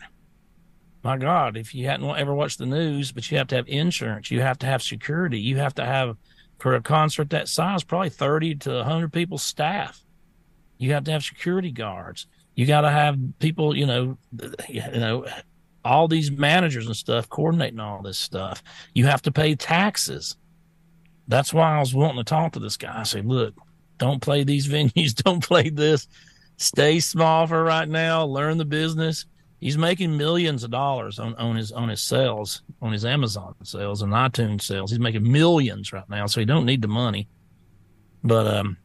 My 1.03 1.17
God, 1.17 1.57
if 1.57 1.75
you 1.75 1.87
hadn't 1.87 2.07
ever 2.07 2.35
watched 2.35 2.59
the 2.59 2.67
news, 2.67 3.11
but 3.11 3.31
you 3.31 3.39
have 3.39 3.47
to 3.47 3.57
have 3.57 3.67
insurance, 3.67 4.31
you 4.31 4.43
have 4.43 4.59
to 4.59 4.67
have 4.67 4.83
security, 4.83 5.41
you 5.41 5.57
have 5.57 5.75
to 5.77 5.87
have 5.87 6.19
for 6.59 6.75
a 6.75 6.83
concert 6.83 7.31
that 7.31 7.49
size, 7.49 7.83
probably 7.83 8.11
30 8.11 8.57
to 8.57 8.75
100 8.75 9.11
people 9.11 9.39
staff. 9.39 10.05
You 10.77 10.93
have 10.93 11.05
to 11.05 11.13
have 11.13 11.23
security 11.23 11.71
guards. 11.71 12.27
You 12.55 12.67
got 12.67 12.83
to 12.83 12.91
have 12.91 13.17
people, 13.39 13.75
you 13.75 13.87
know, 13.87 14.19
you 14.69 14.83
know, 14.83 15.25
all 15.83 16.09
these 16.09 16.31
managers 16.31 16.87
and 16.87 16.97
stuff 16.97 17.27
coordinating 17.31 17.81
all 17.81 18.03
this 18.03 18.19
stuff. 18.19 18.63
You 18.93 19.07
have 19.07 19.23
to 19.23 19.33
pay 19.33 19.55
taxes. 19.55 20.37
That's 21.27 21.55
why 21.55 21.77
I 21.77 21.81
was 21.81 21.95
wanting 21.95 22.19
to 22.19 22.25
talk 22.25 22.53
to 22.53 22.59
this 22.59 22.77
guy. 22.77 23.01
I 23.01 23.05
said, 23.05 23.25
look, 23.25 23.55
don't 23.99 24.21
play 24.21 24.45
these 24.45 24.69
venues. 24.69 25.15
Don't 25.25 25.45
play 25.45 25.69
this. 25.71 26.09
Stay 26.57 27.01
small 27.01 27.47
for 27.47 27.63
right 27.63 27.89
now. 27.89 28.25
Learn 28.25 28.59
the 28.59 28.65
business. 28.65 29.27
He's 29.61 29.79
making 29.79 30.17
millions 30.17 30.65
of 30.65 30.71
dollars 30.71 31.19
on, 31.19 31.35
on 31.35 31.57
his 31.57 31.73
on 31.73 31.89
his 31.89 32.01
sales, 32.01 32.63
on 32.81 32.93
his 32.93 33.05
Amazon 33.05 33.55
sales 33.65 34.03
and 34.03 34.13
iTunes 34.13 34.63
sales. 34.63 34.91
He's 34.91 35.01
making 35.01 35.31
millions 35.31 35.93
right 35.93 36.09
now, 36.09 36.27
so 36.27 36.41
he 36.41 36.47
don't 36.47 36.67
need 36.67 36.83
the 36.83 36.89
money. 36.89 37.29
But 38.23 38.47
um, 38.47 38.77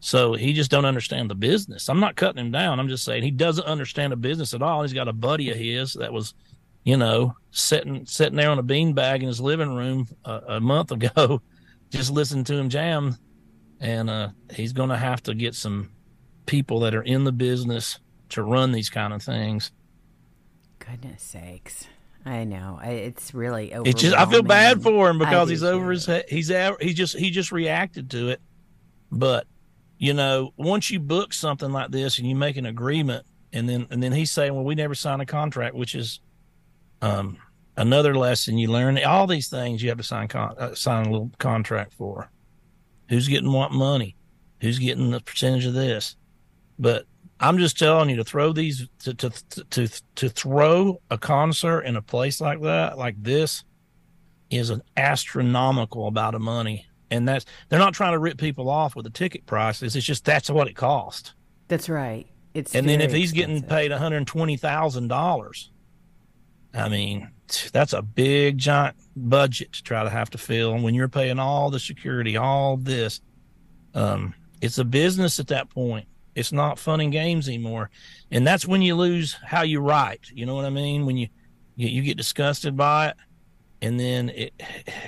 so 0.00 0.34
he 0.34 0.52
just 0.52 0.70
don't 0.70 0.84
understand 0.84 1.30
the 1.30 1.34
business. 1.34 1.88
I'm 1.88 2.00
not 2.00 2.16
cutting 2.16 2.44
him 2.44 2.52
down. 2.52 2.78
I'm 2.78 2.88
just 2.88 3.04
saying 3.04 3.22
he 3.22 3.30
doesn't 3.30 3.64
understand 3.64 4.12
the 4.12 4.16
business 4.16 4.52
at 4.52 4.62
all. 4.62 4.82
He's 4.82 4.92
got 4.92 5.08
a 5.08 5.12
buddy 5.12 5.50
of 5.50 5.56
his 5.56 5.94
that 5.94 6.12
was, 6.12 6.34
you 6.82 6.96
know, 6.96 7.34
sitting 7.52 8.04
sitting 8.04 8.36
there 8.36 8.50
on 8.50 8.58
a 8.58 8.62
beanbag 8.62 9.22
in 9.22 9.28
his 9.28 9.40
living 9.40 9.74
room 9.74 10.06
a, 10.24 10.40
a 10.48 10.60
month 10.60 10.90
ago, 10.92 11.40
just 11.90 12.10
listening 12.10 12.44
to 12.44 12.56
him 12.56 12.68
jam, 12.68 13.16
and 13.80 14.10
uh, 14.10 14.28
he's 14.52 14.72
going 14.72 14.90
to 14.90 14.96
have 14.96 15.22
to 15.24 15.34
get 15.34 15.54
some 15.54 15.90
people 16.46 16.80
that 16.80 16.94
are 16.94 17.02
in 17.02 17.24
the 17.24 17.32
business 17.32 17.98
to 18.30 18.42
run 18.42 18.72
these 18.72 18.90
kind 18.90 19.12
of 19.12 19.22
things. 19.22 19.70
Goodness 20.78 21.22
sakes. 21.22 21.86
I 22.26 22.44
know. 22.44 22.80
It's 22.82 23.34
really 23.34 23.70
It's 23.70 24.00
just 24.00 24.16
I 24.16 24.24
feel 24.26 24.42
bad 24.42 24.82
for 24.82 25.10
him 25.10 25.18
because 25.18 25.50
he's 25.50 25.62
over 25.62 25.90
his 25.90 26.06
head. 26.06 26.24
He's. 26.28 26.50
He 26.80 26.94
just 26.94 27.16
he 27.16 27.30
just 27.30 27.52
reacted 27.52 28.10
to 28.12 28.30
it. 28.30 28.40
But 29.10 29.46
you 29.98 30.14
know, 30.14 30.52
once 30.56 30.90
you 30.90 31.00
book 31.00 31.34
something 31.34 31.70
like 31.70 31.90
this 31.90 32.18
and 32.18 32.28
you 32.28 32.34
make 32.34 32.56
an 32.56 32.66
agreement, 32.66 33.26
and 33.52 33.68
then 33.68 33.86
and 33.90 34.02
then 34.02 34.12
he's 34.12 34.30
saying, 34.30 34.54
"Well, 34.54 34.64
we 34.64 34.74
never 34.74 34.94
signed 34.94 35.20
a 35.20 35.26
contract," 35.26 35.74
which 35.74 35.94
is 35.94 36.20
um 37.02 37.36
another 37.76 38.16
lesson 38.16 38.56
you 38.56 38.68
learn. 38.68 38.98
All 39.04 39.26
these 39.26 39.48
things 39.48 39.82
you 39.82 39.90
have 39.90 39.98
to 39.98 40.04
sign 40.04 40.28
con- 40.28 40.56
uh, 40.58 40.74
sign 40.74 41.06
a 41.06 41.10
little 41.10 41.30
contract 41.38 41.92
for. 41.92 42.30
Who's 43.08 43.28
getting 43.28 43.52
what 43.52 43.72
money? 43.72 44.16
Who's 44.60 44.78
getting 44.78 45.10
the 45.10 45.20
percentage 45.20 45.66
of 45.66 45.74
this? 45.74 46.16
But 46.78 47.06
I'm 47.40 47.58
just 47.58 47.78
telling 47.78 48.08
you 48.10 48.16
to 48.16 48.24
throw 48.24 48.52
these 48.52 48.88
to 49.00 49.14
to 49.14 49.30
to 49.70 49.88
to 50.14 50.28
throw 50.28 51.00
a 51.10 51.18
concert 51.18 51.82
in 51.82 51.96
a 51.96 52.02
place 52.02 52.40
like 52.40 52.60
that, 52.62 52.96
like 52.96 53.22
this, 53.22 53.64
is 54.50 54.70
an 54.70 54.82
astronomical 54.96 56.06
amount 56.06 56.36
of 56.36 56.42
money. 56.42 56.86
And 57.10 57.28
that's 57.28 57.44
they're 57.68 57.78
not 57.78 57.94
trying 57.94 58.12
to 58.12 58.18
rip 58.18 58.38
people 58.38 58.70
off 58.70 58.96
with 58.96 59.04
the 59.04 59.10
ticket 59.10 59.46
prices. 59.46 59.94
It's 59.94 60.06
just 60.06 60.24
that's 60.24 60.50
what 60.50 60.68
it 60.68 60.74
cost. 60.74 61.34
That's 61.68 61.88
right. 61.88 62.26
It's 62.54 62.74
And 62.74 62.88
then 62.88 63.00
if 63.00 63.12
he's 63.12 63.32
getting 63.32 63.62
paid 63.62 63.90
one 63.90 64.00
hundred 64.00 64.26
twenty 64.26 64.56
thousand 64.56 65.08
dollars, 65.08 65.70
I 66.72 66.88
mean, 66.88 67.30
that's 67.72 67.92
a 67.92 68.02
big 68.02 68.58
giant 68.58 68.96
budget 69.16 69.72
to 69.72 69.82
try 69.82 70.02
to 70.02 70.10
have 70.10 70.30
to 70.30 70.38
fill. 70.38 70.74
And 70.74 70.82
when 70.82 70.94
you're 70.94 71.08
paying 71.08 71.38
all 71.38 71.70
the 71.70 71.78
security, 71.78 72.36
all 72.36 72.76
this, 72.76 73.20
um, 73.94 74.34
it's 74.60 74.78
a 74.78 74.84
business 74.84 75.38
at 75.38 75.48
that 75.48 75.70
point. 75.70 76.06
It's 76.34 76.52
not 76.52 76.78
fun 76.78 77.00
and 77.00 77.12
games 77.12 77.46
anymore, 77.46 77.90
and 78.30 78.44
that's 78.44 78.66
when 78.66 78.82
you 78.82 78.96
lose 78.96 79.34
how 79.44 79.62
you 79.62 79.80
write. 79.80 80.30
You 80.32 80.46
know 80.46 80.56
what 80.56 80.64
I 80.64 80.70
mean? 80.70 81.06
When 81.06 81.16
you 81.16 81.28
you, 81.76 82.02
get 82.02 82.16
disgusted 82.16 82.76
by 82.76 83.08
it, 83.08 83.16
and 83.80 84.00
then 84.00 84.30
it 84.30 84.52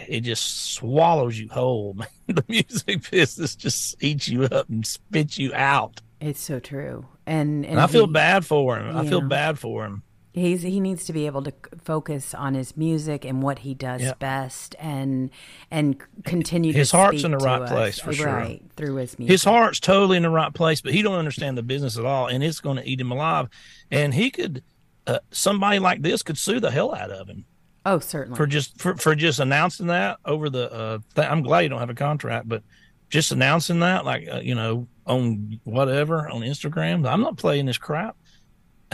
it 0.06 0.20
just 0.20 0.74
swallows 0.74 1.36
you 1.36 1.48
whole. 1.48 1.96
the 2.26 2.44
music 2.48 3.10
business 3.10 3.56
just 3.56 4.00
eats 4.02 4.28
you 4.28 4.44
up 4.44 4.68
and 4.68 4.86
spits 4.86 5.36
you 5.36 5.52
out. 5.54 6.00
It's 6.20 6.40
so 6.40 6.60
true, 6.60 7.06
and 7.26 7.64
and, 7.64 7.72
and 7.72 7.80
I 7.80 7.88
feel 7.88 8.06
bad 8.06 8.46
for 8.46 8.78
him. 8.78 8.94
Yeah. 8.94 9.00
I 9.00 9.06
feel 9.06 9.20
bad 9.20 9.58
for 9.58 9.84
him. 9.84 10.04
He's 10.36 10.60
he 10.60 10.80
needs 10.80 11.06
to 11.06 11.14
be 11.14 11.24
able 11.24 11.42
to 11.44 11.52
focus 11.82 12.34
on 12.34 12.52
his 12.52 12.76
music 12.76 13.24
and 13.24 13.42
what 13.42 13.60
he 13.60 13.72
does 13.72 14.02
yep. 14.02 14.18
best, 14.18 14.76
and 14.78 15.30
and 15.70 15.96
continue. 16.24 16.72
To 16.72 16.78
his 16.78 16.90
heart's 16.90 17.24
in 17.24 17.30
the 17.30 17.38
right 17.38 17.62
us, 17.62 17.70
place 17.70 17.98
for 17.98 18.12
sure. 18.12 18.26
Right 18.26 18.62
through 18.76 18.96
his 18.96 19.18
music. 19.18 19.32
His 19.32 19.44
heart's 19.44 19.80
totally 19.80 20.18
in 20.18 20.24
the 20.24 20.28
right 20.28 20.52
place, 20.52 20.82
but 20.82 20.92
he 20.92 21.00
don't 21.00 21.14
understand 21.14 21.56
the 21.56 21.62
business 21.62 21.96
at 21.96 22.04
all, 22.04 22.26
and 22.26 22.44
it's 22.44 22.60
going 22.60 22.76
to 22.76 22.86
eat 22.86 23.00
him 23.00 23.12
alive. 23.12 23.48
And 23.90 24.12
he 24.12 24.30
could, 24.30 24.62
uh, 25.06 25.20
somebody 25.30 25.78
like 25.78 26.02
this 26.02 26.22
could 26.22 26.36
sue 26.36 26.60
the 26.60 26.70
hell 26.70 26.94
out 26.94 27.10
of 27.10 27.28
him. 27.28 27.46
Oh, 27.86 27.98
certainly. 27.98 28.36
For 28.36 28.46
just 28.46 28.78
for, 28.78 28.94
for 28.94 29.14
just 29.14 29.40
announcing 29.40 29.86
that 29.86 30.18
over 30.26 30.50
the. 30.50 30.70
Uh, 30.70 30.98
th- 31.14 31.28
I'm 31.28 31.40
glad 31.44 31.60
you 31.60 31.70
don't 31.70 31.80
have 31.80 31.88
a 31.88 31.94
contract, 31.94 32.46
but 32.46 32.62
just 33.08 33.32
announcing 33.32 33.80
that, 33.80 34.04
like 34.04 34.28
uh, 34.30 34.40
you 34.40 34.54
know, 34.54 34.86
on 35.06 35.60
whatever 35.64 36.28
on 36.28 36.42
Instagram, 36.42 37.10
I'm 37.10 37.22
not 37.22 37.38
playing 37.38 37.64
this 37.64 37.78
crap 37.78 38.16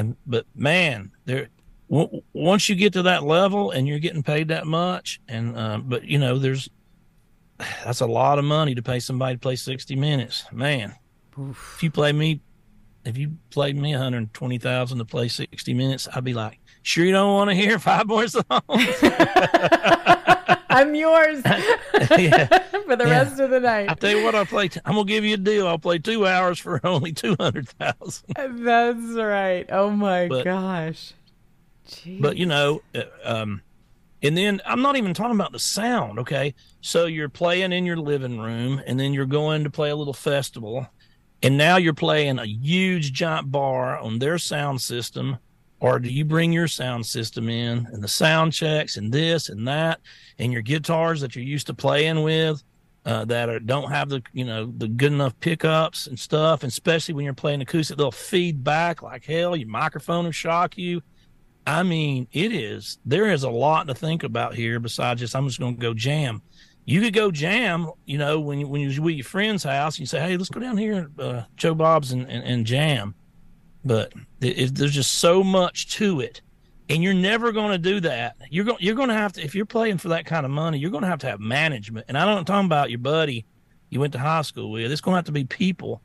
and 0.03 0.17
but 0.27 0.47
man, 0.57 1.13
there 1.27 1.49
w- 1.89 2.23
once 2.33 2.69
you 2.69 2.75
get 2.75 2.93
to 2.95 3.03
that 3.03 3.23
level 3.23 3.71
and 3.71 3.87
you're 3.87 4.01
getting 4.01 4.23
paid 4.25 4.49
that 4.49 4.67
much, 4.67 5.21
and 5.29 5.57
uh, 5.57 5.79
but 5.79 6.05
you 6.05 6.19
know, 6.19 6.39
there's 6.39 6.69
that's 7.85 8.01
a 8.01 8.07
lot 8.07 8.41
of 8.41 8.45
money 8.45 8.75
to 8.75 8.83
pay 8.83 8.99
somebody 8.99 9.37
to 9.37 9.39
play 9.39 9.55
60 9.55 9.95
minutes, 9.95 10.45
man. 10.51 10.97
Oof. 11.39 11.75
If 11.77 11.85
you 11.85 11.91
play 11.93 12.13
me, 12.13 12.41
if 13.05 13.17
you 13.17 13.37
played 13.51 13.77
me 13.77 13.93
120,000 13.93 14.99
to 14.99 15.05
play 15.05 15.29
60 15.29 15.73
minutes, 15.75 16.09
I'd 16.13 16.25
be 16.25 16.35
like, 16.35 16.59
sure 16.83 17.05
you 17.05 17.13
don't 17.13 17.33
want 17.33 17.51
to 17.51 17.55
hear 17.55 17.79
five 17.91 18.09
more 18.09 18.27
songs. 18.27 18.43
I'm 20.83 20.95
yours 20.97 21.43
yeah. 21.45 22.47
for 22.85 22.97
the 22.97 23.05
yeah. 23.07 23.11
rest 23.11 23.39
of 23.39 23.51
the 23.51 23.61
night. 23.61 23.89
I 23.89 23.95
tell 23.95 24.11
you 24.11 24.25
what, 24.25 24.35
I'll 24.35 24.45
play. 24.45 24.67
T- 24.67 24.81
I'm 24.85 24.95
gonna 24.95 25.05
give 25.05 25.25
you 25.25 25.35
a 25.35 25.39
deal. 25.39 25.69
I'll 25.69 25.79
play 25.79 25.99
two 25.99 26.27
hours 26.27 26.59
for 26.59 26.81
only 26.87 27.13
two 27.13 27.37
hundred 27.39 27.69
thousand. 27.69 28.35
That's 28.35 29.15
right. 29.15 29.65
Oh 29.71 29.91
my 29.91 30.27
but, 30.27 30.45
gosh. 30.45 31.15
Jeez. 31.89 32.21
But 32.21 32.37
you 32.37 32.47
know, 32.47 32.83
uh, 32.97 33.03
um, 33.23 33.63
and 34.23 34.37
then 34.37 34.61
I'm 34.67 34.83
not 34.83 34.97
even 34.97 35.15
talking 35.15 35.37
about 35.37 35.53
the 35.53 35.61
sound. 35.61 36.19
Okay, 36.19 36.55
so 36.81 37.07
you're 37.07 37.29
playing 37.29 37.73
in 37.73 37.87
your 37.87 37.97
living 37.97 38.41
room, 38.41 38.83
and 38.85 38.99
then 38.99 39.13
you're 39.13 39.25
going 39.27 39.63
to 39.63 39.71
play 39.71 39.91
a 39.91 39.97
little 39.97 40.13
festival, 40.13 40.89
and 41.45 41.57
now 41.57 41.77
you're 41.77 41.95
playing 41.95 42.41
a 42.41 42.47
huge 42.47 43.13
giant 43.13 43.53
bar 43.53 43.99
on 43.99 44.19
their 44.19 44.37
sound 44.37 44.81
system 44.81 45.39
or 45.83 45.99
do 45.99 46.09
you 46.09 46.25
bring 46.25 46.53
your 46.53 46.69
sound 46.69 47.05
system 47.05 47.49
in 47.49 47.89
and 47.93 48.03
the 48.03 48.09
sound 48.09 48.53
checks 48.53 48.97
and 48.97 49.13
this 49.13 49.49
and 49.49 49.67
that 49.67 50.01
and 50.39 50.53
your 50.53 50.63
guitars 50.63 51.21
that 51.21 51.35
you're 51.35 51.45
used 51.45 51.67
to 51.67 51.75
playing 51.75 52.23
with 52.23 52.63
uh, 53.05 53.25
that 53.25 53.49
are, 53.49 53.59
don't 53.59 53.91
have 53.91 54.09
the 54.09 54.23
you 54.33 54.45
know 54.45 54.73
the 54.79 54.87
good 54.87 55.13
enough 55.13 55.39
pickups 55.41 56.07
and 56.07 56.19
stuff 56.19 56.63
and 56.63 56.71
especially 56.71 57.13
when 57.15 57.25
you're 57.25 57.35
playing 57.35 57.61
acoustic 57.61 57.97
they'll 57.99 58.13
feed 58.13 58.63
back 58.63 59.03
like 59.03 59.25
hell 59.25 59.57
your 59.57 59.69
microphone 59.69 60.25
will 60.25 60.33
shock 60.33 60.79
you. 60.79 61.03
I 61.67 61.83
mean 61.83 62.29
it 62.33 62.53
is 62.53 62.99
there 63.05 63.33
is 63.33 63.43
a 63.43 63.51
lot 63.51 63.89
to 63.89 63.95
think 63.95 64.23
about 64.23 64.55
here 64.55 64.79
besides 64.79 65.21
just 65.21 65.35
i'm 65.35 65.47
just 65.49 65.61
going 65.61 65.75
to 65.75 65.81
go 65.81 65.95
jam. 65.95 66.43
You 66.85 67.01
could 67.01 67.15
go 67.15 67.33
jam 67.33 67.91
you 68.07 68.19
know 68.19 68.39
when 68.39 68.61
you 68.61 68.69
when 68.69 68.83
you're 68.83 69.03
with 69.03 69.17
your 69.17 69.25
friend's 69.25 69.65
house 69.65 69.97
and 69.97 70.01
you 70.01 70.07
say 70.07 70.21
hey 70.21 70.37
let's 70.37 70.49
go 70.49 70.61
down 70.61 70.77
here 70.77 71.11
uh, 71.19 71.43
joe 71.57 71.75
bob's 71.75 72.13
and, 72.13 72.23
and, 72.31 72.45
and 72.45 72.67
jam 72.67 73.17
but 73.85 74.13
it, 74.41 74.59
it, 74.59 74.75
there's 74.75 74.95
just 74.95 75.15
so 75.19 75.43
much 75.43 75.95
to 75.97 76.21
it. 76.21 76.41
And 76.89 77.03
you're 77.03 77.15
never 77.15 77.53
going 77.53 77.71
to 77.71 77.79
do 77.79 78.01
that. 78.01 78.37
You're 78.51 78.65
going 78.65 78.79
you're 78.81 78.95
going 78.97 79.09
to 79.09 79.15
have 79.15 79.33
to 79.35 79.43
if 79.43 79.55
you're 79.55 79.65
playing 79.65 79.99
for 79.99 80.09
that 80.09 80.27
kind 80.27 80.45
of 80.45 80.51
money 80.51 80.79
you're 80.79 80.91
going 80.91 81.03
to 81.03 81.09
have 81.09 81.21
to 81.21 81.27
have 81.27 81.41
management. 81.41 82.07
And 82.09 82.19
i 82.19 82.25
don't 82.27 82.45
talk 82.45 82.65
about 82.65 82.91
your 82.91 82.99
buddy 82.99 83.47
you 83.89 84.01
went 84.01 84.15
to 84.15 84.19
high 84.19 84.43
school 84.43 84.71
with. 84.71 84.91
It's 84.91 85.03
going 85.03 85.13
to 85.13 85.17
have 85.17 85.25
to 85.27 85.33
be 85.33 85.45
people 85.45 86.03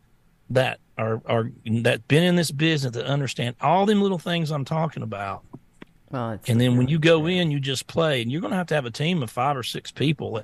that 0.49 0.79
are 0.97 1.21
are 1.25 1.51
that 1.81 2.07
been 2.07 2.23
in 2.23 2.35
this 2.35 2.51
business 2.51 2.93
that 2.93 3.05
understand 3.05 3.55
all 3.59 3.85
them 3.85 4.01
little 4.01 4.17
things 4.17 4.49
i'm 4.51 4.63
talking 4.65 5.03
about. 5.03 5.43
Well, 6.09 6.39
and 6.47 6.61
then 6.61 6.77
when 6.77 6.87
you 6.87 6.99
go 6.99 7.25
in, 7.25 7.51
you 7.51 7.59
just 7.59 7.87
play, 7.87 8.21
and 8.21 8.31
you're 8.31 8.39
going 8.39 8.51
to 8.51 8.57
have 8.57 8.67
to 8.67 8.75
have 8.75 8.85
a 8.85 8.91
team 8.91 9.21
of 9.21 9.29
five 9.29 9.57
or 9.57 9.63
six 9.63 9.91
people 9.91 10.41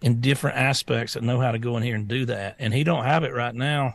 in 0.00 0.22
different 0.22 0.56
aspects 0.56 1.14
that 1.14 1.22
know 1.22 1.38
how 1.38 1.52
to 1.52 1.58
go 1.58 1.76
in 1.76 1.82
here 1.82 1.96
and 1.96 2.08
do 2.08 2.24
that. 2.26 2.56
And 2.58 2.72
he 2.72 2.82
don't 2.82 3.04
have 3.04 3.22
it 3.22 3.34
right 3.34 3.54
now. 3.54 3.94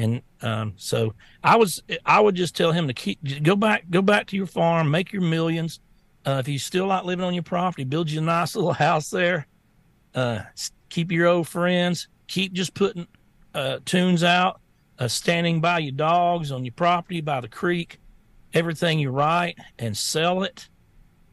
And 0.00 0.22
um, 0.40 0.72
so 0.76 1.14
I 1.44 1.56
was, 1.56 1.82
I 2.06 2.20
would 2.20 2.34
just 2.34 2.56
tell 2.56 2.72
him 2.72 2.88
to 2.88 2.94
keep, 2.94 3.18
go 3.42 3.54
back, 3.54 3.84
go 3.90 4.00
back 4.00 4.26
to 4.28 4.36
your 4.36 4.46
farm, 4.46 4.90
make 4.90 5.12
your 5.12 5.22
millions. 5.22 5.80
Uh, 6.24 6.38
if 6.40 6.48
you 6.48 6.58
still 6.58 6.86
like 6.86 7.04
living 7.04 7.24
on 7.24 7.34
your 7.34 7.42
property, 7.42 7.84
build 7.84 8.10
you 8.10 8.20
a 8.20 8.22
nice 8.22 8.56
little 8.56 8.72
house 8.72 9.10
there. 9.10 9.46
Uh, 10.14 10.40
keep 10.88 11.12
your 11.12 11.26
old 11.26 11.48
friends. 11.48 12.08
Keep 12.28 12.54
just 12.54 12.72
putting 12.72 13.06
uh, 13.54 13.80
tunes 13.84 14.24
out, 14.24 14.60
uh, 14.98 15.08
standing 15.08 15.60
by 15.60 15.80
your 15.80 15.92
dogs 15.92 16.50
on 16.50 16.64
your 16.64 16.72
property 16.72 17.20
by 17.20 17.40
the 17.40 17.48
creek, 17.48 17.98
everything 18.54 18.98
you 18.98 19.10
write, 19.10 19.58
and 19.78 19.96
sell 19.96 20.44
it. 20.44 20.68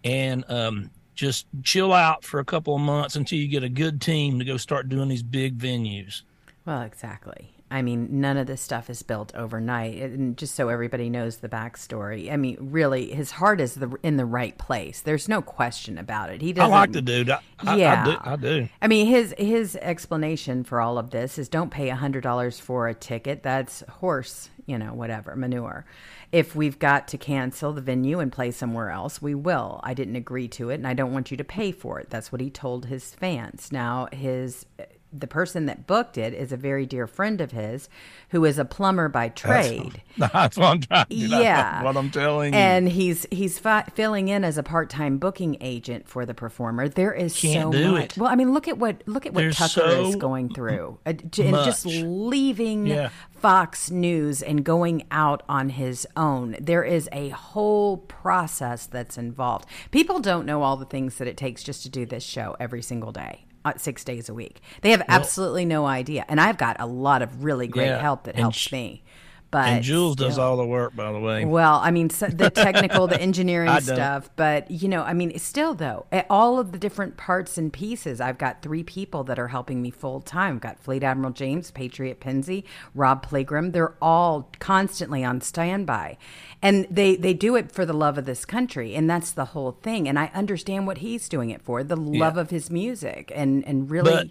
And 0.04 0.44
um, 0.50 0.90
just 1.16 1.48
chill 1.64 1.94
out 1.94 2.24
for 2.26 2.40
a 2.40 2.46
couple 2.46 2.76
of 2.76 2.82
months 2.82 3.16
until 3.16 3.40
you 3.40 3.48
get 3.48 3.64
a 3.64 3.70
good 3.70 4.02
team 4.02 4.40
to 4.40 4.46
go 4.46 4.58
start 4.58 4.90
doing 4.90 5.08
these 5.08 5.24
big 5.24 5.58
venues. 5.58 6.24
Well, 6.66 6.82
exactly. 6.82 7.57
I 7.70 7.82
mean, 7.82 8.22
none 8.22 8.38
of 8.38 8.48
this 8.48 8.62
stuff 8.62 8.90
is 8.90 9.04
built 9.04 9.36
overnight. 9.36 9.98
And 10.02 10.38
just 10.38 10.56
so 10.56 10.70
everybody 10.70 11.10
knows 11.10 11.38
the 11.38 11.50
backstory, 11.50 12.32
I 12.32 12.38
mean, 12.38 12.58
really, 12.60 13.14
his 13.14 13.32
heart 13.32 13.60
is 13.60 13.76
the, 13.76 13.98
in 14.04 14.16
the 14.16 14.26
right 14.26 14.58
place. 14.58 15.02
There's 15.02 15.28
no 15.28 15.42
question 15.42 15.98
about 15.98 16.30
it. 16.30 16.42
He 16.42 16.54
doesn't. 16.54 16.72
I 16.72 16.80
like 16.80 16.94
the 16.94 17.02
dude. 17.02 17.30
I, 17.30 17.76
yeah, 17.76 18.02
I, 18.02 18.06
do, 18.06 18.18
I 18.22 18.36
do. 18.36 18.70
I 18.82 18.88
mean, 18.88 19.08
his 19.08 19.36
his 19.38 19.76
explanation 19.78 20.64
for 20.64 20.80
all 20.80 20.98
of 20.98 21.10
this 21.10 21.38
is 21.38 21.50
don't 21.50 21.70
pay 21.70 21.90
a 21.90 21.96
hundred 21.96 22.22
dollars 22.22 22.60
for 22.60 22.88
a 22.88 22.94
ticket. 22.94 23.44
That's 23.44 23.82
horse, 23.90 24.50
you 24.66 24.78
know, 24.78 24.94
whatever 24.94 25.36
manure. 25.36 25.86
If 26.32 26.56
we've 26.56 26.80
got 26.80 27.08
to 27.10 27.18
cancel 27.18 27.74
the 27.74 27.82
venue 27.82 28.20
and 28.20 28.32
play 28.32 28.52
somewhere 28.52 28.92
else, 28.92 29.22
we 29.22 29.36
will. 29.36 29.82
I 29.84 29.94
didn't 29.94 30.18
agree 30.18 30.48
to 30.50 30.70
it, 30.70 30.76
and 30.76 30.88
I 30.88 30.94
don't 30.94 31.14
want 31.14 31.32
you 31.32 31.38
to 31.38 31.44
pay 31.44 31.72
for 31.72 32.00
it. 32.00 32.10
That's 32.10 32.32
what 32.32 32.42
he 32.42 32.50
told 32.50 32.86
his 32.86 33.14
fans. 33.14 33.72
Now, 33.72 34.08
his 34.12 34.66
the 35.14 35.28
person 35.28 35.66
that 35.68 35.88
booked 35.88 36.18
it 36.18 36.34
is 36.34 36.52
a 36.52 36.58
very 36.58 36.86
dear 36.86 37.08
friend 37.08 37.40
of 37.40 37.52
his 37.52 37.88
who 38.30 38.44
is 38.44 38.58
a 38.60 38.66
plumber 38.66 39.08
by 39.08 39.30
trade. 39.30 40.02
That's, 40.18 40.34
that's 40.34 40.58
what 40.58 40.66
I'm 40.68 40.82
trying 40.82 41.06
to 41.08 41.16
Yeah. 41.16 41.82
what 41.84 41.96
I'm 41.96 42.10
telling 42.12 42.54
you. 42.54 42.60
And 42.60 42.90
he's 42.90 43.26
he's 43.32 43.58
fi- 43.58 43.84
filling 43.96 44.28
in 44.28 44.44
as 44.44 44.58
a 44.58 44.64
part-time 44.64 45.18
booking 45.18 45.58
agent 45.62 46.08
for 46.10 46.26
the 46.26 46.34
performer. 46.34 46.90
There 46.90 47.14
is 47.14 47.40
Can't 47.40 47.74
so 47.74 47.92
much. 47.92 48.04
It. 48.04 48.18
Well, 48.18 48.30
I 48.30 48.36
mean, 48.36 48.54
look 48.54 48.68
at 48.68 48.78
what 48.78 49.02
look 49.08 49.26
at 49.26 49.34
what 49.34 49.42
There's 49.42 49.58
Tucker 49.58 49.70
so 49.70 50.08
is 50.10 50.16
going 50.18 50.54
through. 50.54 51.00
Uh, 51.06 51.10
and 51.10 51.32
just 51.32 51.86
leaving 51.86 52.88
yeah. 52.88 53.10
Fox 53.32 53.90
News 53.90 54.42
and 54.42 54.64
going 54.64 55.06
out 55.12 55.44
on 55.48 55.70
his 55.70 56.06
own. 56.18 56.58
There 56.60 56.84
is 56.84 57.08
a 57.12 57.30
whole 57.30 57.98
process 57.98 58.86
that's 58.88 59.18
involved. 59.18 59.66
People 59.92 60.20
don't 60.20 60.46
know 60.46 60.64
all 60.64 60.76
the 60.78 60.86
things 60.86 61.16
that 61.16 61.28
it 61.28 61.38
takes 61.38 61.64
just 61.64 61.84
to 61.84 61.90
do 61.90 62.06
this 62.06 62.24
show 62.24 62.56
every 62.60 62.82
single 62.82 63.12
day. 63.12 63.46
Uh, 63.76 63.80
six 63.80 64.04
days 64.04 64.30
a 64.30 64.34
week. 64.34 64.60
They 64.82 64.92
have 64.92 65.04
absolutely 65.08 65.66
no 65.66 65.86
idea. 65.86 66.26
And 66.28 66.40
I've 66.40 66.58
got 66.58 66.78
a 66.80 66.86
lot 66.86 67.22
of 67.22 67.44
really 67.44 67.68
great 67.68 67.88
yeah, 67.88 68.00
help 68.02 68.24
that 68.24 68.36
helps 68.36 68.58
sh- 68.58 68.72
me. 68.72 69.04
But 69.50 69.68
and 69.70 69.84
Jewels 69.84 70.14
still, 70.14 70.28
does 70.28 70.38
all 70.38 70.58
the 70.58 70.66
work, 70.66 70.96
by 70.96 71.12
the 71.12 71.20
way. 71.20 71.46
Well, 71.46 71.80
I 71.82 71.92
mean, 71.92 72.10
so 72.10 72.28
the 72.28 72.50
technical, 72.66 73.08
the 73.08 73.20
engineering 73.20 73.70
stuff, 73.82 74.30
but 74.36 74.70
you 74.70 74.90
know, 74.90 75.04
I 75.04 75.14
mean, 75.14 75.38
still 75.40 75.74
though, 75.74 76.06
eh, 76.12 76.24
all 76.30 76.60
of 76.60 76.72
the 76.72 76.78
different 76.78 77.16
parts 77.18 77.58
and 77.58 77.72
pieces. 77.72 78.20
I've 78.20 78.38
got 78.38 78.62
three 78.62 78.84
people 78.84 79.24
that 79.26 79.40
are 79.40 79.48
helping 79.48 79.82
me 79.82 79.90
full 79.90 80.20
time. 80.20 80.56
I've 80.56 80.62
got 80.62 80.80
Fleet 80.80 81.04
Admiral 81.04 81.32
James, 81.32 81.72
Patriot 81.72 82.20
Penzi, 82.20 82.64
Rob 82.94 83.26
Plagram. 83.26 83.72
They're 83.72 83.96
all 84.02 84.50
constantly 84.60 85.24
on 85.24 85.40
standby, 85.40 86.18
and 86.62 86.86
they 86.92 87.16
they 87.16 87.34
do 87.34 87.56
it 87.56 87.72
for 87.72 87.86
the 87.86 87.94
love 87.94 88.18
of 88.18 88.26
this 88.26 88.44
country, 88.44 88.96
and 88.96 89.10
that's 89.10 89.32
the 89.32 89.46
whole 89.46 89.72
thing. 89.72 90.10
And 90.10 90.20
I 90.20 90.30
understand 90.34 90.88
what 90.88 90.98
he's 91.00 91.30
doing 91.30 91.52
it 91.52 91.62
for, 91.62 91.84
the 91.84 91.96
love 91.96 92.36
yeah. 92.36 92.42
of 92.42 92.50
his 92.50 92.70
music, 92.70 93.32
and 93.34 93.66
and 93.66 93.90
really. 93.90 94.12
But- 94.12 94.30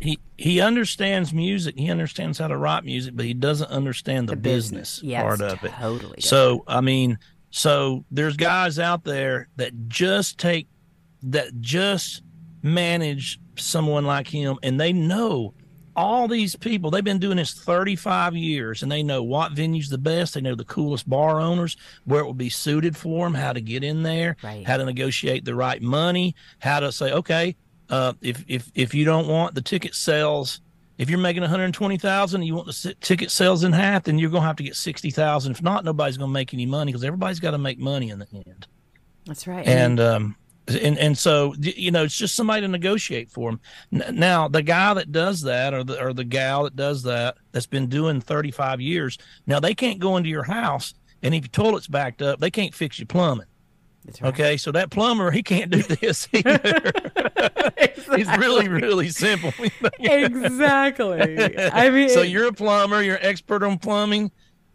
he 0.00 0.18
he 0.36 0.60
understands 0.60 1.32
music. 1.32 1.78
He 1.78 1.90
understands 1.90 2.38
how 2.38 2.48
to 2.48 2.56
write 2.56 2.84
music, 2.84 3.16
but 3.16 3.24
he 3.24 3.34
doesn't 3.34 3.70
understand 3.70 4.28
the, 4.28 4.32
the 4.32 4.40
business, 4.40 4.96
business. 4.96 5.02
Yes, 5.10 5.22
part 5.22 5.40
of 5.40 5.64
it. 5.64 5.72
Totally. 5.72 6.20
So 6.20 6.64
I 6.66 6.80
mean, 6.80 7.18
so 7.50 8.04
there's 8.10 8.36
guys 8.36 8.78
out 8.78 9.04
there 9.04 9.48
that 9.56 9.88
just 9.88 10.38
take 10.38 10.68
that 11.22 11.60
just 11.60 12.22
manage 12.62 13.38
someone 13.56 14.04
like 14.04 14.28
him, 14.28 14.58
and 14.62 14.78
they 14.80 14.92
know 14.92 15.54
all 15.98 16.28
these 16.28 16.54
people, 16.54 16.90
they've 16.90 17.02
been 17.02 17.18
doing 17.18 17.38
this 17.38 17.54
35 17.54 18.36
years 18.36 18.82
and 18.82 18.92
they 18.92 19.02
know 19.02 19.22
what 19.22 19.52
venue's 19.52 19.88
the 19.88 19.96
best. 19.96 20.34
They 20.34 20.42
know 20.42 20.54
the 20.54 20.62
coolest 20.66 21.08
bar 21.08 21.40
owners, 21.40 21.74
where 22.04 22.20
it 22.20 22.26
will 22.26 22.34
be 22.34 22.50
suited 22.50 22.94
for 22.94 23.24
them, 23.24 23.32
how 23.32 23.54
to 23.54 23.62
get 23.62 23.82
in 23.82 24.02
there, 24.02 24.36
Right. 24.42 24.66
how 24.66 24.76
to 24.76 24.84
negotiate 24.84 25.46
the 25.46 25.54
right 25.54 25.80
money, 25.80 26.34
how 26.58 26.80
to 26.80 26.92
say, 26.92 27.12
okay, 27.12 27.56
uh, 27.90 28.12
if, 28.20 28.44
if, 28.48 28.70
if 28.74 28.94
you 28.94 29.04
don't 29.04 29.28
want 29.28 29.54
the 29.54 29.62
ticket 29.62 29.94
sales, 29.94 30.60
if 30.98 31.10
you're 31.10 31.18
making 31.18 31.42
120,000 31.42 32.40
and 32.40 32.46
you 32.46 32.54
want 32.54 32.66
the 32.66 32.94
ticket 33.00 33.30
sales 33.30 33.64
in 33.64 33.72
half, 33.72 34.04
then 34.04 34.18
you're 34.18 34.30
going 34.30 34.42
to 34.42 34.46
have 34.46 34.56
to 34.56 34.62
get 34.62 34.76
60,000. 34.76 35.52
If 35.52 35.62
not, 35.62 35.84
nobody's 35.84 36.16
going 36.16 36.30
to 36.30 36.32
make 36.32 36.54
any 36.54 36.66
money 36.66 36.90
because 36.92 37.04
everybody's 37.04 37.40
got 37.40 37.50
to 37.52 37.58
make 37.58 37.78
money 37.78 38.10
in 38.10 38.18
the 38.18 38.26
end 38.32 38.66
That's 39.26 39.46
right. 39.46 39.66
and 39.66 40.00
um 40.00 40.36
and 40.68 40.98
and 40.98 41.16
so 41.16 41.54
you 41.58 41.90
know 41.90 42.02
it's 42.04 42.16
just 42.18 42.34
somebody 42.34 42.62
to 42.62 42.68
negotiate 42.68 43.30
for 43.30 43.50
them 43.50 43.60
now 44.12 44.48
the 44.48 44.62
guy 44.62 44.94
that 44.94 45.12
does 45.12 45.42
that 45.42 45.72
or 45.72 45.84
the 45.84 46.02
or 46.02 46.12
the 46.12 46.24
gal 46.24 46.64
that 46.64 46.74
does 46.74 47.04
that 47.04 47.36
that's 47.52 47.66
been 47.66 47.86
doing 47.86 48.20
35 48.20 48.80
years 48.80 49.16
now 49.46 49.60
they 49.60 49.74
can't 49.74 50.00
go 50.00 50.16
into 50.16 50.28
your 50.28 50.42
house 50.42 50.94
and 51.22 51.34
if 51.34 51.44
your 51.44 51.50
toilet's 51.50 51.86
backed 51.86 52.20
up 52.20 52.40
they 52.40 52.50
can't 52.50 52.74
fix 52.74 52.98
your 52.98 53.06
plumbing 53.06 53.46
right. 54.20 54.28
okay 54.28 54.56
so 54.56 54.72
that 54.72 54.90
plumber 54.90 55.30
he 55.30 55.42
can't 55.42 55.70
do 55.70 55.82
this 55.82 56.28
either 56.32 56.92
it's 58.08 58.38
really 58.38 58.68
really 58.68 59.08
simple. 59.08 59.52
Exactly. 59.98 61.20
I 61.72 61.90
mean, 61.90 62.08
so 62.08 62.22
you're 62.22 62.48
a 62.48 62.52
plumber 62.52 63.02
you're 63.02 63.16
an 63.16 63.24
expert 63.24 63.62
on 63.62 63.78
plumbing. 63.78 64.30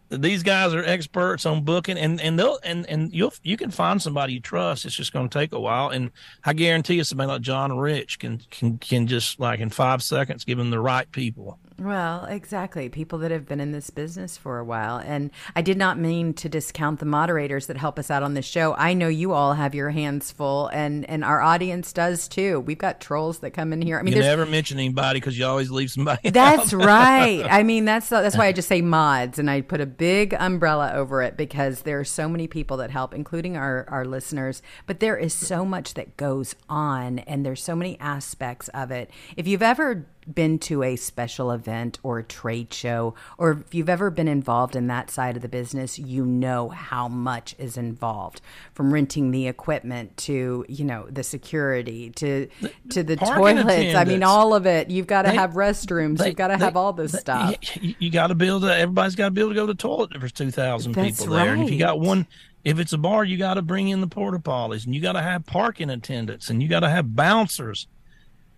These 0.10 0.44
guys 0.44 0.74
are 0.74 0.84
experts 0.84 1.46
on 1.46 1.64
booking 1.64 1.98
and 1.98 2.20
and 2.20 2.38
they'll 2.38 2.60
and 2.64 2.86
and 2.88 3.14
you'll 3.14 3.34
you 3.44 3.56
can 3.58 3.72
find 3.72 4.02
somebody 4.02 4.34
you 4.34 4.40
trust. 4.40 4.86
It's 4.86 4.96
just 4.96 5.14
going 5.14 5.30
to 5.30 5.40
take 5.40 5.54
a 5.54 5.60
while 5.60 5.90
and 5.90 6.12
i 6.44 6.54
guarantee 6.54 6.96
you 6.96 7.04
somebody 7.04 7.28
like 7.30 7.42
john 7.42 7.78
rich 7.78 8.20
can 8.20 8.42
can 8.50 8.78
can 8.78 9.08
just 9.08 9.40
like 9.40 9.60
in 9.60 9.70
five 9.70 10.04
seconds 10.04 10.44
give 10.44 10.58
them 10.58 10.70
the 10.70 10.80
right 10.80 11.10
people 11.12 11.60
Well, 11.82 12.26
exactly. 12.26 12.90
People 12.90 13.18
that 13.20 13.32
have 13.32 13.48
been 13.48 13.60
in 13.60 13.72
this 13.72 13.90
business 13.90 14.38
for 14.38 14.60
a 14.60 14.64
while. 14.64 14.98
And 14.98 15.32
I 15.56 15.64
did 15.64 15.78
not 15.78 15.98
mean 15.98 16.36
to 16.36 16.48
discount 16.48 17.00
the 17.00 17.08
moderators 17.08 17.66
that 17.68 17.78
help 17.78 17.98
us 17.98 18.12
out 18.12 18.22
on 18.22 18.36
this 18.36 18.46
show. 18.46 18.76
I 18.76 18.94
know 18.94 19.08
you 19.08 19.34
all 19.34 19.54
have 19.54 19.74
your 19.74 19.90
hands 19.90 20.32
full, 20.32 20.68
and, 20.68 21.10
and 21.10 21.24
our 21.24 21.42
audience 21.42 21.92
does 21.92 22.28
too. 22.28 22.60
We've 22.60 22.78
got 22.78 23.02
trolls 23.02 23.40
that 23.40 23.52
come 23.52 23.74
in 23.74 23.82
here. 23.82 23.98
I 23.98 24.04
mean, 24.04 24.14
you 24.14 24.22
never 24.22 24.46
mention 24.46 24.78
anybody 24.78 25.20
because 25.20 25.40
you 25.40 25.46
always 25.46 25.72
leave 25.72 25.90
somebody 25.90 26.30
That's 26.30 26.72
right. 26.72 27.44
I 27.50 27.64
mean, 27.64 27.86
that's 27.86 28.10
that's 28.10 28.38
why 28.38 28.46
I 28.46 28.52
just 28.52 28.68
say 28.68 28.82
mods, 28.82 29.40
and 29.40 29.50
I 29.50 29.62
put 29.62 29.82
a 29.82 29.88
big 29.88 30.36
umbrella 30.38 30.92
over 30.94 31.24
it 31.24 31.36
because 31.36 31.82
there 31.82 32.00
are 32.00 32.06
so 32.06 32.30
many 32.30 32.46
people 32.46 32.78
that 32.78 32.92
help, 32.92 33.14
including 33.16 33.58
our 33.58 33.86
our 33.90 34.06
listeners. 34.06 34.62
But 34.86 35.00
there 35.00 35.18
is 35.18 35.34
so 35.34 35.66
much 35.66 35.96
that 35.96 36.16
goes 36.16 36.56
on, 36.70 37.20
and 37.20 37.44
there's 37.44 37.64
so 37.64 37.76
many 37.76 38.00
aspects 38.00 38.68
of 38.70 38.92
it. 38.92 39.10
If 39.36 39.48
you've 39.48 39.64
ever 39.64 40.06
been 40.32 40.60
to 40.60 40.84
a 40.84 40.96
special 40.96 41.52
event 41.52 42.00
or 42.04 42.20
a 42.20 42.24
trade 42.24 42.74
show, 42.74 43.16
or 43.38 43.52
if 43.52 43.74
you've 43.74 43.90
ever 43.90 44.10
been 44.10 44.28
involved 44.28 44.76
in 44.76 44.88
that 44.88 45.10
side 45.10 45.36
of 45.36 45.42
the 45.42 45.48
business, 45.50 45.98
you 46.00 46.26
know 46.26 46.70
how 46.70 47.08
much 47.08 47.56
is 47.58 47.78
involved 47.78 48.42
from 48.74 48.94
renting 48.94 49.32
the 49.32 49.48
equipment 49.48 50.16
to 50.18 50.66
you 50.70 50.86
know 50.86 51.08
the 51.10 51.24
security 51.24 52.10
to 52.12 52.48
to 52.90 53.04
the 53.04 53.16
toilets. 53.16 53.96
I 53.96 54.04
mean, 54.06 54.24
all 54.24 54.54
of 54.54 54.66
it. 54.66 54.90
You've 54.90 55.08
got 55.08 55.24
to 55.24 55.32
have 55.32 55.52
restrooms. 55.54 56.18
They- 56.18 56.28
You've 56.28 56.38
got 56.38 56.48
to 56.48 56.58
have 56.58 56.76
all 56.78 56.94
this 56.94 57.12
they- 57.12 57.20
stuff. 57.20 57.78
You, 57.82 57.96
you 58.00 58.10
got 58.12 58.28
to 58.28 58.36
be 58.36 58.48
able 58.48 58.62
to. 58.62 58.76
Everybody's 58.76 59.16
got 59.16 59.26
to 59.26 59.32
be 59.32 59.42
able 59.42 59.52
to 59.52 59.56
go 59.56 59.66
to 59.68 59.74
the 59.74 59.78
toilet. 59.78 60.12
There's 60.18 60.32
two 60.32 60.52
thousand 60.52 60.94
people 60.94 61.34
there, 61.34 61.54
and 61.54 61.64
if 61.64 61.72
you 61.72 61.80
got 61.80 62.00
one, 62.00 62.28
if 62.64 62.80
it's 62.80 62.94
a 62.94 62.98
bar, 62.98 63.24
you 63.24 63.38
got 63.38 63.56
to 63.56 63.62
bring 63.62 63.90
in 63.90 64.02
the 64.02 64.08
porta 64.08 64.40
potties, 64.40 64.86
and 64.86 64.94
you 64.94 65.02
got 65.02 65.14
to 65.14 65.22
have 65.22 65.46
parking 65.46 65.90
attendants, 65.90 66.50
and 66.50 66.62
you 66.62 66.70
got 66.70 66.82
to 66.82 66.90
have 66.90 67.16
bouncers, 67.16 67.88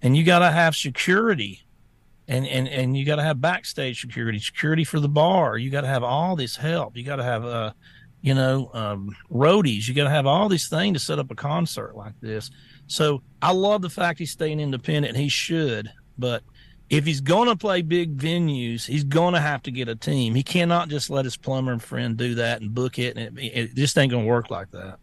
and 0.03 0.15
you 0.15 0.23
got 0.23 0.39
to 0.39 0.51
have 0.51 0.75
security, 0.75 1.63
and 2.27 2.45
and 2.45 2.67
and 2.67 2.95
you 2.95 3.05
got 3.05 3.15
to 3.15 3.23
have 3.23 3.41
backstage 3.41 3.99
security, 3.99 4.37
security 4.37 4.83
for 4.83 4.99
the 4.99 5.09
bar. 5.09 5.57
You 5.57 5.71
got 5.71 5.81
to 5.81 5.87
have 5.87 6.03
all 6.03 6.35
this 6.35 6.55
help. 6.55 6.95
You 6.95 7.03
got 7.03 7.15
to 7.15 7.23
have 7.23 7.43
uh, 7.43 7.73
you 8.23 8.33
know, 8.33 8.71
um, 8.73 9.15
roadies. 9.29 9.87
You 9.87 9.93
got 9.93 10.05
to 10.05 10.09
have 10.09 10.25
all 10.25 10.47
these 10.47 10.69
things 10.69 10.97
to 10.97 11.05
set 11.05 11.19
up 11.19 11.29
a 11.29 11.35
concert 11.35 11.95
like 11.95 12.13
this. 12.21 12.49
So 12.87 13.21
I 13.41 13.51
love 13.51 13.81
the 13.81 13.89
fact 13.89 14.17
he's 14.17 14.31
staying 14.31 14.61
independent. 14.61 15.17
He 15.17 15.27
should, 15.27 15.91
but 16.17 16.41
if 16.89 17.05
he's 17.05 17.19
going 17.19 17.49
to 17.49 17.55
play 17.55 17.81
big 17.81 18.17
venues, 18.17 18.85
he's 18.85 19.03
going 19.03 19.33
to 19.33 19.41
have 19.41 19.61
to 19.63 19.71
get 19.71 19.89
a 19.89 19.95
team. 19.95 20.35
He 20.35 20.43
cannot 20.43 20.87
just 20.87 21.09
let 21.09 21.25
his 21.25 21.35
plumber 21.35 21.77
friend 21.79 22.15
do 22.15 22.35
that 22.35 22.61
and 22.61 22.73
book 22.73 22.97
it, 22.97 23.17
and 23.17 23.37
it, 23.37 23.43
it 23.43 23.75
just 23.75 23.97
ain't 23.97 24.11
going 24.11 24.23
to 24.23 24.29
work 24.29 24.49
like 24.49 24.71
that. 24.71 24.99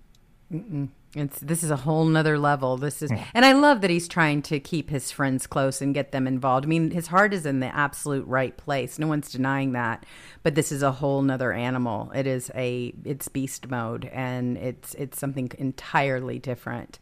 It's 1.15 1.41
this 1.41 1.65
is 1.65 1.71
a 1.73 1.77
whole 1.77 2.05
nother 2.05 2.39
level. 2.39 2.77
This 2.77 3.03
is, 3.03 3.11
hmm. 3.11 3.19
and 3.35 3.45
I 3.45 3.53
love 3.53 3.81
that 3.81 3.91
he's 3.91 4.07
trying 4.07 4.43
to 4.43 4.61
keep 4.61 4.91
his 4.91 5.11
friends 5.11 5.47
close 5.47 5.83
and 5.83 5.93
get 5.93 6.13
them 6.13 6.29
involved. 6.29 6.67
I 6.67 6.69
mean, 6.69 6.93
his 6.93 7.09
heart 7.09 7.35
is 7.35 7.45
in 7.47 7.59
the 7.59 7.75
absolute 7.75 8.25
right 8.29 8.57
place. 8.57 8.97
No 8.99 9.09
one's 9.09 9.33
denying 9.33 9.73
that. 9.73 10.07
But 10.45 10.55
this 10.55 10.71
is 10.71 10.83
a 10.83 10.93
whole 10.93 11.23
nother 11.23 11.53
animal. 11.53 12.13
It 12.15 12.29
is 12.29 12.51
a 12.55 12.95
it's 13.05 13.27
beast 13.27 13.69
mode, 13.69 14.05
and 14.13 14.57
it's 14.57 14.95
it's 14.95 15.19
something 15.19 15.51
entirely 15.59 16.39
different. 16.39 17.01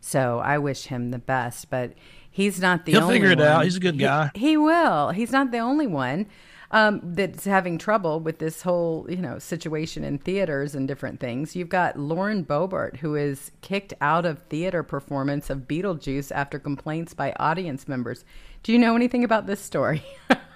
So 0.00 0.38
I 0.38 0.56
wish 0.56 0.86
him 0.86 1.10
the 1.10 1.18
best, 1.18 1.68
but 1.68 1.92
he's 2.30 2.60
not 2.60 2.86
the 2.86 2.92
He'll 2.92 3.02
only 3.02 3.16
figure 3.16 3.32
it 3.32 3.40
out. 3.40 3.64
He's 3.64 3.76
a 3.76 3.80
good 3.80 3.94
He- 3.94 4.00
guy. 4.00 4.30
He, 4.34 4.56
will. 4.56 5.10
He's 5.10 5.30
not 5.30 5.50
the 5.50 5.58
only 5.58 5.86
one 5.86 6.26
um, 6.70 7.00
that's 7.02 7.44
having 7.44 7.78
trouble 7.78 8.20
with 8.20 8.38
this 8.38 8.62
whole, 8.62 9.06
you 9.08 9.16
know, 9.16 9.38
situation 9.38 10.04
in 10.04 10.18
theaters 10.18 10.74
and 10.74 10.86
different 10.86 11.18
things. 11.18 11.56
You've 11.56 11.68
got 11.68 11.98
Lauren 11.98 12.44
Boebert, 12.44 12.98
who 12.98 13.16
is 13.16 13.50
kicked 13.60 13.94
out 14.00 14.24
of 14.24 14.38
theater 14.44 14.82
performance 14.82 15.50
of 15.50 15.66
Beetlejuice 15.66 16.30
after 16.32 16.58
complaints 16.58 17.14
by 17.14 17.32
audience 17.38 17.88
members. 17.88 18.24
Do 18.62 18.72
you 18.72 18.78
know 18.78 18.94
anything 18.94 19.24
about 19.24 19.46
this 19.46 19.60
story? 19.60 20.02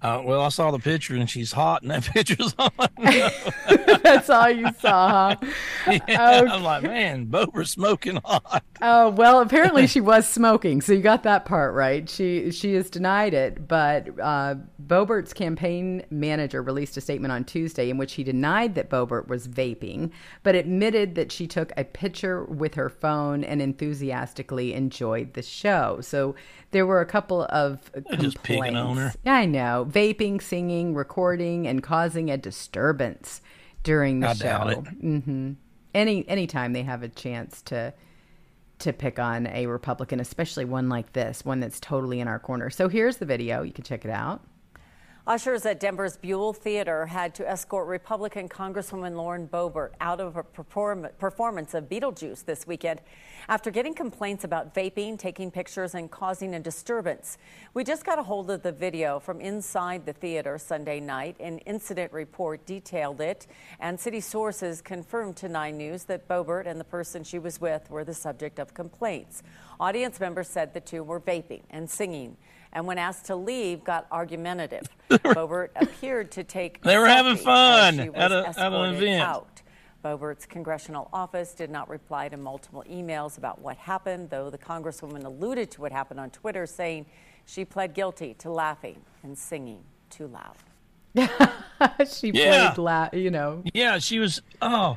Uh, 0.00 0.22
well, 0.24 0.42
I 0.42 0.48
saw 0.48 0.70
the 0.70 0.78
picture 0.78 1.16
and 1.16 1.28
she's 1.28 1.50
hot, 1.50 1.82
and 1.82 1.90
that 1.90 2.04
picture's 2.14 2.54
on. 2.58 2.70
That's 4.02 4.30
all 4.30 4.48
you 4.50 4.68
saw, 4.78 5.34
huh? 5.34 5.98
Yeah, 6.08 6.44
I'm 6.48 6.62
like, 6.62 6.82
man, 6.84 7.26
Boebert's 7.26 7.70
smoking 7.70 8.20
hot. 8.24 8.62
Oh 8.80 9.10
well, 9.10 9.40
apparently 9.40 9.86
she 9.86 10.00
was 10.00 10.28
smoking, 10.28 10.80
so 10.80 10.92
you 10.92 11.00
got 11.00 11.24
that 11.24 11.44
part 11.46 11.74
right. 11.74 12.08
She 12.08 12.52
she 12.52 12.74
has 12.74 12.90
denied 12.90 13.34
it, 13.34 13.66
but 13.66 14.08
uh, 14.20 14.56
Boebert's 14.86 15.32
campaign 15.32 16.04
manager 16.10 16.62
released 16.62 16.96
a 16.96 17.00
statement 17.00 17.32
on 17.32 17.44
Tuesday 17.44 17.90
in 17.90 17.98
which 17.98 18.12
he 18.14 18.22
denied 18.22 18.74
that 18.76 18.90
Bobert 18.90 19.26
was 19.28 19.48
vaping, 19.48 20.10
but 20.42 20.54
admitted 20.54 21.16
that 21.16 21.32
she 21.32 21.46
took 21.46 21.72
a 21.76 21.84
picture 21.84 22.44
with 22.44 22.74
her 22.74 22.88
phone 22.88 23.42
and 23.42 23.60
enthusiastically 23.60 24.74
enjoyed 24.74 25.34
the 25.34 25.42
show. 25.42 25.98
So 26.02 26.34
there 26.70 26.86
were 26.86 27.00
a 27.00 27.06
couple 27.06 27.46
of 27.50 27.90
complaints. 27.92 28.22
just 28.22 28.42
picking 28.42 28.76
on 28.76 28.96
her. 28.98 29.12
Yeah, 29.24 29.34
I 29.34 29.46
know, 29.46 29.87
vaping, 29.88 30.42
singing, 30.42 30.94
recording, 30.94 31.66
and 31.66 31.82
causing 31.82 32.30
a 32.30 32.36
disturbance 32.36 33.40
during 33.82 34.20
the 34.20 34.28
I 34.28 34.32
show. 34.32 34.44
doubt 34.44 34.70
it. 34.70 34.86
hmm 35.00 35.52
Any 35.94 36.28
anytime 36.28 36.72
they 36.72 36.82
have 36.82 37.02
a 37.02 37.08
chance 37.08 37.62
to 37.62 37.94
to 38.80 38.92
pick 38.92 39.18
on 39.18 39.46
a 39.48 39.66
Republican, 39.66 40.20
especially 40.20 40.64
one 40.64 40.88
like 40.88 41.12
this, 41.12 41.44
one 41.44 41.60
that's 41.60 41.80
totally 41.80 42.20
in 42.20 42.28
our 42.28 42.38
corner. 42.38 42.70
So 42.70 42.88
here's 42.88 43.16
the 43.16 43.26
video. 43.26 43.62
You 43.62 43.72
can 43.72 43.84
check 43.84 44.04
it 44.04 44.10
out. 44.10 44.42
Ushers 45.28 45.66
at 45.66 45.78
Denver's 45.78 46.16
Buell 46.16 46.54
Theater 46.54 47.04
had 47.04 47.34
to 47.34 47.46
escort 47.46 47.86
Republican 47.86 48.48
Congresswoman 48.48 49.14
Lauren 49.14 49.46
Boebert 49.46 49.90
out 50.00 50.22
of 50.22 50.38
a 50.38 50.42
perform- 50.42 51.06
performance 51.18 51.74
of 51.74 51.86
Beetlejuice 51.86 52.46
this 52.46 52.66
weekend 52.66 53.02
after 53.46 53.70
getting 53.70 53.92
complaints 53.92 54.44
about 54.44 54.74
vaping, 54.74 55.18
taking 55.18 55.50
pictures, 55.50 55.94
and 55.94 56.10
causing 56.10 56.54
a 56.54 56.60
disturbance. 56.60 57.36
We 57.74 57.84
just 57.84 58.06
got 58.06 58.18
a 58.18 58.22
hold 58.22 58.50
of 58.50 58.62
the 58.62 58.72
video 58.72 59.20
from 59.20 59.42
inside 59.42 60.06
the 60.06 60.14
theater 60.14 60.56
Sunday 60.56 60.98
night. 60.98 61.36
An 61.40 61.58
incident 61.58 62.10
report 62.14 62.64
detailed 62.64 63.20
it, 63.20 63.46
and 63.80 64.00
city 64.00 64.20
sources 64.20 64.80
confirmed 64.80 65.36
to 65.36 65.48
Nine 65.50 65.76
News 65.76 66.04
that 66.04 66.26
Boebert 66.26 66.66
and 66.66 66.80
the 66.80 66.84
person 66.84 67.22
she 67.22 67.38
was 67.38 67.60
with 67.60 67.90
were 67.90 68.02
the 68.02 68.14
subject 68.14 68.58
of 68.58 68.72
complaints. 68.72 69.42
Audience 69.78 70.20
members 70.20 70.48
said 70.48 70.72
the 70.72 70.80
two 70.80 71.02
were 71.02 71.20
vaping 71.20 71.64
and 71.68 71.90
singing 71.90 72.38
and 72.72 72.86
when 72.86 72.98
asked 72.98 73.26
to 73.26 73.36
leave, 73.36 73.82
got 73.84 74.06
argumentative. 74.10 74.84
Boebert 75.10 75.70
appeared 75.76 76.30
to 76.32 76.44
take. 76.44 76.82
They 76.82 76.98
were 76.98 77.06
having 77.06 77.36
fun 77.36 77.98
as 77.98 78.04
she 78.04 78.10
was 78.10 78.18
at 78.18 78.32
a- 78.32 78.48
at 78.48 78.72
an 78.72 78.94
event. 78.94 79.22
Out. 79.22 79.62
Boebert's 80.04 80.46
congressional 80.46 81.08
office 81.12 81.54
did 81.54 81.70
not 81.70 81.88
reply 81.88 82.28
to 82.28 82.36
multiple 82.36 82.84
emails 82.88 83.36
about 83.36 83.60
what 83.60 83.76
happened, 83.76 84.30
though 84.30 84.48
the 84.48 84.58
congresswoman 84.58 85.24
alluded 85.24 85.70
to 85.72 85.80
what 85.80 85.90
happened 85.90 86.20
on 86.20 86.30
Twitter, 86.30 86.66
saying 86.66 87.04
she 87.46 87.64
pled 87.64 87.94
guilty 87.94 88.34
to 88.34 88.50
laughing 88.50 89.00
and 89.24 89.36
singing 89.36 89.80
too 90.08 90.28
loud. 90.28 90.54
she 92.08 92.30
Yeah. 92.30 92.70
played, 92.70 92.78
la- 92.78 93.08
you 93.12 93.30
know, 93.30 93.62
Yeah, 93.74 93.98
she 93.98 94.18
was. 94.20 94.40
Oh, 94.62 94.96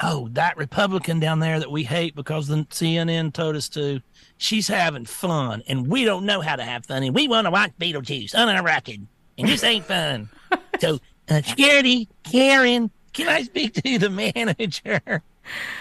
oh, 0.00 0.28
that 0.32 0.56
Republican 0.56 1.20
down 1.20 1.40
there 1.40 1.58
that 1.58 1.70
we 1.70 1.84
hate 1.84 2.14
because 2.14 2.46
the 2.48 2.56
CNN 2.70 3.32
told 3.32 3.56
us 3.56 3.68
to. 3.70 4.00
She's 4.40 4.68
having 4.68 5.04
fun, 5.04 5.62
and 5.66 5.88
we 5.88 6.04
don't 6.04 6.24
know 6.24 6.40
how 6.40 6.54
to 6.54 6.62
have 6.62 6.86
fun, 6.86 7.02
and 7.02 7.14
we 7.14 7.26
want 7.26 7.46
to 7.46 7.50
watch 7.50 7.72
Beetlejuice 7.80 8.64
record, 8.64 9.06
and 9.36 9.48
this 9.48 9.64
ain't 9.64 9.84
fun. 9.84 10.28
so, 10.80 11.00
uh, 11.28 11.42
security, 11.42 12.08
Karen, 12.22 12.90
can 13.12 13.28
I 13.28 13.42
speak 13.42 13.74
to 13.74 13.98
the 13.98 14.10
manager? 14.10 15.22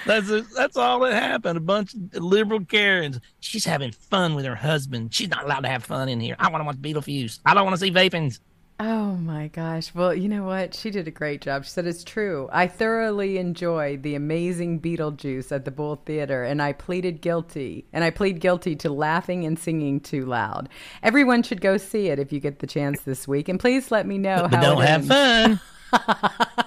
That's 0.05 0.29
a, 0.29 0.41
that's 0.55 0.77
all 0.77 1.01
that 1.01 1.13
happened. 1.13 1.57
A 1.57 1.61
bunch 1.61 1.93
of 1.93 2.23
liberal 2.23 2.63
Karens. 2.63 3.19
She's 3.39 3.65
having 3.65 3.91
fun 3.91 4.35
with 4.35 4.45
her 4.45 4.55
husband. 4.55 5.13
She's 5.13 5.29
not 5.29 5.43
allowed 5.43 5.61
to 5.61 5.69
have 5.69 5.83
fun 5.83 6.09
in 6.09 6.19
here. 6.19 6.35
I 6.39 6.49
want 6.49 6.61
to 6.61 6.65
watch 6.65 6.77
Beetlejuice. 6.77 7.39
I 7.45 7.53
don't 7.53 7.65
want 7.65 7.75
to 7.75 7.79
see 7.79 7.91
vapings. 7.91 8.39
Oh 8.79 9.13
my 9.15 9.47
gosh. 9.47 9.91
Well, 9.95 10.13
you 10.13 10.29
know 10.29 10.43
what? 10.43 10.75
She 10.75 10.91
did 10.91 11.07
a 11.07 11.11
great 11.11 11.41
job. 11.41 11.63
She 11.65 11.71
said 11.71 11.87
it's 11.87 12.03
true. 12.03 12.47
I 12.51 12.67
thoroughly 12.67 13.39
enjoyed 13.39 14.03
the 14.03 14.13
amazing 14.13 14.81
Beetlejuice 14.81 15.51
at 15.51 15.65
the 15.65 15.71
Buell 15.71 15.95
Theater, 16.05 16.43
and 16.43 16.61
I 16.61 16.73
pleaded 16.73 17.19
guilty. 17.21 17.87
And 17.91 18.03
I 18.03 18.11
plead 18.11 18.39
guilty 18.39 18.75
to 18.77 18.91
laughing 18.91 19.45
and 19.45 19.57
singing 19.57 19.99
too 19.99 20.25
loud. 20.25 20.69
Everyone 21.01 21.41
should 21.41 21.59
go 21.61 21.77
see 21.77 22.09
it 22.09 22.19
if 22.19 22.31
you 22.31 22.39
get 22.39 22.59
the 22.59 22.67
chance 22.67 23.01
this 23.01 23.27
week. 23.27 23.49
And 23.49 23.59
please 23.59 23.89
let 23.89 24.05
me 24.05 24.19
know 24.19 24.47
But 24.51 24.53
how 24.53 24.61
don't 24.61 24.83
it 24.83 24.87
have 24.87 25.11
ends. 25.11 25.59
fun. 25.91 26.65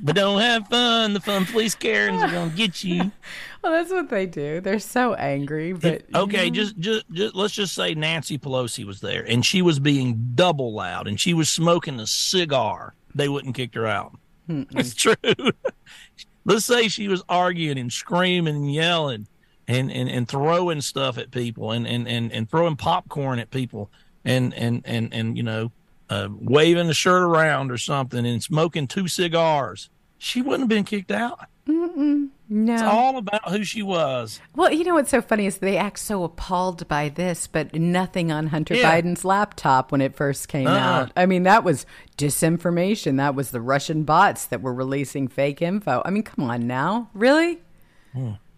but 0.00 0.16
don't 0.16 0.40
have 0.40 0.68
fun. 0.68 1.12
The 1.12 1.20
fun 1.20 1.46
police 1.46 1.74
Karens 1.74 2.22
are 2.22 2.30
gonna 2.30 2.50
get 2.50 2.84
you. 2.84 3.12
Well, 3.62 3.72
that's 3.72 3.90
what 3.90 4.10
they 4.10 4.26
do. 4.26 4.60
They're 4.60 4.78
so 4.78 5.14
angry, 5.14 5.72
but 5.72 6.04
okay, 6.14 6.50
just, 6.50 6.78
just 6.78 7.04
just 7.10 7.34
let's 7.34 7.52
just 7.52 7.74
say 7.74 7.94
Nancy 7.94 8.38
Pelosi 8.38 8.84
was 8.84 9.00
there 9.00 9.24
and 9.24 9.44
she 9.44 9.60
was 9.60 9.80
being 9.80 10.30
double 10.36 10.72
loud 10.72 11.08
and 11.08 11.18
she 11.18 11.34
was 11.34 11.48
smoking 11.48 11.98
a 11.98 12.06
cigar. 12.06 12.94
They 13.16 13.28
wouldn't 13.28 13.56
kick 13.56 13.74
her 13.74 13.84
out. 13.84 14.16
It's 14.48 14.94
true. 14.94 15.16
let's 16.44 16.64
say 16.64 16.86
she 16.86 17.08
was 17.08 17.22
arguing 17.28 17.76
and 17.76 17.92
screaming 17.92 18.54
and 18.54 18.72
yelling 18.72 19.26
and, 19.68 19.90
and, 19.90 20.08
and 20.08 20.28
throwing 20.28 20.80
stuff 20.80 21.18
at 21.18 21.32
people 21.32 21.72
and, 21.72 21.86
and, 21.86 22.06
and, 22.06 22.32
and 22.32 22.48
throwing 22.48 22.76
popcorn 22.76 23.40
at 23.40 23.50
people 23.50 23.90
and 24.24 24.54
and 24.54 24.82
and, 24.84 25.12
and 25.12 25.36
you 25.36 25.42
know 25.42 25.70
uh, 26.10 26.28
waving 26.30 26.86
the 26.86 26.94
shirt 26.94 27.22
around 27.22 27.70
or 27.70 27.78
something 27.78 28.26
and 28.26 28.42
smoking 28.42 28.86
two 28.86 29.08
cigars. 29.08 29.90
She 30.18 30.40
wouldn't 30.42 30.62
have 30.62 30.68
been 30.68 30.84
kicked 30.84 31.10
out. 31.10 31.40
no. 31.66 32.28
It's 32.48 32.82
all 32.82 33.18
about 33.18 33.48
who 33.50 33.64
she 33.64 33.82
was. 33.82 34.40
Well, 34.54 34.72
you 34.72 34.84
know 34.84 34.94
what's 34.94 35.10
so 35.10 35.20
funny 35.20 35.46
is 35.46 35.58
they 35.58 35.76
act 35.76 35.98
so 35.98 36.22
appalled 36.24 36.86
by 36.88 37.08
this, 37.08 37.46
but 37.48 37.74
nothing 37.74 38.30
on 38.30 38.46
Hunter 38.48 38.74
Yeah. 38.74 39.00
Biden's 39.00 39.24
laptop 39.24 39.90
when 39.92 40.00
it 40.00 40.14
first 40.14 40.48
came 40.48 40.66
Uh-uh. 40.68 40.78
out. 40.78 41.12
I 41.16 41.26
mean, 41.26 41.42
that 41.42 41.64
was 41.64 41.84
disinformation. 42.16 43.16
That 43.16 43.34
was 43.34 43.50
the 43.50 43.60
Russian 43.60 44.04
bots 44.04 44.46
that 44.46 44.62
were 44.62 44.72
releasing 44.72 45.28
fake 45.28 45.60
info. 45.60 46.02
I 46.04 46.10
mean, 46.10 46.22
come 46.22 46.48
on 46.48 46.66
now, 46.66 47.10
really? 47.14 47.58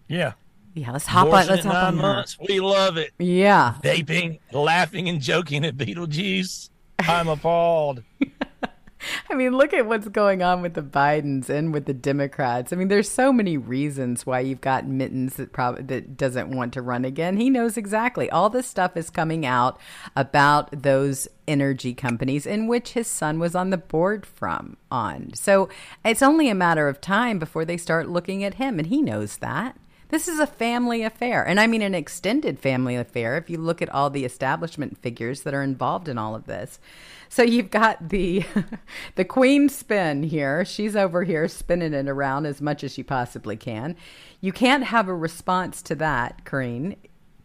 Yeah. 0.07 0.33
Yeah, 0.75 0.91
let's 0.91 1.07
hop 1.07 1.25
on. 1.27 1.47
Let's 1.47 1.65
hop 1.65 1.87
on. 1.89 1.95
months. 1.97 2.37
We 2.47 2.59
love 2.59 2.95
it. 2.97 3.11
Yeah, 3.17 3.73
Vaping, 3.83 4.39
laughing, 4.53 5.09
and 5.09 5.19
joking 5.19 5.65
at 5.65 5.75
Beetlejuice. 5.75 6.69
I'm 6.99 7.27
appalled. 7.27 8.03
I 9.29 9.35
mean, 9.35 9.55
look 9.55 9.73
at 9.73 9.85
what's 9.85 10.07
going 10.09 10.41
on 10.43 10.61
with 10.61 10.73
the 10.73 10.81
Bidens 10.81 11.49
and 11.49 11.73
with 11.73 11.85
the 11.85 11.93
Democrats. 11.93 12.73
I 12.73 12.75
mean, 12.75 12.89
there's 12.89 13.09
so 13.09 13.31
many 13.31 13.57
reasons 13.57 14.25
why 14.25 14.41
you've 14.41 14.61
got 14.61 14.87
Mittens 14.87 15.35
that 15.35 15.53
probably 15.53 15.83
that 15.83 16.17
doesn't 16.17 16.49
want 16.49 16.73
to 16.73 16.81
run 16.81 17.05
again. 17.05 17.37
He 17.37 17.49
knows 17.49 17.77
exactly. 17.77 18.29
All 18.29 18.49
this 18.49 18.67
stuff 18.67 18.97
is 18.97 19.09
coming 19.09 19.45
out 19.45 19.79
about 20.15 20.83
those 20.83 21.27
energy 21.47 21.93
companies 21.93 22.45
in 22.45 22.67
which 22.67 22.91
his 22.91 23.07
son 23.07 23.39
was 23.39 23.55
on 23.55 23.69
the 23.69 23.77
board 23.77 24.25
from 24.25 24.75
on. 24.91 25.33
So 25.33 25.69
it's 26.03 26.21
only 26.21 26.49
a 26.49 26.55
matter 26.55 26.89
of 26.89 26.99
time 26.99 27.39
before 27.39 27.65
they 27.65 27.77
start 27.77 28.09
looking 28.09 28.43
at 28.43 28.55
him, 28.55 28.79
and 28.79 28.87
he 28.87 29.01
knows 29.01 29.37
that. 29.37 29.77
This 30.09 30.27
is 30.27 30.39
a 30.39 30.47
family 30.47 31.03
affair. 31.03 31.47
And 31.47 31.59
I 31.59 31.67
mean 31.67 31.83
an 31.83 31.93
extended 31.93 32.59
family 32.59 32.95
affair 32.95 33.37
if 33.37 33.49
you 33.49 33.57
look 33.59 33.81
at 33.81 33.89
all 33.89 34.09
the 34.09 34.25
establishment 34.25 34.97
figures 34.97 35.41
that 35.41 35.53
are 35.53 35.61
involved 35.61 36.09
in 36.09 36.17
all 36.17 36.35
of 36.35 36.47
this. 36.47 36.79
So 37.29 37.43
you've 37.43 37.69
got 37.69 38.09
the 38.09 38.43
the 39.15 39.25
queen 39.25 39.69
spin 39.69 40.23
here. 40.23 40.65
She's 40.65 40.95
over 40.95 41.23
here 41.23 41.47
spinning 41.47 41.93
it 41.93 42.07
around 42.07 42.47
as 42.47 42.59
much 42.59 42.83
as 42.83 42.93
she 42.93 43.03
possibly 43.03 43.55
can. 43.55 43.95
You 44.41 44.51
can't 44.51 44.85
have 44.85 45.07
a 45.07 45.15
response 45.15 45.83
to 45.83 45.95
that, 45.95 46.43
Karine. 46.43 46.95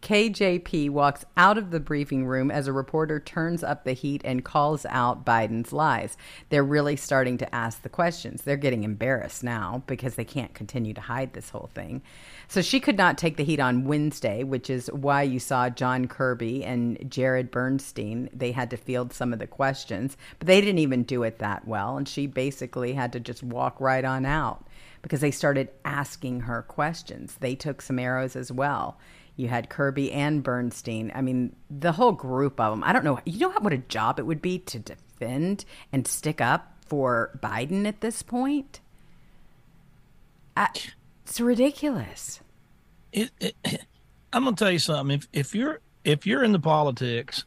KJP 0.05 0.91
walks 0.91 1.25
out 1.35 1.57
of 1.57 1.71
the 1.71 1.79
briefing 1.79 2.27
room 2.27 2.51
as 2.51 2.67
a 2.67 2.71
reporter 2.71 3.19
turns 3.19 3.63
up 3.63 3.83
the 3.85 3.93
heat 3.93 4.21
and 4.23 4.45
calls 4.45 4.85
out 4.87 5.25
Biden's 5.25 5.73
lies. 5.73 6.15
They're 6.49 6.63
really 6.63 6.95
starting 6.95 7.39
to 7.39 7.55
ask 7.55 7.81
the 7.81 7.89
questions. 7.89 8.43
They're 8.43 8.55
getting 8.55 8.83
embarrassed 8.83 9.43
now 9.43 9.81
because 9.87 10.13
they 10.13 10.23
can't 10.23 10.53
continue 10.53 10.93
to 10.93 11.01
hide 11.01 11.33
this 11.33 11.49
whole 11.49 11.71
thing. 11.73 12.03
So 12.47 12.61
she 12.61 12.79
could 12.79 12.97
not 12.97 13.17
take 13.17 13.37
the 13.37 13.43
heat 13.43 13.59
on 13.59 13.85
Wednesday, 13.85 14.43
which 14.43 14.69
is 14.69 14.91
why 14.93 15.23
you 15.23 15.39
saw 15.39 15.69
John 15.69 16.07
Kirby 16.07 16.63
and 16.63 17.09
Jared 17.09 17.49
Bernstein. 17.49 18.29
They 18.31 18.51
had 18.51 18.69
to 18.69 18.77
field 18.77 19.11
some 19.11 19.33
of 19.33 19.39
the 19.39 19.47
questions, 19.47 20.17
but 20.37 20.45
they 20.45 20.61
didn't 20.61 20.77
even 20.77 21.01
do 21.01 21.23
it 21.23 21.39
that 21.39 21.67
well. 21.67 21.97
And 21.97 22.07
she 22.07 22.27
basically 22.27 22.93
had 22.93 23.11
to 23.13 23.19
just 23.19 23.41
walk 23.41 23.81
right 23.81 24.05
on 24.05 24.23
out 24.23 24.67
because 25.01 25.21
they 25.21 25.31
started 25.31 25.69
asking 25.83 26.41
her 26.41 26.61
questions. 26.61 27.37
They 27.39 27.55
took 27.55 27.81
some 27.81 27.97
arrows 27.97 28.35
as 28.35 28.51
well. 28.51 28.99
You 29.35 29.49
had 29.49 29.69
Kirby 29.69 30.11
and 30.11 30.43
Bernstein. 30.43 31.11
I 31.13 31.21
mean, 31.21 31.55
the 31.69 31.91
whole 31.91 32.13
group 32.13 32.59
of 32.59 32.71
them. 32.71 32.83
I 32.83 32.93
don't 32.93 33.03
know. 33.03 33.19
You 33.25 33.39
know 33.39 33.51
what 33.59 33.73
a 33.73 33.77
job 33.77 34.19
it 34.19 34.25
would 34.25 34.41
be 34.41 34.59
to 34.59 34.79
defend 34.79 35.65
and 35.91 36.07
stick 36.07 36.39
up 36.39 36.75
for 36.85 37.37
Biden 37.41 37.85
at 37.85 38.01
this 38.01 38.21
point? 38.21 38.79
I, 40.55 40.69
it's 41.25 41.41
ridiculous. 41.41 42.39
It, 43.11 43.31
it, 43.39 43.55
I'm 44.31 44.43
gonna 44.43 44.55
tell 44.55 44.71
you 44.71 44.79
something. 44.79 45.17
If 45.17 45.27
if 45.33 45.55
you're 45.55 45.79
if 46.03 46.25
you're 46.25 46.43
in 46.43 46.51
the 46.51 46.59
politics 46.59 47.45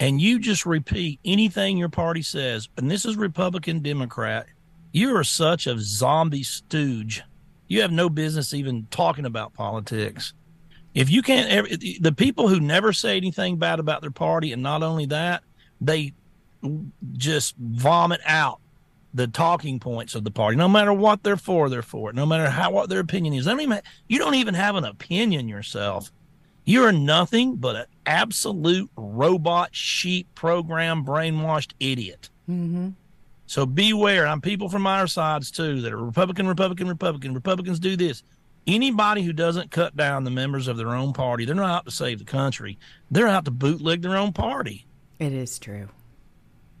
and 0.00 0.20
you 0.20 0.38
just 0.38 0.66
repeat 0.66 1.20
anything 1.24 1.76
your 1.76 1.88
party 1.88 2.22
says, 2.22 2.68
and 2.76 2.90
this 2.90 3.04
is 3.04 3.16
Republican 3.16 3.80
Democrat, 3.80 4.46
you 4.92 5.16
are 5.16 5.24
such 5.24 5.66
a 5.66 5.78
zombie 5.78 6.42
stooge. 6.42 7.22
You 7.68 7.82
have 7.82 7.92
no 7.92 8.08
business 8.08 8.54
even 8.54 8.86
talking 8.90 9.26
about 9.26 9.54
politics. 9.54 10.32
If 10.96 11.10
you 11.10 11.20
can't, 11.20 11.50
ever, 11.50 11.68
the 11.68 12.14
people 12.16 12.48
who 12.48 12.58
never 12.58 12.90
say 12.90 13.18
anything 13.18 13.58
bad 13.58 13.80
about 13.80 14.00
their 14.00 14.10
party, 14.10 14.52
and 14.52 14.62
not 14.62 14.82
only 14.82 15.04
that, 15.06 15.42
they 15.78 16.14
just 17.12 17.54
vomit 17.58 18.22
out 18.24 18.60
the 19.12 19.26
talking 19.26 19.78
points 19.78 20.14
of 20.14 20.24
the 20.24 20.30
party. 20.30 20.56
No 20.56 20.68
matter 20.68 20.94
what 20.94 21.22
they're 21.22 21.36
for, 21.36 21.68
they're 21.68 21.82
for 21.82 22.08
it. 22.08 22.16
No 22.16 22.24
matter 22.24 22.48
how 22.48 22.70
what 22.70 22.88
their 22.88 23.00
opinion 23.00 23.34
is. 23.34 23.46
I 23.46 23.52
mean, 23.52 23.78
you 24.08 24.18
don't 24.18 24.36
even 24.36 24.54
have 24.54 24.74
an 24.74 24.84
opinion 24.84 25.48
yourself. 25.48 26.10
You're 26.64 26.92
nothing 26.92 27.56
but 27.56 27.76
an 27.76 27.86
absolute 28.06 28.90
robot, 28.96 29.74
sheep, 29.74 30.26
program, 30.34 31.04
brainwashed 31.04 31.72
idiot. 31.78 32.30
Mm-hmm. 32.48 32.88
So 33.46 33.66
beware. 33.66 34.26
I'm 34.26 34.40
people 34.40 34.70
from 34.70 34.86
our 34.86 35.06
sides 35.06 35.50
too 35.50 35.82
that 35.82 35.92
are 35.92 36.04
Republican, 36.04 36.48
Republican, 36.48 36.88
Republican. 36.88 37.34
Republicans 37.34 37.78
do 37.78 37.96
this. 37.96 38.22
Anybody 38.66 39.22
who 39.22 39.32
doesn't 39.32 39.70
cut 39.70 39.96
down 39.96 40.24
the 40.24 40.30
members 40.30 40.66
of 40.66 40.76
their 40.76 40.94
own 40.94 41.12
party, 41.12 41.44
they're 41.44 41.54
not 41.54 41.70
out 41.70 41.84
to 41.84 41.90
save 41.92 42.18
the 42.18 42.24
country. 42.24 42.78
They're 43.10 43.28
out 43.28 43.44
to 43.44 43.50
bootleg 43.52 44.02
their 44.02 44.16
own 44.16 44.32
party. 44.32 44.86
It 45.18 45.32
is 45.32 45.58
true. 45.58 45.88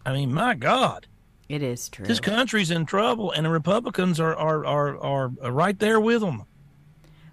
I 0.04 0.12
mean, 0.12 0.32
my 0.34 0.54
God. 0.54 1.06
It 1.48 1.62
is 1.62 1.88
true. 1.88 2.06
This 2.06 2.18
country's 2.18 2.72
in 2.72 2.86
trouble, 2.86 3.30
and 3.30 3.46
the 3.46 3.50
Republicans 3.50 4.18
are 4.18 4.34
are, 4.34 4.66
are, 4.66 4.96
are 5.00 5.28
right 5.52 5.78
there 5.78 6.00
with 6.00 6.20
them. 6.20 6.42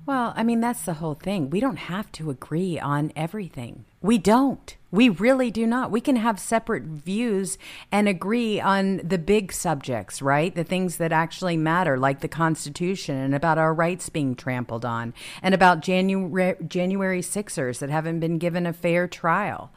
Well, 0.05 0.33
I 0.35 0.43
mean, 0.43 0.59
that's 0.59 0.83
the 0.83 0.95
whole 0.95 1.13
thing. 1.13 1.49
We 1.49 1.61
don't 1.61 1.77
have 1.77 2.11
to 2.13 2.29
agree 2.29 2.77
on 2.77 3.13
everything. 3.15 3.85
We 4.01 4.17
don't. 4.17 4.75
We 4.91 5.07
really 5.07 5.49
do 5.49 5.65
not. 5.65 5.91
We 5.91 6.01
can 6.01 6.17
have 6.17 6.39
separate 6.41 6.83
views 6.83 7.57
and 7.89 8.09
agree 8.09 8.59
on 8.59 8.97
the 8.97 9.17
big 9.17 9.53
subjects, 9.53 10.21
right? 10.21 10.53
The 10.53 10.65
things 10.65 10.97
that 10.97 11.13
actually 11.13 11.55
matter, 11.55 11.97
like 11.97 12.19
the 12.19 12.27
Constitution 12.27 13.15
and 13.15 13.33
about 13.33 13.57
our 13.57 13.73
rights 13.73 14.09
being 14.09 14.35
trampled 14.35 14.83
on, 14.83 15.13
and 15.41 15.55
about 15.55 15.79
January, 15.79 16.57
January 16.67 17.21
Sixers 17.21 17.79
that 17.79 17.89
haven't 17.89 18.19
been 18.19 18.37
given 18.37 18.65
a 18.65 18.73
fair 18.73 19.07
trial. 19.07 19.71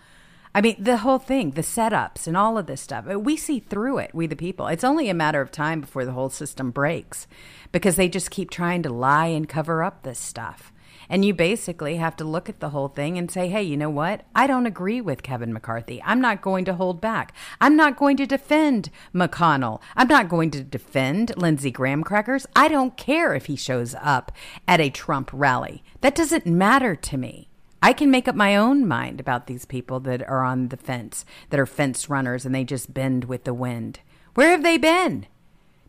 I 0.57 0.63
mean, 0.63 0.77
the 0.79 0.97
whole 0.97 1.19
thing, 1.19 1.51
the 1.51 1.61
setups 1.61 2.27
and 2.27 2.35
all 2.35 2.57
of 2.57 2.65
this 2.65 2.81
stuff, 2.81 3.05
uh, 3.13 3.21
we 3.21 3.37
see 3.37 3.61
through 3.61 3.99
it, 3.99 4.15
we 4.15 4.27
the 4.27 4.35
people. 4.35 4.69
It's 4.69 4.85
only 4.85 5.11
a 5.11 5.15
matter 5.15 5.43
of 5.43 5.51
time 5.53 5.83
before 5.83 6.07
the 6.07 6.13
whole 6.13 6.31
system 6.31 6.71
breaks 6.71 7.27
because 7.73 7.97
they 7.97 8.09
just 8.09 8.31
keep 8.31 8.51
trying 8.51 8.83
to 8.85 8.89
lie 8.89 9.27
and 9.27 9.47
cover 9.47 9.83
up 9.83 10.03
this 10.03 10.19
stuff. 10.19 10.73
And 11.11 11.27
you 11.27 11.35
basically 11.35 11.97
have 11.97 12.17
to 12.17 12.25
look 12.25 12.49
at 12.49 12.61
the 12.61 12.71
whole 12.71 12.89
thing 12.89 13.19
and 13.19 13.31
say, 13.31 13.49
hey, 13.49 13.65
you 13.65 13.77
know 13.77 13.91
what? 13.91 14.23
I 14.35 14.47
don't 14.47 14.65
agree 14.65 15.03
with 15.03 15.23
Kevin 15.23 15.53
McCarthy. 15.53 16.03
I'm 16.03 16.23
not 16.23 16.41
going 16.41 16.65
to 16.65 16.75
hold 16.75 17.03
back. 17.03 17.35
I'm 17.61 17.77
not 17.77 17.99
going 17.99 18.17
to 18.17 18.27
defend 18.27 18.89
McConnell. 19.15 19.83
I'm 19.95 20.09
not 20.09 20.31
going 20.31 20.51
to 20.53 20.65
defend 20.65 21.37
Lindsey 21.37 21.71
Graham 21.71 22.03
crackers. 22.03 22.47
I 22.57 22.69
don't 22.69 22.97
care 22.97 23.35
if 23.35 23.45
he 23.45 23.57
shows 23.57 23.95
up 24.01 24.33
at 24.67 24.81
a 24.81 24.89
Trump 24.89 25.29
rally. 25.35 25.85
That 26.01 26.15
doesn't 26.15 26.47
matter 26.47 26.97
to 26.97 27.19
me. 27.19 27.51
I 27.87 27.93
can 27.93 28.11
make 28.11 28.27
up 28.27 28.35
my 28.35 28.57
own 28.57 28.89
mind 28.89 29.21
about 29.21 29.47
these 29.47 29.65
people 29.65 30.01
that 30.01 30.29
are 30.29 30.43
on 30.43 30.71
the 30.71 30.77
fence, 30.77 31.25
that 31.51 31.61
are 31.61 31.67
fence 31.67 32.11
runners, 32.11 32.45
and 32.45 32.53
they 32.53 32.65
just 32.65 32.93
bend 32.93 33.27
with 33.27 33.45
the 33.45 33.55
wind. 33.55 34.01
Where 34.35 34.51
have 34.51 34.65
they 34.65 34.77
been? 34.77 35.29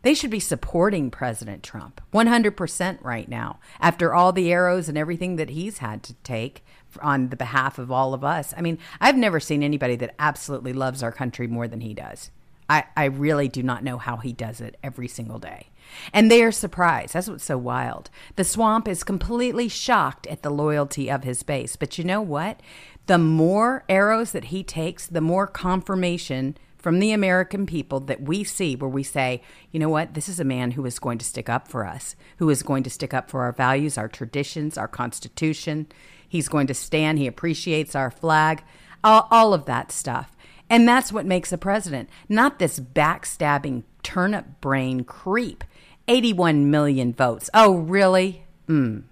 They 0.02 0.14
should 0.14 0.30
be 0.30 0.38
supporting 0.38 1.10
President 1.10 1.64
Trump 1.64 2.00
100% 2.14 3.02
right 3.02 3.28
now, 3.28 3.58
after 3.80 4.14
all 4.14 4.30
the 4.30 4.52
arrows 4.52 4.88
and 4.88 4.96
everything 4.96 5.34
that 5.34 5.50
he's 5.50 5.78
had 5.78 6.04
to 6.04 6.14
take 6.22 6.64
on 7.02 7.30
the 7.30 7.36
behalf 7.36 7.80
of 7.80 7.90
all 7.90 8.14
of 8.14 8.22
us. 8.22 8.54
I 8.56 8.60
mean, 8.60 8.78
I've 9.00 9.16
never 9.16 9.40
seen 9.40 9.64
anybody 9.64 9.96
that 9.96 10.14
absolutely 10.20 10.72
loves 10.72 11.02
our 11.02 11.10
country 11.10 11.48
more 11.48 11.66
than 11.66 11.80
he 11.80 11.94
does. 11.94 12.30
I, 12.70 12.84
I 12.96 13.06
really 13.06 13.48
do 13.48 13.64
not 13.64 13.82
know 13.82 13.98
how 13.98 14.18
he 14.18 14.32
does 14.32 14.60
it 14.60 14.76
every 14.84 15.08
single 15.08 15.40
day. 15.40 15.70
And 16.12 16.30
they 16.30 16.42
are 16.42 16.52
surprised. 16.52 17.14
That's 17.14 17.28
what's 17.28 17.44
so 17.44 17.58
wild. 17.58 18.10
The 18.36 18.44
swamp 18.44 18.88
is 18.88 19.04
completely 19.04 19.68
shocked 19.68 20.26
at 20.26 20.42
the 20.42 20.50
loyalty 20.50 21.10
of 21.10 21.24
his 21.24 21.42
base. 21.42 21.76
But 21.76 21.98
you 21.98 22.04
know 22.04 22.22
what? 22.22 22.60
The 23.06 23.18
more 23.18 23.84
arrows 23.88 24.32
that 24.32 24.46
he 24.46 24.62
takes, 24.62 25.06
the 25.06 25.20
more 25.20 25.46
confirmation 25.46 26.56
from 26.78 27.00
the 27.00 27.12
American 27.12 27.66
people 27.66 28.00
that 28.00 28.22
we 28.22 28.44
see 28.44 28.76
where 28.76 28.88
we 28.88 29.02
say, 29.02 29.42
you 29.72 29.80
know 29.80 29.88
what, 29.88 30.14
this 30.14 30.28
is 30.28 30.38
a 30.38 30.44
man 30.44 30.72
who 30.72 30.86
is 30.86 30.98
going 30.98 31.18
to 31.18 31.24
stick 31.24 31.48
up 31.48 31.68
for 31.68 31.84
us, 31.84 32.14
who 32.36 32.48
is 32.50 32.62
going 32.62 32.82
to 32.84 32.90
stick 32.90 33.12
up 33.12 33.28
for 33.28 33.42
our 33.42 33.52
values, 33.52 33.98
our 33.98 34.08
traditions, 34.08 34.78
our 34.78 34.88
Constitution. 34.88 35.86
He's 36.28 36.48
going 36.48 36.66
to 36.68 36.74
stand, 36.74 37.18
he 37.18 37.26
appreciates 37.26 37.94
our 37.94 38.10
flag, 38.10 38.62
all, 39.02 39.26
all 39.30 39.54
of 39.54 39.64
that 39.64 39.90
stuff. 39.90 40.36
And 40.70 40.86
that's 40.86 41.12
what 41.12 41.26
makes 41.26 41.52
a 41.52 41.58
president, 41.58 42.10
not 42.28 42.58
this 42.58 42.78
backstabbing 42.78 43.84
turnip 44.02 44.60
brain 44.60 45.04
creep. 45.04 45.64
81 46.08 46.70
million 46.70 47.12
votes. 47.12 47.50
Oh, 47.54 47.76
really? 47.76 48.44
Mm. 48.66 49.04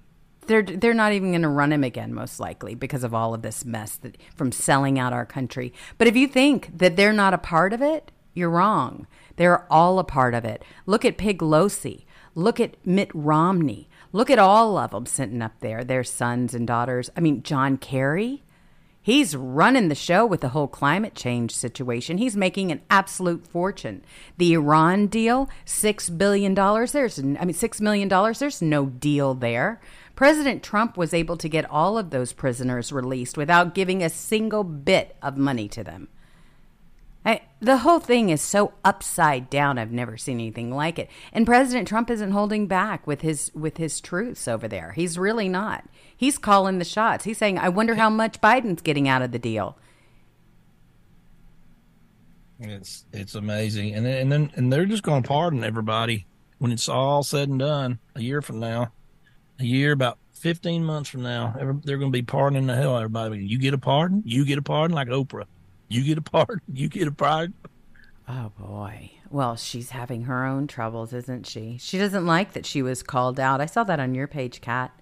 They're 0.47 0.63
they're 0.63 0.95
not 0.95 1.13
even 1.13 1.33
going 1.33 1.43
to 1.43 1.49
run 1.49 1.73
him 1.73 1.83
again 1.83 2.15
most 2.15 2.39
likely 2.39 2.75
because 2.75 3.03
of 3.03 3.13
all 3.13 3.35
of 3.35 3.43
this 3.43 3.65
mess 3.65 3.97
that 3.97 4.17
from 4.37 4.53
selling 4.53 4.99
out 4.99 5.13
our 5.13 5.27
country. 5.27 5.73
But 5.99 6.07
if 6.07 6.17
you 6.17 6.29
think 6.29 6.79
that 6.79 6.97
they're 6.97 7.13
not 7.13 7.35
a 7.35 7.39
part 7.39 7.73
of 7.73 7.83
it, 7.83 8.13
you're 8.33 8.51
wrong. 8.51 9.07
They're 9.37 9.71
all 9.73 9.99
a 9.99 10.05
part 10.05 10.35
of 10.35 10.45
it. 10.45 10.63
Look 10.87 11.05
at 11.05 11.19
Piglosi. 11.19 12.05
Look 12.35 12.61
at 12.61 12.77
Mitt 12.87 13.11
Romney. 13.15 13.89
Look 14.13 14.31
at 14.31 14.39
all 14.39 14.79
of 14.79 14.93
them 14.93 15.07
sitting 15.07 15.43
up 15.43 15.59
there, 15.61 15.83
their 15.83 16.05
sons 16.05 16.55
and 16.55 16.67
daughters. 16.67 17.11
I 17.17 17.21
mean, 17.21 17.43
John 17.43 17.77
Kerry. 17.77 18.43
He's 19.07 19.37
running 19.37 19.87
the 19.87 19.95
show 19.95 20.27
with 20.27 20.41
the 20.41 20.49
whole 20.49 20.67
climate 20.67 21.15
change 21.15 21.55
situation. 21.55 22.19
He's 22.19 22.37
making 22.37 22.73
an 22.73 22.83
absolute 22.91 23.47
fortune. 23.47 24.05
The 24.37 24.55
Iran 24.55 25.07
deal, 25.07 25.49
$6 25.65 26.19
billion. 26.19 26.55
There's, 26.55 27.17
I 27.21 27.23
mean, 27.23 27.37
$6 27.37 27.81
million. 27.81 28.09
There's 28.09 28.61
no 28.61 28.87
deal 28.87 29.35
there. 29.35 29.81
President 30.17 30.65
Trump 30.65 30.97
was 30.97 31.15
able 31.15 31.37
to 31.37 31.49
get 31.49 31.71
all 31.71 31.97
of 31.97 32.11
those 32.11 32.33
prisoners 32.33 32.91
released 32.91 33.37
without 33.37 33.77
giving 33.77 34.03
a 34.03 34.11
single 34.11 34.65
bit 34.65 35.15
of 35.23 35.37
money 35.37 35.69
to 35.69 35.85
them. 35.85 36.09
I, 37.27 37.41
the 37.59 37.79
whole 37.79 37.99
thing 37.99 38.31
is 38.31 38.41
so 38.41 38.73
upside 38.85 39.51
down. 39.51 39.79
I've 39.79 39.91
never 39.91 40.17
seen 40.17 40.39
anything 40.39 40.73
like 40.73 40.97
it. 40.97 41.11
And 41.33 41.45
President 41.45 41.89
Trump 41.89 42.09
isn't 42.09 42.31
holding 42.31 42.69
back 42.69 43.05
with 43.05 43.23
his 43.23 43.51
with 43.53 43.79
his 43.79 44.01
truths 44.01 44.47
over 44.47 44.69
there. 44.69 44.93
He's 44.93 45.19
really 45.19 45.49
not. 45.49 45.85
He's 46.17 46.39
calling 46.39 46.79
the 46.79 46.85
shots. 46.85 47.25
He's 47.25 47.37
saying, 47.37 47.59
"I 47.59 47.69
wonder 47.69 47.97
how 47.97 48.11
much 48.11 48.41
Biden's 48.41 48.81
getting 48.81 49.09
out 49.09 49.23
of 49.23 49.33
the 49.33 49.41
deal." 49.41 49.77
It's 52.61 53.05
it's 53.13 53.35
amazing, 53.35 53.95
and 53.95 54.07
then, 54.07 54.19
and 54.19 54.33
then 54.33 54.51
and 54.55 54.73
they're 54.73 54.87
just 54.87 55.03
going 55.03 55.25
to 55.25 55.29
pardon 55.29 55.65
everybody 55.65 56.27
when 56.59 56.71
it's 56.71 56.89
all 56.89 57.25
said 57.25 57.49
and 57.49 57.59
done. 57.59 57.99
A 58.15 58.23
year 58.23 58.41
from 58.41 58.61
now, 58.61 58.93
a 59.59 59.65
year 59.65 59.91
about 59.91 60.19
fifteen 60.33 60.85
months 60.85 61.11
from 61.11 61.23
now, 61.23 61.55
they're 61.85 61.99
going 61.99 62.13
to 62.13 62.17
be 62.17 62.23
pardoning 62.23 62.69
the 62.69 62.77
hell 62.77 62.95
out 62.95 63.05
of 63.05 63.15
everybody. 63.17 63.45
You 63.45 63.59
get 63.59 63.75
a 63.75 63.79
pardon, 63.79 64.23
you 64.25 64.45
get 64.45 64.59
a 64.59 64.63
pardon, 64.63 64.95
like 64.95 65.09
Oprah. 65.09 65.47
You 65.89 66.05
get 66.05 66.19
a 66.19 66.23
pardon, 66.23 66.61
you 66.73 66.89
get 66.89 67.09
a 67.09 67.13
pardon. 67.13 67.55
Oh 68.29 68.51
boy. 68.59 69.13
Well, 69.31 69.57
she's 69.57 69.91
having 69.91 70.23
her 70.23 70.45
own 70.45 70.67
troubles, 70.67 71.13
isn't 71.13 71.47
she? 71.47 71.79
She 71.81 71.99
doesn't 71.99 72.27
like 72.27 72.53
that 72.53 72.67
she 72.67 72.83
was 72.83 73.03
called 73.03 73.39
out. 73.41 73.61
I 73.61 73.67
saw 73.67 73.85
that 73.85 74.01
on 74.01 74.15
your 74.15 74.27
page, 74.27 74.61
Cat. 74.61 74.93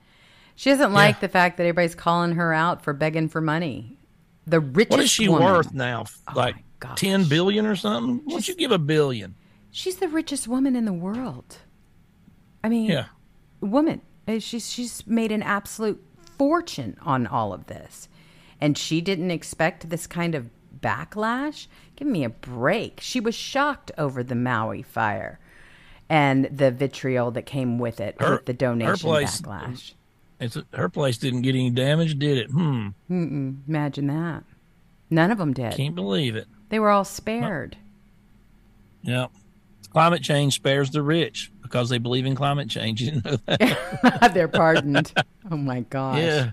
She 0.57 0.71
doesn't 0.71 0.93
like 0.93 1.21
the 1.21 1.29
fact 1.29 1.57
that 1.57 1.65
everybody's 1.65 1.95
calling 1.95 2.33
her 2.33 2.53
out 2.53 2.83
for 2.83 2.93
begging 2.93 3.29
for 3.29 3.41
money. 3.41 3.99
The 4.47 4.61
richest. 4.61 4.91
What 4.91 5.01
is 5.01 5.11
she 5.11 5.29
woman. 5.29 5.45
worth 5.45 5.73
now? 5.73 6.05
Oh 6.29 6.33
like 6.35 6.57
ten 6.97 7.25
billion 7.25 7.67
or 7.67 7.77
something? 7.77 8.21
What'd 8.25 8.49
you 8.49 8.55
give 8.55 8.71
a 8.71 8.79
billion? 8.79 9.35
She's 9.71 9.97
the 9.97 10.09
richest 10.09 10.47
woman 10.47 10.77
in 10.77 10.85
the 10.85 10.93
world. 10.93 11.59
I 12.63 12.69
mean, 12.69 12.91
yeah, 12.91 13.07
woman. 13.61 14.03
Uh, 14.29 14.39
she's 14.39 14.71
she's 14.71 15.07
made 15.07 15.33
an 15.33 15.43
absolute 15.43 16.03
fortune 16.39 16.97
on 17.03 17.27
all 17.27 17.53
of 17.53 17.67
this, 17.67 18.09
and 18.61 18.79
she 18.79 19.01
didn't 19.01 19.31
expect 19.31 19.91
this 19.91 20.07
kind 20.07 20.35
of 20.35 20.51
backlash. 20.85 21.67
Give 21.97 22.07
me 22.09 22.25
a 22.25 22.29
break. 22.31 23.01
She 23.01 23.21
was 23.21 23.35
shocked 23.35 23.91
over 23.97 24.23
the 24.23 24.35
Maui 24.35 24.83
fire 24.83 25.39
and 26.09 26.45
the 26.47 26.71
vitriol 26.71 27.31
that 27.33 27.47
came 27.47 27.79
with 27.79 28.01
it, 28.01 28.17
Her- 28.21 28.33
with 28.33 28.47
the 28.47 28.53
donation 28.53 28.91
her 28.91 28.97
place- 28.97 29.41
backlash. 29.41 29.95
it's 30.41 30.59
her 30.75 30.89
place 30.89 31.17
didn't 31.19 31.43
get 31.43 31.55
any 31.55 31.71
damage, 31.71 32.19
did 32.19 32.37
it? 32.39 32.51
Hmm. 32.51 32.89
Mm-mm, 33.11 33.57
imagine 33.69 34.09
that. 34.09 34.45
None 35.11 35.31
of 35.31 35.39
them 35.39 35.53
did. 35.53 35.73
Can't 35.75 35.95
believe 35.95 36.37
it. 36.37 36.47
They 36.69 36.79
were 36.79 36.91
all 36.91 37.05
spared. 37.05 37.77
Yeah. 39.03 39.27
Climate 39.93 40.23
change 40.23 40.55
spares 40.55 40.91
the 40.91 41.03
rich 41.03 41.53
because 41.63 41.89
they 41.89 41.99
believe 41.99 42.27
in 42.27 42.35
climate 42.35 42.69
change. 42.69 43.01
You 43.03 43.13
know 43.25 43.37
that? 43.47 44.31
They're 44.35 44.49
pardoned. 44.49 45.13
oh 45.51 45.57
my 45.57 45.81
gosh. 45.81 46.19
yeah. 46.19 46.51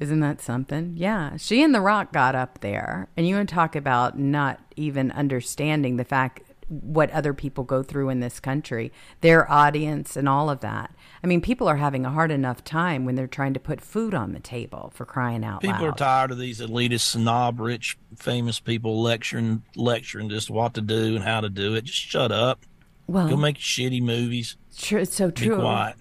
Isn't 0.00 0.20
that 0.20 0.40
something? 0.40 0.94
Yeah. 0.96 1.36
She 1.36 1.62
and 1.62 1.74
The 1.74 1.80
Rock 1.80 2.12
got 2.12 2.34
up 2.34 2.60
there, 2.60 3.08
and 3.16 3.26
you 3.26 3.34
want 3.36 3.48
to 3.48 3.54
talk 3.54 3.76
about 3.76 4.18
not 4.18 4.58
even 4.76 5.10
understanding 5.12 5.96
the 5.96 6.04
fact 6.04 6.40
what 6.68 7.10
other 7.10 7.34
people 7.34 7.64
go 7.64 7.82
through 7.82 8.08
in 8.08 8.20
this 8.20 8.40
country, 8.40 8.90
their 9.20 9.50
audience, 9.50 10.16
and 10.16 10.26
all 10.26 10.48
of 10.48 10.60
that. 10.60 10.94
I 11.22 11.26
mean, 11.26 11.42
people 11.42 11.68
are 11.68 11.76
having 11.76 12.06
a 12.06 12.10
hard 12.10 12.30
enough 12.30 12.64
time 12.64 13.04
when 13.04 13.14
they're 13.14 13.26
trying 13.26 13.52
to 13.54 13.60
put 13.60 13.82
food 13.82 14.14
on 14.14 14.32
the 14.32 14.40
table 14.40 14.90
for 14.94 15.04
crying 15.04 15.44
out 15.44 15.60
People 15.60 15.72
loud. 15.72 15.78
People 15.80 15.94
are 15.94 15.98
tired 15.98 16.30
of 16.30 16.38
these 16.38 16.60
elitist, 16.60 17.00
snob, 17.02 17.60
rich, 17.60 17.98
famous 18.16 18.58
people 18.58 19.02
lecturing, 19.02 19.62
lecturing 19.76 20.30
just 20.30 20.48
what 20.48 20.72
to 20.74 20.80
do 20.80 21.14
and 21.14 21.24
how 21.24 21.42
to 21.42 21.50
do 21.50 21.74
it. 21.74 21.84
Just 21.84 21.98
shut 21.98 22.32
up. 22.32 22.64
well, 23.06 23.28
Go 23.28 23.36
make 23.36 23.58
shitty 23.58 24.00
movies. 24.00 24.56
True, 24.74 25.00
it's 25.02 25.14
so 25.14 25.30
true. 25.30 25.58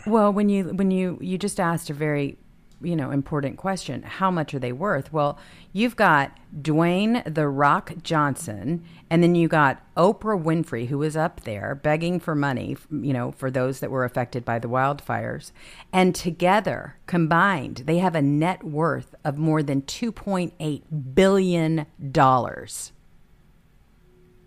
Well, 0.07 0.31
when 0.31 0.47
you 0.47 0.69
when 0.69 0.91
you 0.91 1.17
you 1.19 1.37
just 1.37 1.59
asked 1.59 1.89
a 1.89 1.93
very 1.93 2.37
you 2.81 2.95
know 2.95 3.11
important 3.11 3.57
question, 3.57 4.03
how 4.03 4.31
much 4.31 4.53
are 4.53 4.59
they 4.59 4.71
worth? 4.71 5.11
Well, 5.13 5.37
you've 5.73 5.95
got 5.95 6.37
Dwayne 6.61 7.23
the 7.33 7.47
Rock 7.47 7.93
Johnson, 8.03 8.83
and 9.09 9.21
then 9.21 9.35
you 9.35 9.47
got 9.47 9.81
Oprah 9.95 10.41
Winfrey, 10.41 10.87
who 10.87 10.97
was 10.97 11.15
up 11.15 11.41
there 11.41 11.75
begging 11.75 12.19
for 12.19 12.35
money, 12.35 12.77
you 12.91 13.13
know, 13.13 13.31
for 13.31 13.51
those 13.51 13.79
that 13.79 13.91
were 13.91 14.05
affected 14.05 14.43
by 14.43 14.59
the 14.59 14.67
wildfires, 14.67 15.51
and 15.93 16.13
together 16.15 16.95
combined, 17.07 17.83
they 17.85 17.97
have 17.99 18.15
a 18.15 18.21
net 18.21 18.63
worth 18.63 19.15
of 19.23 19.37
more 19.37 19.63
than 19.63 19.81
two 19.83 20.11
point 20.11 20.53
eight 20.59 20.83
billion 21.15 21.85
dollars. 22.11 22.91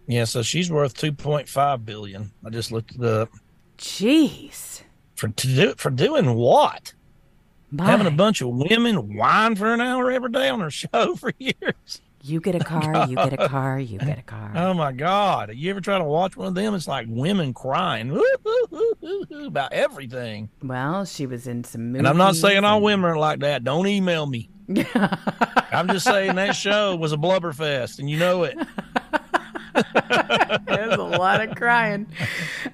Yeah, 0.07 0.25
so 0.25 0.43
she's 0.43 0.71
worth 0.71 0.95
two 0.95 1.13
point 1.13 1.49
five 1.49 1.87
billion. 1.87 2.31
I 2.45 2.51
just 2.51 2.73
looked 2.73 2.95
it 2.95 3.03
up. 3.03 3.31
Jeez. 3.79 4.83
For 5.15 5.29
to 5.29 5.47
do 5.47 5.75
for 5.77 5.91
doing 5.91 6.35
what? 6.35 6.93
My. 7.71 7.87
Having 7.87 8.07
a 8.07 8.11
bunch 8.13 8.41
of 8.41 8.49
women 8.49 9.17
whine 9.17 9.57
for 9.57 9.73
an 9.73 9.81
hour 9.81 10.11
every 10.11 10.31
day 10.31 10.49
on 10.49 10.61
her 10.61 10.71
show 10.71 11.17
for 11.17 11.33
years. 11.39 12.01
You 12.27 12.41
get 12.41 12.55
a 12.55 12.61
car, 12.61 13.07
you 13.07 13.17
get 13.17 13.35
a 13.35 13.49
car, 13.49 13.79
you 13.79 13.99
get 13.99 14.19
a 14.19 14.23
car. 14.27 14.53
Oh 14.55 14.73
my 14.73 14.93
God! 14.93 15.53
You 15.55 15.69
ever 15.71 15.83
try 15.83 15.99
to 15.99 16.05
watch 16.05 16.39
one 16.39 16.49
of 16.49 16.55
them? 16.55 16.75
It's 16.75 16.89
like 16.89 17.07
women 17.09 17.53
crying 17.53 18.11
about 19.45 19.75
everything. 19.75 20.49
Well, 20.63 21.05
she 21.05 21.27
was 21.27 21.47
in 21.47 21.65
some 21.65 21.89
movies. 21.89 21.99
And 21.99 22.09
I'm 22.09 22.17
not 22.17 22.35
saying 22.37 22.65
all 22.65 22.81
women 22.81 23.05
are 23.11 23.19
like 23.19 23.41
that. 23.41 23.63
Don't 23.63 23.87
email 23.87 24.25
me. 24.25 24.49
I'm 25.71 25.89
just 25.89 26.07
saying 26.07 26.37
that 26.37 26.57
show 26.57 26.97
was 26.97 27.13
a 27.13 27.19
blubber 27.19 27.53
fest, 27.53 27.99
and 27.99 28.09
you 28.09 28.19
know 28.19 28.45
it. 28.45 28.57
There's 30.67 30.95
a 30.95 31.03
lot 31.03 31.47
of 31.47 31.57
crying. 31.57 32.07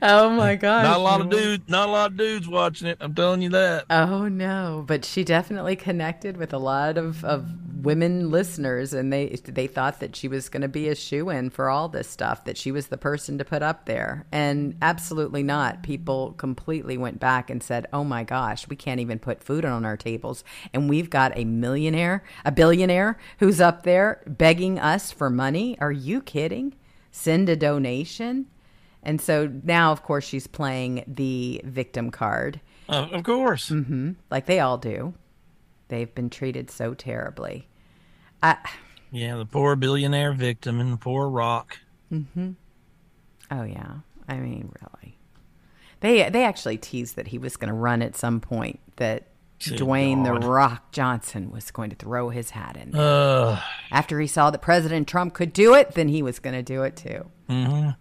Oh 0.02 0.30
my 0.30 0.56
gosh. 0.56 0.84
Not 0.84 0.98
a 0.98 1.02
lot 1.02 1.20
of 1.20 1.30
dudes. 1.30 1.64
Not 1.68 1.88
a 1.88 1.92
lot 1.92 2.10
of 2.10 2.16
dudes 2.16 2.48
watching 2.48 2.88
it. 2.88 2.98
I'm 3.00 3.14
telling 3.14 3.42
you 3.42 3.50
that. 3.50 3.86
Oh 3.90 4.28
no, 4.28 4.84
but 4.86 5.04
she 5.04 5.24
definitely 5.24 5.76
connected 5.76 6.36
with 6.36 6.52
a 6.52 6.58
lot 6.58 6.98
of, 6.98 7.24
of 7.24 7.46
women 7.82 8.30
listeners, 8.30 8.92
and 8.92 9.12
they 9.12 9.28
they 9.44 9.66
thought 9.66 10.00
that 10.00 10.14
she 10.14 10.28
was 10.28 10.48
going 10.48 10.62
to 10.62 10.68
be 10.68 10.88
a 10.88 10.94
shoe 10.94 11.30
in 11.30 11.50
for 11.50 11.70
all 11.70 11.88
this 11.88 12.08
stuff, 12.08 12.44
that 12.44 12.58
she 12.58 12.70
was 12.70 12.88
the 12.88 12.98
person 12.98 13.38
to 13.38 13.44
put 13.44 13.62
up 13.62 13.86
there, 13.86 14.26
and 14.30 14.76
absolutely 14.82 15.42
not. 15.42 15.82
People 15.82 16.32
completely 16.32 16.98
went 16.98 17.18
back 17.18 17.50
and 17.50 17.62
said, 17.62 17.86
"Oh 17.92 18.04
my 18.04 18.24
gosh, 18.24 18.68
we 18.68 18.76
can't 18.76 19.00
even 19.00 19.18
put 19.18 19.42
food 19.42 19.64
on 19.64 19.84
our 19.84 19.96
tables, 19.96 20.44
and 20.72 20.88
we've 20.88 21.10
got 21.10 21.36
a 21.36 21.44
millionaire, 21.44 22.24
a 22.44 22.52
billionaire 22.52 23.18
who's 23.38 23.60
up 23.60 23.84
there 23.84 24.22
begging 24.26 24.78
us 24.78 25.10
for 25.10 25.30
money. 25.30 25.78
Are 25.80 25.92
you 25.92 26.20
kidding? 26.20 26.74
Send 27.10 27.48
a 27.48 27.56
donation." 27.56 28.46
And 29.02 29.20
so 29.20 29.50
now, 29.62 29.92
of 29.92 30.02
course, 30.02 30.24
she's 30.26 30.46
playing 30.46 31.04
the 31.06 31.62
victim 31.64 32.10
card 32.10 32.60
Uh, 32.88 33.08
of 33.12 33.22
course. 33.24 33.68
hmm 33.70 34.12
like 34.30 34.44
they 34.46 34.60
all 34.60 34.76
do. 34.76 35.14
They've 35.88 36.14
been 36.14 36.28
treated 36.30 36.70
so 36.70 36.92
terribly. 36.94 37.66
I, 38.42 38.56
Yeah, 39.10 39.36
the 39.36 39.46
poor 39.46 39.74
billionaire 39.74 40.32
victim 40.34 40.78
and 40.80 40.92
the 40.92 40.96
poor 40.98 41.28
rock. 41.30 41.78
Mm-hmm. 42.12 42.50
Oh 43.50 43.62
yeah, 43.64 43.94
I 44.28 44.36
mean, 44.36 44.70
really. 44.80 45.16
They 46.00 46.28
they 46.30 46.44
actually 46.44 46.76
teased 46.78 47.16
that 47.16 47.28
he 47.28 47.38
was 47.38 47.56
going 47.56 47.68
to 47.68 47.74
run 47.74 48.02
at 48.02 48.16
some 48.16 48.38
point. 48.40 48.80
That 48.96 49.28
Good 49.64 49.78
Dwayne 49.78 50.24
God. 50.24 50.42
the 50.42 50.48
Rock 50.48 50.90
Johnson 50.92 51.50
was 51.50 51.70
going 51.70 51.90
to 51.90 51.96
throw 51.96 52.30
his 52.30 52.50
hat 52.50 52.76
in. 52.76 52.94
Uh, 52.94 53.60
After 53.90 54.18
he 54.20 54.26
saw 54.26 54.50
that 54.50 54.62
President 54.62 55.06
Trump 55.06 55.34
could 55.34 55.52
do 55.52 55.74
it, 55.74 55.92
then 55.92 56.08
he 56.08 56.22
was 56.22 56.38
going 56.38 56.54
to 56.54 56.62
do 56.62 56.82
it 56.82 56.96
too. 56.96 57.30
mhm. 57.48 57.96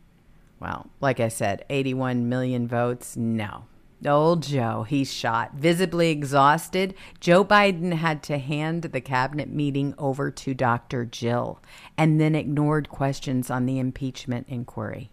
Well, 0.60 0.88
like 1.00 1.20
I 1.22 1.30
said, 1.30 1.64
81 1.70 2.28
million 2.28 2.68
votes. 2.68 3.16
No. 3.16 3.64
Old 4.06 4.44
Joe, 4.44 4.84
he's 4.88 5.12
shot. 5.12 5.56
Visibly 5.56 6.10
exhausted, 6.10 6.94
Joe 7.20 7.44
Biden 7.44 7.94
had 7.94 8.24
to 8.24 8.38
hand 8.38 8.84
the 8.84 9.02
cabinet 9.02 9.50
meeting 9.50 9.94
over 9.98 10.32
to 10.32 10.54
Dr. 10.54 11.04
Jill 11.06 11.60
and 11.98 12.20
then 12.20 12.36
ignored 12.36 12.88
questions 12.90 13.50
on 13.50 13.66
the 13.66 13.78
impeachment 13.80 14.48
inquiry. 14.50 15.12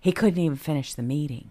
He 0.00 0.12
couldn't 0.12 0.38
even 0.38 0.56
finish 0.56 0.94
the 0.94 1.02
meeting. 1.02 1.50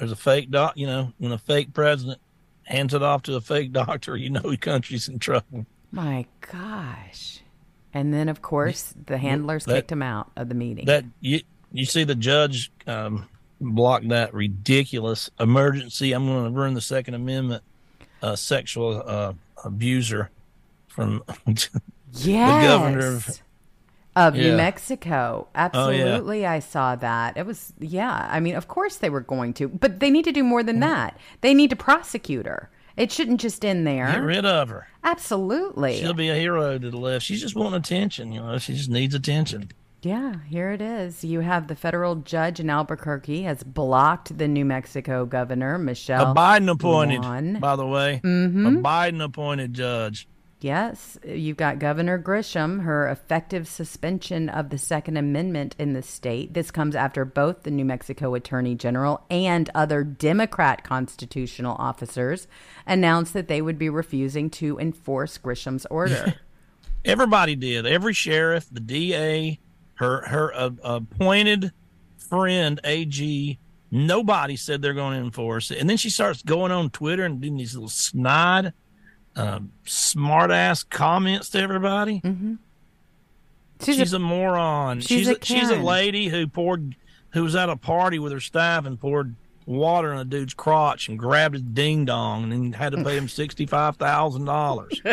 there's 0.00 0.12
a 0.12 0.16
fake 0.16 0.50
doc, 0.50 0.72
you 0.76 0.86
know, 0.86 1.12
when 1.18 1.30
a 1.30 1.38
fake 1.38 1.74
president 1.74 2.18
hands 2.64 2.94
it 2.94 3.02
off 3.02 3.22
to 3.24 3.36
a 3.36 3.40
fake 3.40 3.70
doctor, 3.72 4.16
you 4.16 4.30
know 4.30 4.40
the 4.40 4.56
country's 4.56 5.08
in 5.08 5.18
trouble. 5.18 5.66
My 5.92 6.26
gosh. 6.50 7.40
And 7.92 8.14
then, 8.14 8.28
of 8.28 8.40
course, 8.40 8.94
the 9.06 9.18
handlers 9.18 9.66
that, 9.66 9.74
kicked 9.74 9.92
him 9.92 10.02
out 10.02 10.30
of 10.36 10.48
the 10.48 10.54
meeting. 10.54 10.86
That 10.86 11.04
you 11.20 11.42
you 11.72 11.84
see 11.84 12.04
the 12.04 12.14
judge 12.14 12.72
um, 12.86 13.28
block 13.60 14.02
that 14.04 14.32
ridiculous 14.32 15.28
emergency. 15.38 16.12
I'm 16.12 16.26
going 16.26 16.44
to 16.44 16.50
ruin 16.50 16.74
the 16.74 16.80
Second 16.80 17.14
Amendment. 17.14 17.62
Uh, 18.22 18.36
sexual 18.36 19.02
uh, 19.04 19.32
abuser 19.64 20.30
from 20.88 21.24
yes. 21.46 21.68
the 22.12 22.32
governor 22.32 23.16
of, 23.16 23.42
of 24.28 24.36
Yeah. 24.36 24.50
New 24.50 24.56
Mexico. 24.56 25.46
Oh, 25.46 25.48
yeah. 25.54 25.64
Absolutely, 25.64 26.46
I 26.46 26.58
saw 26.58 26.96
that. 26.96 27.36
It 27.36 27.46
was, 27.46 27.72
yeah. 27.78 28.28
I 28.30 28.40
mean, 28.40 28.54
of 28.54 28.68
course 28.68 28.96
they 28.96 29.10
were 29.10 29.20
going 29.20 29.52
to, 29.54 29.68
but 29.68 30.00
they 30.00 30.10
need 30.10 30.24
to 30.24 30.32
do 30.32 30.44
more 30.44 30.62
than 30.62 30.80
that. 30.80 31.18
They 31.40 31.54
need 31.54 31.70
to 31.70 31.76
prosecute 31.76 32.46
her. 32.46 32.70
It 32.96 33.10
shouldn't 33.10 33.40
just 33.40 33.64
end 33.64 33.86
there. 33.86 34.06
get 34.12 34.22
rid 34.22 34.44
of 34.44 34.68
her. 34.68 34.88
Absolutely. 35.02 35.98
She'll 36.00 36.12
be 36.12 36.28
a 36.28 36.34
hero 36.34 36.78
to 36.78 36.90
the 36.90 36.96
left. 36.96 37.24
She's 37.24 37.40
just 37.40 37.54
wanting 37.54 37.74
attention. 37.78 38.32
You 38.32 38.40
know, 38.40 38.58
she 38.58 38.74
just 38.74 38.90
needs 38.90 39.14
attention. 39.14 39.70
Yeah, 40.02 40.36
here 40.48 40.70
it 40.72 40.80
is. 40.80 41.22
You 41.24 41.40
have 41.40 41.68
the 41.68 41.74
federal 41.76 42.16
judge 42.16 42.58
in 42.58 42.70
Albuquerque 42.70 43.42
has 43.42 43.62
blocked 43.62 44.36
the 44.38 44.48
New 44.48 44.64
Mexico 44.64 45.26
governor, 45.26 45.76
Michelle. 45.78 46.32
a 46.32 46.34
Biden 46.34 46.70
appointed, 46.70 47.20
Juan. 47.20 47.58
by 47.60 47.76
the 47.76 47.86
way, 47.86 48.20
Mm-hmm. 48.24 48.66
a 48.66 48.70
Biden 48.80 49.22
appointed 49.22 49.74
judge. 49.74 50.26
Yes, 50.60 51.18
you've 51.26 51.56
got 51.56 51.78
Governor 51.78 52.18
Grisham, 52.22 52.82
her 52.82 53.08
effective 53.08 53.66
suspension 53.66 54.50
of 54.50 54.68
the 54.68 54.76
Second 54.76 55.16
Amendment 55.16 55.74
in 55.78 55.94
the 55.94 56.02
state. 56.02 56.52
This 56.52 56.70
comes 56.70 56.94
after 56.94 57.24
both 57.24 57.62
the 57.62 57.70
New 57.70 57.86
Mexico 57.86 58.34
Attorney 58.34 58.74
General 58.74 59.24
and 59.30 59.70
other 59.74 60.04
Democrat 60.04 60.84
constitutional 60.84 61.76
officers 61.78 62.46
announced 62.86 63.32
that 63.32 63.48
they 63.48 63.62
would 63.62 63.78
be 63.78 63.88
refusing 63.88 64.50
to 64.50 64.78
enforce 64.78 65.38
Grisham's 65.38 65.86
order. 65.86 66.34
Everybody 67.06 67.56
did. 67.56 67.86
Every 67.86 68.12
sheriff, 68.12 68.66
the 68.70 68.80
DA, 68.80 69.58
her 69.94 70.26
her 70.26 70.54
uh, 70.54 70.70
appointed 70.82 71.72
friend 72.18 72.80
AG. 72.84 73.58
Nobody 73.90 74.56
said 74.56 74.82
they're 74.82 74.94
going 74.94 75.18
to 75.18 75.24
enforce 75.24 75.70
it. 75.70 75.78
And 75.78 75.88
then 75.88 75.96
she 75.96 76.10
starts 76.10 76.42
going 76.42 76.70
on 76.70 76.90
Twitter 76.90 77.24
and 77.24 77.40
doing 77.40 77.56
these 77.56 77.74
little 77.74 77.88
snide, 77.88 78.72
um, 79.40 79.72
smart 79.84 80.50
ass 80.50 80.82
comments 80.82 81.48
to 81.50 81.60
everybody. 81.60 82.20
She's, 83.82 83.96
She's, 83.96 84.12
a, 84.12 84.16
a, 84.16 84.18
moron. 84.20 85.00
she's 85.00 85.08
She's 85.08 85.28
a 85.28 85.36
a, 85.36 85.44
she's 85.44 85.70
a 85.70 85.76
lady 85.76 86.28
who 86.28 86.46
poured, 86.46 86.96
who 87.30 87.42
was 87.44 87.56
at 87.56 87.70
a 87.70 87.76
party 87.76 88.18
with 88.18 88.32
her 88.32 88.40
staff 88.40 88.84
and 88.84 89.00
poured 89.00 89.34
water 89.66 90.12
in 90.12 90.18
a 90.18 90.24
dude's 90.24 90.52
crotch 90.52 91.08
and 91.08 91.18
grabbed 91.18 91.54
his 91.54 91.62
ding 91.62 92.04
dong 92.04 92.44
and 92.44 92.52
then 92.52 92.72
had 92.72 92.92
to 92.92 93.02
pay 93.02 93.16
him 93.16 93.28
sixty 93.28 93.64
five 93.66 93.96
thousand 93.96 94.44
dollars. 94.44 95.00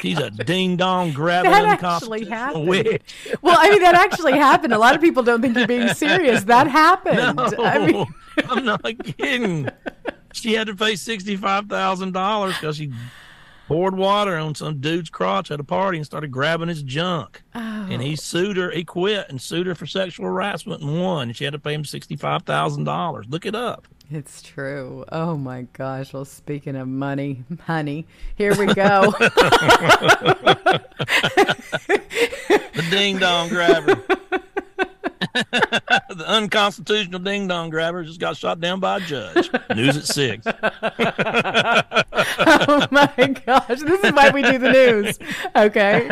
She's 0.00 0.18
a 0.18 0.30
ding 0.30 0.76
dong 0.76 1.12
grabbing 1.12 1.52
That 1.52 1.80
actually 1.80 2.24
happened. 2.24 2.66
witch. 2.66 3.02
well, 3.40 3.56
I 3.56 3.70
mean, 3.70 3.82
that 3.82 3.94
actually 3.94 4.32
happened. 4.32 4.72
A 4.72 4.78
lot 4.78 4.96
of 4.96 5.00
people 5.00 5.22
don't 5.22 5.40
think 5.40 5.56
you're 5.56 5.68
being 5.68 5.94
serious. 5.94 6.42
That 6.44 6.66
happened. 6.68 7.36
No, 7.36 7.64
I 7.64 7.86
mean, 7.86 8.06
I'm 8.48 8.64
not 8.64 8.82
kidding. 9.16 9.68
She 10.32 10.54
had 10.54 10.66
to 10.68 10.74
pay 10.74 10.96
sixty 10.96 11.36
five 11.36 11.66
thousand 11.66 12.12
dollars 12.12 12.54
because 12.54 12.76
she 12.76 12.92
poured 13.68 13.96
water 13.96 14.36
on 14.36 14.54
some 14.54 14.80
dude's 14.80 15.08
crotch 15.10 15.50
at 15.50 15.60
a 15.60 15.64
party 15.64 15.96
and 15.98 16.04
started 16.06 16.30
grabbing 16.30 16.68
his 16.68 16.82
junk. 16.82 17.42
And 17.54 17.94
Oh. 17.94 17.98
he 18.04 18.16
sued 18.16 18.56
her. 18.56 18.70
He 18.70 18.84
quit 18.84 19.26
and 19.28 19.40
sued 19.40 19.66
her 19.66 19.74
for 19.74 19.86
sexual 19.86 20.26
harassment 20.26 20.82
and 20.82 21.00
won. 21.00 21.28
And 21.28 21.36
she 21.36 21.44
had 21.44 21.52
to 21.52 21.58
pay 21.58 21.74
him 21.74 21.84
sixty 21.84 22.16
five 22.16 22.42
thousand 22.42 22.84
dollars. 22.84 23.26
Look 23.28 23.46
it 23.46 23.54
up. 23.54 23.86
It's 24.10 24.42
true. 24.42 25.04
Oh 25.10 25.36
my 25.38 25.62
gosh. 25.72 26.12
Well, 26.12 26.24
speaking 26.26 26.76
of 26.76 26.86
money, 26.86 27.44
honey, 27.66 28.06
here 28.36 28.54
we 28.56 28.66
go. 28.74 29.14
The 32.74 32.82
ding 32.90 33.18
dong 33.18 33.48
grabber. 33.48 34.02
the 35.52 36.24
unconstitutional 36.26 37.20
ding 37.20 37.48
dong 37.48 37.70
grabber 37.70 38.04
just 38.04 38.20
got 38.20 38.36
shot 38.36 38.60
down 38.60 38.80
by 38.80 38.98
a 38.98 39.00
judge. 39.00 39.50
News 39.74 39.96
at 39.96 40.04
six. 40.04 40.46
oh 42.46 42.86
my 42.90 43.34
gosh. 43.46 43.80
This 43.80 44.04
is 44.04 44.12
why 44.12 44.30
we 44.30 44.42
do 44.42 44.58
the 44.58 44.72
news. 44.72 45.18
Okay. 45.56 46.08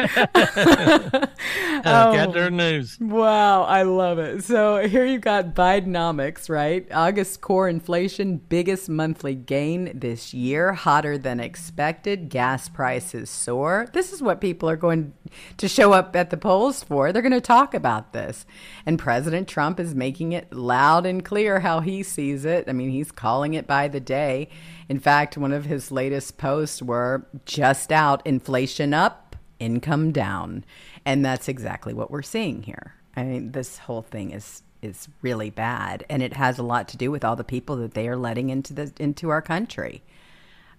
Uh, 1.84 2.12
Got 2.20 2.32
their 2.34 2.50
news. 2.50 2.98
Wow, 3.00 3.62
I 3.62 3.82
love 3.82 4.18
it. 4.18 4.44
So 4.44 4.86
here 4.86 5.04
you've 5.04 5.20
got 5.22 5.54
Bidenomics, 5.54 6.48
right? 6.48 6.86
August 6.92 7.40
core 7.40 7.68
inflation, 7.68 8.38
biggest 8.38 8.88
monthly 8.88 9.34
gain 9.34 9.90
this 9.98 10.34
year, 10.34 10.72
hotter 10.72 11.16
than 11.16 11.40
expected. 11.40 12.28
Gas 12.28 12.68
prices 12.68 13.30
soar. 13.30 13.88
This 13.92 14.12
is 14.12 14.22
what 14.22 14.40
people 14.40 14.68
are 14.68 14.76
going 14.76 15.12
to 15.56 15.68
show 15.68 15.92
up 15.92 16.14
at 16.16 16.30
the 16.30 16.36
polls 16.36 16.82
for. 16.82 17.12
They're 17.12 17.22
going 17.22 17.32
to 17.32 17.40
talk 17.40 17.74
about 17.74 18.12
this. 18.12 18.46
And 18.86 18.98
President 19.10 19.48
Trump 19.48 19.80
is 19.80 19.92
making 19.92 20.30
it 20.30 20.52
loud 20.52 21.04
and 21.04 21.24
clear 21.24 21.58
how 21.58 21.80
he 21.80 22.00
sees 22.04 22.44
it. 22.44 22.68
I 22.68 22.72
mean, 22.72 22.90
he's 22.90 23.10
calling 23.10 23.54
it 23.54 23.66
by 23.66 23.88
the 23.88 23.98
day. 23.98 24.48
In 24.88 25.00
fact, 25.00 25.36
one 25.36 25.52
of 25.52 25.64
his 25.64 25.90
latest 25.90 26.38
posts 26.38 26.80
were 26.80 27.26
just 27.44 27.90
out 27.90 28.24
inflation 28.24 28.94
up, 28.94 29.34
income 29.58 30.12
down. 30.12 30.64
And 31.04 31.24
that's 31.24 31.48
exactly 31.48 31.92
what 31.92 32.12
we're 32.12 32.22
seeing 32.22 32.62
here. 32.62 32.94
I 33.16 33.24
mean, 33.24 33.50
this 33.50 33.78
whole 33.78 34.02
thing 34.02 34.30
is 34.30 34.62
is 34.80 35.08
really 35.22 35.50
bad 35.50 36.06
and 36.08 36.22
it 36.22 36.34
has 36.34 36.60
a 36.60 36.62
lot 36.62 36.86
to 36.90 36.96
do 36.96 37.10
with 37.10 37.24
all 37.24 37.34
the 37.34 37.42
people 37.42 37.74
that 37.78 37.94
they 37.94 38.06
are 38.06 38.16
letting 38.16 38.48
into 38.48 38.72
the 38.72 38.92
into 39.00 39.28
our 39.30 39.42
country. 39.42 40.04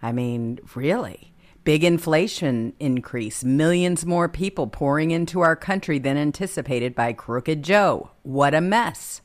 I 0.02 0.14
mean, 0.14 0.62
really. 0.74 1.31
Big 1.64 1.84
inflation 1.84 2.74
increase, 2.80 3.44
millions 3.44 4.04
more 4.04 4.28
people 4.28 4.66
pouring 4.66 5.12
into 5.12 5.42
our 5.42 5.56
country 5.56 6.00
than 6.00 6.18
anticipated 6.18 6.96
by 6.96 7.14
Crooked 7.14 7.62
Joe. 7.62 8.10
What 8.24 8.56
a 8.56 8.62
mess. 8.62 9.22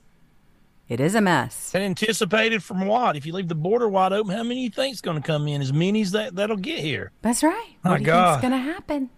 It 0.87 1.01
is 1.01 1.15
a 1.15 1.23
mess. 1.23 1.75
And 1.75 1.83
anticipated 1.83 2.63
from 2.63 2.87
what? 2.87 3.17
If 3.17 3.25
you 3.25 3.33
leave 3.33 3.49
the 3.49 3.55
border 3.55 3.89
wide 3.89 4.13
open, 4.13 4.37
how 4.37 4.43
many 4.43 4.65
you 4.65 4.71
think's 4.71 5.01
going 5.01 5.17
to 5.17 5.27
come 5.27 5.49
in? 5.49 5.63
As 5.63 5.73
many 5.73 6.03
as 6.03 6.11
that 6.11 6.37
that'll 6.37 6.59
get 6.59 6.81
here. 6.81 7.11
That's 7.23 7.43
right. 7.43 7.77
My 7.83 7.93
what 7.93 8.03
God. 8.03 8.43
going 8.43 8.53
to 8.53 8.59
happen? 8.59 9.09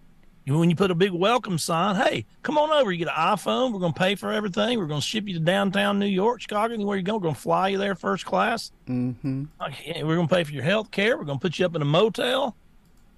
When 0.46 0.70
you 0.70 0.76
put 0.76 0.92
a 0.92 0.94
big 0.94 1.10
welcome 1.10 1.58
sign, 1.58 1.96
hey, 1.96 2.24
come 2.42 2.56
on 2.56 2.70
over. 2.70 2.92
You 2.92 2.98
get 3.04 3.08
an 3.08 3.14
iPhone. 3.14 3.72
We're 3.72 3.80
going 3.80 3.94
to 3.94 3.98
pay 3.98 4.14
for 4.14 4.32
everything. 4.32 4.78
We're 4.78 4.86
going 4.86 5.00
to 5.00 5.06
ship 5.06 5.26
you 5.26 5.34
to 5.34 5.40
downtown 5.40 5.98
New 5.98 6.06
York, 6.06 6.40
Chicago, 6.40 6.72
anywhere 6.72 6.96
you 6.96 7.02
go. 7.02 7.14
We're 7.14 7.22
going 7.22 7.34
to 7.34 7.40
fly 7.40 7.68
you 7.68 7.78
there 7.78 7.96
first 7.96 8.24
class. 8.24 8.70
Mm-hmm. 8.88 9.44
We're 10.06 10.14
going 10.14 10.28
to 10.28 10.34
pay 10.34 10.44
for 10.44 10.52
your 10.52 10.62
health 10.62 10.92
care. 10.92 11.18
We're 11.18 11.24
going 11.24 11.38
to 11.38 11.42
put 11.42 11.58
you 11.58 11.66
up 11.66 11.74
in 11.74 11.82
a 11.82 11.84
motel. 11.84 12.56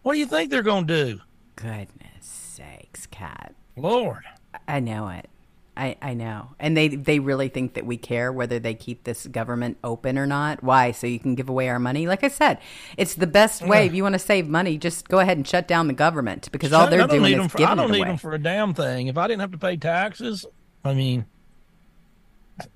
What 0.03 0.15
do 0.15 0.19
you 0.19 0.27
think 0.27 0.51
they're 0.51 0.63
going 0.63 0.87
to 0.87 1.05
do? 1.05 1.21
Goodness 1.57 1.89
sakes, 2.23 3.07
Cat. 3.07 3.55
Lord. 3.77 4.25
I 4.67 4.81
know 4.81 5.09
it. 5.09 5.29
I, 5.77 5.97
I 6.03 6.15
know. 6.15 6.49
And 6.59 6.77
they, 6.77 6.89
they 6.89 7.21
really 7.21 7.49
think 7.49 7.75
that 7.75 7.87
we 7.87 7.97
care 7.97 8.33
whether 8.33 8.59
they 8.59 8.75
keep 8.75 9.05
this 9.05 9.27
government 9.27 9.79
open 9.83 10.19
or 10.19 10.27
not. 10.27 10.63
Why? 10.63 10.91
So 10.91 11.07
you 11.07 11.19
can 11.19 11.35
give 11.35 11.49
away 11.49 11.69
our 11.69 11.79
money? 11.79 12.07
Like 12.07 12.23
I 12.23 12.29
said, 12.29 12.59
it's 12.99 13.15
the 13.15 13.27
best 13.27 13.63
way. 13.63 13.87
If 13.87 13.95
you 13.95 14.03
want 14.03 14.15
to 14.15 14.19
save 14.19 14.47
money, 14.47 14.77
just 14.77 15.09
go 15.09 15.21
ahead 15.21 15.39
and 15.39 15.47
shut 15.47 15.67
down 15.67 15.87
the 15.87 15.95
government 15.95 16.51
because 16.53 16.73
all 16.73 16.87
they're 16.89 17.07
doing 17.07 17.41
is 17.41 17.53
for, 17.53 17.59
giving 17.59 17.73
I 17.73 17.75
don't 17.77 17.91
need 17.93 18.01
away. 18.01 18.09
them 18.09 18.17
for 18.19 18.33
a 18.33 18.39
damn 18.39 18.75
thing. 18.75 19.07
If 19.07 19.17
I 19.17 19.27
didn't 19.27 19.41
have 19.41 19.53
to 19.53 19.59
pay 19.59 19.77
taxes, 19.77 20.45
I 20.85 20.93
mean, 20.93 21.25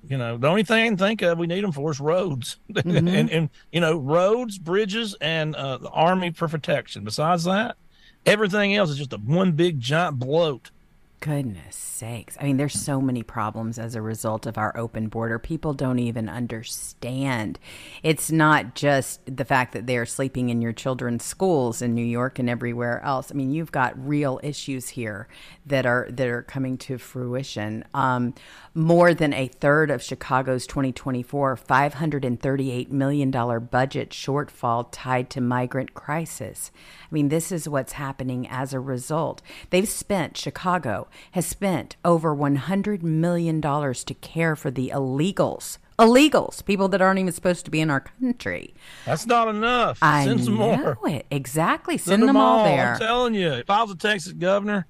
you 0.07 0.17
know, 0.17 0.37
the 0.37 0.47
only 0.47 0.63
thing 0.63 0.83
I 0.83 0.87
can 0.87 0.97
think 0.97 1.21
of 1.21 1.37
we 1.37 1.47
need 1.47 1.63
them 1.63 1.71
for 1.71 1.91
is 1.91 1.99
roads, 1.99 2.57
Mm-hmm. 2.73 3.07
and, 3.07 3.29
and 3.29 3.49
you 3.71 3.79
know, 3.81 3.97
roads, 3.97 4.57
bridges, 4.57 5.15
and 5.21 5.55
uh, 5.55 5.77
the 5.77 5.89
army 5.89 6.31
for 6.31 6.47
protection. 6.47 7.03
Besides 7.03 7.43
that, 7.45 7.77
everything 8.25 8.75
else 8.75 8.89
is 8.89 8.97
just 8.97 9.13
a 9.13 9.17
one 9.17 9.53
big 9.53 9.79
giant 9.79 10.19
bloat. 10.19 10.71
Goodness 11.19 11.75
sakes. 11.75 12.37
I 12.39 12.43
mean, 12.43 12.57
there's 12.57 12.79
so 12.79 13.01
many 13.01 13.23
problems 13.23 13.79
as 13.79 13.95
a 13.95 14.01
result 14.01 14.45
of 14.45 14.57
our 14.57 14.77
open 14.77 15.07
border. 15.07 15.39
People 15.39 15.73
don't 15.73 15.99
even 15.99 16.29
understand. 16.29 17.59
It's 18.03 18.31
not 18.31 18.75
just 18.75 19.21
the 19.25 19.45
fact 19.45 19.73
that 19.73 19.87
they're 19.87 20.05
sleeping 20.05 20.49
in 20.49 20.61
your 20.61 20.73
children's 20.73 21.23
schools 21.23 21.81
in 21.81 21.95
New 21.95 22.05
York 22.05 22.39
and 22.39 22.49
everywhere 22.49 23.01
else. 23.03 23.31
I 23.31 23.35
mean, 23.35 23.51
you've 23.51 23.71
got 23.71 23.93
real 23.97 24.39
issues 24.43 24.89
here 24.89 25.27
that 25.65 25.85
are 25.85 26.07
that 26.11 26.27
are 26.27 26.43
coming 26.43 26.77
to 26.79 26.97
fruition. 26.97 27.83
Um, 27.93 28.33
more 28.73 29.13
than 29.13 29.33
a 29.33 29.47
third 29.47 29.89
of 29.89 30.03
Chicago's 30.03 30.67
2024 30.67 31.55
$538 31.55 32.91
million 32.91 33.31
budget 33.31 34.09
shortfall 34.09 34.87
tied 34.91 35.29
to 35.29 35.41
migrant 35.41 35.93
crisis. 35.93 36.71
I 37.03 37.07
mean, 37.13 37.29
this 37.29 37.51
is 37.51 37.69
what's 37.69 37.93
happening 37.93 38.47
as 38.47 38.73
a 38.73 38.79
result. 38.79 39.41
They've 39.69 39.87
spent, 39.87 40.37
Chicago 40.37 41.04
has 41.31 41.45
spent 41.45 41.95
over 42.05 42.35
$100 42.35 43.01
million 43.03 43.61
to 43.61 44.13
care 44.21 44.55
for 44.55 44.71
the 44.71 44.91
illegals 44.93 45.77
illegals, 45.97 46.65
people 46.65 46.89
that 46.89 47.01
aren't 47.01 47.19
even 47.19 47.31
supposed 47.31 47.63
to 47.63 47.71
be 47.71 47.79
in 47.79 47.89
our 47.89 48.01
country. 48.01 48.73
That's 49.05 49.25
not 49.25 49.47
enough. 49.47 49.97
I 50.01 50.25
Send 50.25 50.43
some 50.43 50.57
know 50.57 50.75
more. 50.97 51.09
it 51.09 51.25
exactly. 51.31 51.97
Send, 51.97 52.19
Send 52.19 52.27
them, 52.29 52.35
all, 52.35 52.65
there. 52.65 52.95
I'm 52.95 52.99
telling 52.99 53.33
you, 53.33 53.53
if 53.53 53.69
I 53.69 53.81
was 53.81 53.91
a 53.91 53.95
Texas 53.95 54.33
governor, 54.33 54.87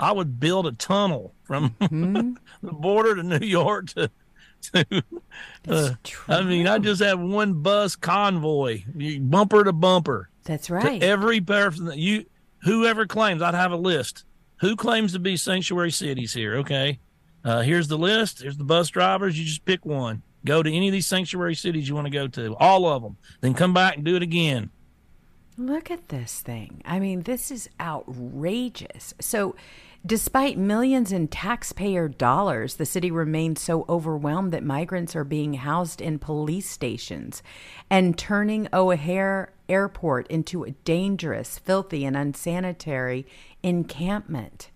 I 0.00 0.10
would 0.10 0.40
build 0.40 0.66
a 0.66 0.72
tunnel 0.72 1.34
from 1.44 1.76
Mm-hmm. 1.80 2.32
the 2.66 2.72
border 2.72 3.14
to 3.14 3.22
New 3.22 3.46
York 3.46 3.86
to. 3.90 4.10
to 4.72 5.02
uh, 5.68 5.90
I 6.28 6.42
mean, 6.42 6.66
I 6.66 6.78
just 6.78 7.00
have 7.00 7.20
one 7.20 7.62
bus 7.62 7.94
convoy, 7.94 8.82
you- 8.96 9.20
bumper 9.20 9.62
to 9.62 9.72
bumper, 9.72 10.30
That's 10.42 10.66
to 10.66 10.74
right. 10.74 11.00
every 11.00 11.40
person 11.40 11.84
that 11.86 11.98
you, 11.98 12.26
whoever 12.62 13.06
claims. 13.06 13.40
I'd 13.40 13.54
have 13.54 13.70
a 13.70 13.76
list. 13.76 14.24
Who 14.58 14.76
claims 14.76 15.12
to 15.12 15.18
be 15.18 15.36
sanctuary 15.36 15.90
cities 15.90 16.32
here? 16.32 16.56
Okay, 16.56 17.00
uh, 17.44 17.62
here's 17.62 17.88
the 17.88 17.98
list. 17.98 18.42
Here's 18.42 18.56
the 18.56 18.64
bus 18.64 18.88
drivers. 18.88 19.38
You 19.38 19.44
just 19.44 19.64
pick 19.64 19.84
one. 19.84 20.22
Go 20.44 20.62
to 20.62 20.72
any 20.72 20.88
of 20.88 20.92
these 20.92 21.06
sanctuary 21.06 21.54
cities 21.54 21.88
you 21.88 21.94
want 21.94 22.06
to 22.06 22.10
go 22.10 22.28
to, 22.28 22.54
all 22.56 22.86
of 22.86 23.02
them. 23.02 23.16
Then 23.40 23.54
come 23.54 23.72
back 23.72 23.96
and 23.96 24.04
do 24.04 24.16
it 24.16 24.22
again. 24.22 24.70
Look 25.56 25.90
at 25.90 26.08
this 26.08 26.40
thing. 26.40 26.82
I 26.84 26.98
mean, 26.98 27.22
this 27.22 27.50
is 27.50 27.70
outrageous. 27.80 29.14
So, 29.20 29.54
despite 30.04 30.58
millions 30.58 31.12
in 31.12 31.28
taxpayer 31.28 32.08
dollars, 32.08 32.74
the 32.74 32.84
city 32.84 33.10
remains 33.10 33.60
so 33.62 33.86
overwhelmed 33.88 34.52
that 34.52 34.64
migrants 34.64 35.14
are 35.14 35.24
being 35.24 35.54
housed 35.54 36.00
in 36.00 36.18
police 36.18 36.68
stations 36.68 37.42
and 37.88 38.18
turning 38.18 38.68
O'Hare 38.72 39.53
Airport 39.68 40.26
into 40.28 40.64
a 40.64 40.70
dangerous, 40.70 41.58
filthy, 41.58 42.04
and 42.04 42.16
unsanitary 42.16 43.26
encampment. 43.62 44.70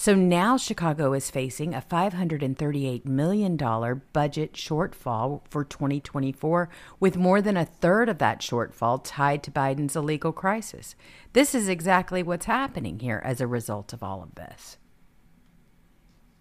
So 0.00 0.14
now 0.14 0.56
Chicago 0.56 1.12
is 1.12 1.28
facing 1.28 1.74
a 1.74 1.82
$538 1.82 3.04
million 3.04 3.56
budget 3.56 4.52
shortfall 4.52 5.40
for 5.50 5.64
2024, 5.64 6.68
with 7.00 7.16
more 7.16 7.42
than 7.42 7.56
a 7.56 7.64
third 7.64 8.08
of 8.08 8.18
that 8.18 8.40
shortfall 8.40 9.00
tied 9.02 9.42
to 9.42 9.50
Biden's 9.50 9.96
illegal 9.96 10.30
crisis. 10.30 10.94
This 11.32 11.52
is 11.52 11.68
exactly 11.68 12.22
what's 12.22 12.46
happening 12.46 13.00
here 13.00 13.20
as 13.24 13.40
a 13.40 13.48
result 13.48 13.92
of 13.92 14.04
all 14.04 14.22
of 14.22 14.36
this. 14.36 14.78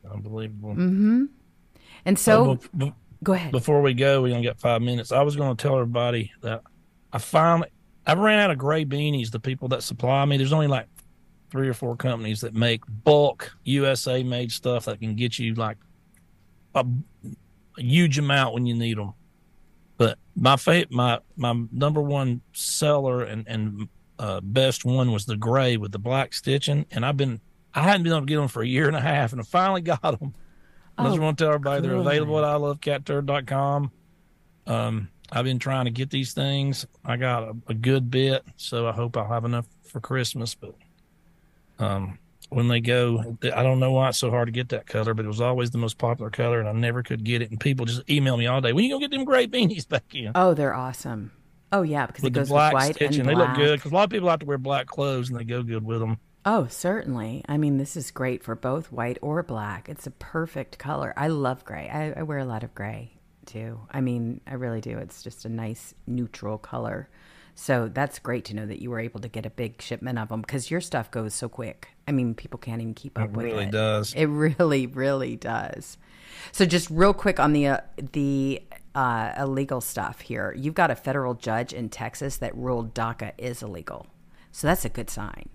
Unbelievable. 0.07 0.75
Mm-hmm. 0.75 1.25
And 2.05 2.19
so, 2.19 2.59
bef- 2.77 2.93
go 3.23 3.33
ahead. 3.33 3.51
before 3.51 3.81
we 3.81 3.95
go, 3.95 4.21
we 4.21 4.33
only 4.33 4.45
got 4.45 4.59
five 4.59 4.83
minutes. 4.83 5.11
I 5.11 5.23
was 5.23 5.35
going 5.35 5.57
to 5.57 5.59
tell 5.59 5.79
everybody 5.79 6.31
that 6.43 6.61
I 7.11 7.17
finally 7.17 7.69
I 8.07 8.13
ran 8.13 8.39
out 8.39 8.51
of 8.51 8.57
gray 8.57 8.85
beanies. 8.85 9.29
The 9.31 9.39
people 9.39 9.67
that 9.69 9.83
supply 9.83 10.23
me, 10.25 10.37
there's 10.37 10.53
only 10.53 10.67
like 10.67 10.87
three 11.51 11.67
or 11.67 11.73
four 11.73 11.95
companies 11.95 12.41
that 12.41 12.53
make 12.53 12.81
bulk 13.03 13.55
USA 13.65 14.23
made 14.23 14.51
stuff 14.51 14.85
that 14.85 14.99
can 14.99 15.15
get 15.15 15.37
you 15.39 15.53
like 15.55 15.77
a, 16.75 16.85
a 17.77 17.81
huge 17.81 18.17
amount 18.17 18.53
when 18.53 18.65
you 18.65 18.73
need 18.75 18.97
them. 18.97 19.13
But 19.97 20.17
my 20.35 20.55
fa- 20.57 20.85
my 20.89 21.19
my 21.35 21.53
number 21.71 22.01
one 22.01 22.41
seller 22.53 23.23
and 23.23 23.47
and 23.47 23.87
uh, 24.19 24.41
best 24.41 24.85
one 24.85 25.11
was 25.11 25.25
the 25.25 25.35
gray 25.37 25.77
with 25.77 25.91
the 25.91 25.99
black 25.99 26.33
stitching, 26.33 26.85
and 26.91 27.05
I've 27.05 27.17
been 27.17 27.39
I 27.73 27.81
hadn't 27.83 28.03
been 28.03 28.11
able 28.13 28.21
to 28.21 28.25
get 28.25 28.37
them 28.37 28.47
for 28.47 28.61
a 28.63 28.67
year 28.67 28.87
and 28.87 28.95
a 28.95 29.01
half, 29.01 29.31
and 29.31 29.41
I 29.41 29.43
finally 29.43 29.81
got 29.81 30.01
them. 30.01 30.33
I 30.97 31.03
just 31.05 31.19
Oh, 31.19 31.21
want 31.21 31.37
to 31.37 31.43
tell 31.43 31.53
everybody 31.53 31.81
they're 31.81 31.91
good. 31.97 32.07
available 32.07 32.39
at 32.43 32.59
ilovecatturd.com. 32.59 33.91
Um, 34.65 35.09
I've 35.31 35.45
been 35.45 35.59
trying 35.59 35.85
to 35.85 35.91
get 35.91 36.09
these 36.09 36.33
things. 36.33 36.85
I 37.03 37.17
got 37.17 37.43
a, 37.43 37.55
a 37.67 37.73
good 37.73 38.09
bit, 38.09 38.43
so 38.55 38.87
I 38.87 38.91
hope 38.91 39.17
I'll 39.17 39.27
have 39.27 39.45
enough 39.45 39.67
for 39.83 39.99
Christmas. 39.99 40.55
But 40.55 40.75
um, 41.79 42.17
when 42.49 42.67
they 42.67 42.79
go, 42.79 43.37
I 43.43 43.63
don't 43.63 43.79
know 43.79 43.91
why 43.91 44.09
it's 44.09 44.17
so 44.17 44.29
hard 44.29 44.47
to 44.47 44.51
get 44.51 44.69
that 44.69 44.87
color, 44.87 45.13
but 45.13 45.25
it 45.25 45.27
was 45.27 45.41
always 45.41 45.71
the 45.71 45.77
most 45.77 45.97
popular 45.97 46.29
color, 46.29 46.59
and 46.59 46.69
I 46.69 46.71
never 46.71 47.03
could 47.03 47.23
get 47.23 47.41
it. 47.41 47.51
And 47.51 47.59
people 47.59 47.85
just 47.85 48.09
email 48.09 48.37
me 48.37 48.47
all 48.47 48.61
day. 48.61 48.73
When 48.73 48.85
you 48.85 48.91
gonna 48.91 49.07
get 49.07 49.11
them 49.11 49.25
gray 49.25 49.47
beanies 49.47 49.87
back 49.89 50.15
in? 50.15 50.31
Oh, 50.35 50.53
they're 50.53 50.75
awesome. 50.75 51.31
Oh, 51.73 51.81
yeah, 51.81 52.05
because 52.05 52.23
with 52.23 52.31
it 52.33 52.39
goes 52.39 52.49
black 52.49 52.73
with 52.73 52.81
white 52.81 52.95
stitching, 52.95 53.21
and 53.21 53.29
they 53.29 53.35
look 53.35 53.53
good 53.55 53.77
because 53.77 53.91
a 53.91 53.95
lot 53.95 54.05
of 54.05 54.09
people 54.09 54.29
have 54.29 54.39
to 54.39 54.45
wear 54.45 54.57
black 54.57 54.87
clothes 54.87 55.29
and 55.29 55.37
they 55.37 55.43
go 55.43 55.61
good 55.61 55.83
with 55.83 55.99
them. 55.99 56.17
Oh, 56.45 56.67
certainly. 56.67 57.43
I 57.49 57.57
mean, 57.57 57.77
this 57.77 57.97
is 57.97 58.09
great 58.09 58.41
for 58.41 58.55
both 58.55 58.89
white 58.89 59.17
or 59.21 59.43
black. 59.43 59.89
It's 59.89 60.07
a 60.07 60.11
perfect 60.11 60.77
color. 60.77 61.13
I 61.17 61.27
love 61.27 61.65
gray. 61.65 61.89
I, 61.89 62.21
I 62.21 62.23
wear 62.23 62.37
a 62.37 62.45
lot 62.45 62.63
of 62.63 62.73
gray 62.73 63.16
too. 63.47 63.79
I 63.89 64.01
mean, 64.01 64.41
I 64.45 64.53
really 64.53 64.81
do. 64.81 64.97
It's 64.97 65.23
just 65.23 65.45
a 65.45 65.49
nice 65.49 65.93
neutral 66.05 66.57
color. 66.57 67.09
So 67.55 67.89
that's 67.91 68.19
great 68.19 68.45
to 68.45 68.55
know 68.55 68.67
that 68.67 68.83
you 68.83 68.91
were 68.91 68.99
able 68.99 69.19
to 69.21 69.27
get 69.27 69.47
a 69.47 69.49
big 69.49 69.81
shipment 69.81 70.19
of 70.19 70.29
them 70.29 70.41
because 70.41 70.69
your 70.69 70.79
stuff 70.79 71.09
goes 71.09 71.33
so 71.33 71.49
quick. 71.49 71.89
I 72.07 72.11
mean, 72.11 72.35
people 72.35 72.59
can't 72.59 72.81
even 72.81 72.93
keep 72.93 73.17
up 73.17 73.25
It 73.25 73.31
with 73.31 73.45
really 73.45 73.49
it. 73.49 73.57
Really 73.57 73.71
does. 73.71 74.13
It 74.13 74.25
really, 74.25 74.85
really 74.85 75.35
does. 75.35 75.97
So 76.51 76.65
just 76.65 76.87
real 76.91 77.15
quick 77.15 77.39
on 77.39 77.53
the 77.53 77.67
uh, 77.67 77.79
the 78.11 78.61
uh, 78.93 79.33
illegal 79.39 79.81
stuff 79.81 80.21
here. 80.21 80.53
You've 80.55 80.75
got 80.75 80.91
a 80.91 80.95
federal 80.95 81.33
judge 81.33 81.73
in 81.73 81.89
Texas 81.89 82.37
that 82.37 82.55
ruled 82.55 82.93
DACA 82.93 83.31
is 83.39 83.63
illegal. 83.63 84.05
So 84.51 84.67
that's 84.67 84.85
a 84.85 84.89
good 84.89 85.09
sign. 85.09 85.49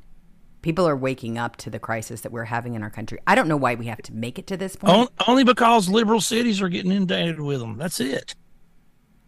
People 0.62 0.88
are 0.88 0.96
waking 0.96 1.38
up 1.38 1.56
to 1.56 1.70
the 1.70 1.78
crisis 1.78 2.20
that 2.22 2.32
we're 2.32 2.44
having 2.44 2.74
in 2.74 2.82
our 2.82 2.90
country. 2.90 3.18
I 3.26 3.34
don't 3.34 3.48
know 3.48 3.56
why 3.56 3.74
we 3.74 3.86
have 3.86 4.00
to 4.02 4.14
make 4.14 4.38
it 4.38 4.46
to 4.46 4.56
this 4.56 4.76
point. 4.76 5.10
Only 5.26 5.44
because 5.44 5.88
liberal 5.88 6.20
cities 6.20 6.62
are 6.62 6.68
getting 6.68 6.92
inundated 6.92 7.40
with 7.40 7.60
them. 7.60 7.76
That's 7.76 7.98
it. 8.00 8.34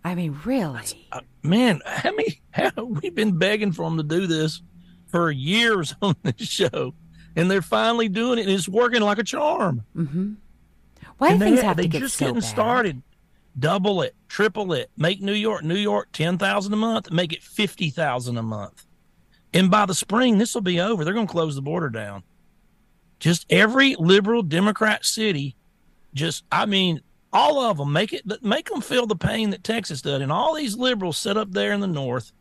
I 0.05 0.15
mean, 0.15 0.39
really? 0.45 1.09
Uh, 1.11 1.21
man, 1.43 1.81
how 1.85 2.13
many? 2.13 2.41
How, 2.51 2.71
we've 2.85 3.15
been 3.15 3.37
begging 3.37 3.73
for 3.73 3.85
them 3.85 3.97
to 3.97 4.03
do 4.03 4.27
this 4.27 4.63
for 5.09 5.31
years 5.31 5.95
on 6.03 6.15
this 6.23 6.49
show, 6.49 6.95
and 7.35 7.51
they're 7.51 7.63
finally 7.63 8.09
doing 8.09 8.39
it. 8.39 8.43
And 8.43 8.51
it's 8.51 8.69
working 8.69 9.03
like 9.03 9.19
a 9.19 9.25
charm. 9.25 9.83
Mm-hmm. 9.97 10.35
Why 11.19 11.29
do 11.29 11.33
and 11.33 11.43
things 11.43 11.61
they, 11.61 11.67
have 11.67 11.77
they 11.77 11.85
to 11.85 11.89
get 11.89 12.01
just 12.01 12.17
so 12.17 12.27
getting 12.27 12.41
bad? 12.41 12.49
started. 12.49 13.03
Double 13.59 14.03
it, 14.03 14.15
triple 14.29 14.73
it. 14.73 14.91
Make 14.97 15.21
New 15.21 15.33
York, 15.33 15.63
New 15.65 15.77
York, 15.77 16.09
ten 16.13 16.39
thousand 16.39 16.73
a 16.75 16.77
month. 16.77 17.11
Make 17.11 17.33
it 17.33 17.43
fifty 17.43 17.89
thousand 17.91 18.37
a 18.37 18.43
month. 18.43 18.85
And 19.55 19.71
by 19.71 19.87
the 19.87 19.95
spring, 19.95 20.37
this 20.37 20.53
will 20.53 20.63
be 20.63 20.81
over. 20.81 21.05
They're 21.05 21.15
going 21.15 21.29
to 21.29 21.33
close 21.33 21.55
the 21.55 21.63
border 21.63 21.89
down. 21.89 22.25
Just 23.21 23.47
every 23.49 23.95
liberal 23.95 24.43
Democrat 24.43 25.05
city, 25.05 25.57
just 26.13 26.45
I 26.51 26.67
mean, 26.67 27.01
all 27.33 27.61
of 27.61 27.79
them 27.79 27.93
make 27.93 28.13
it 28.13 28.43
make 28.43 28.69
them 28.69 28.81
feel 28.81 29.07
the 29.07 29.17
pain 29.17 29.51
that 29.51 29.65
Texas 29.65 30.03
did. 30.03 30.21
And 30.21 30.33
all 30.33 30.55
these 30.55 30.77
liberals 30.77 31.17
set 31.17 31.37
up 31.37 31.53
there 31.53 31.73
in 31.73 31.81
the 31.81 31.87
north, 31.87 32.33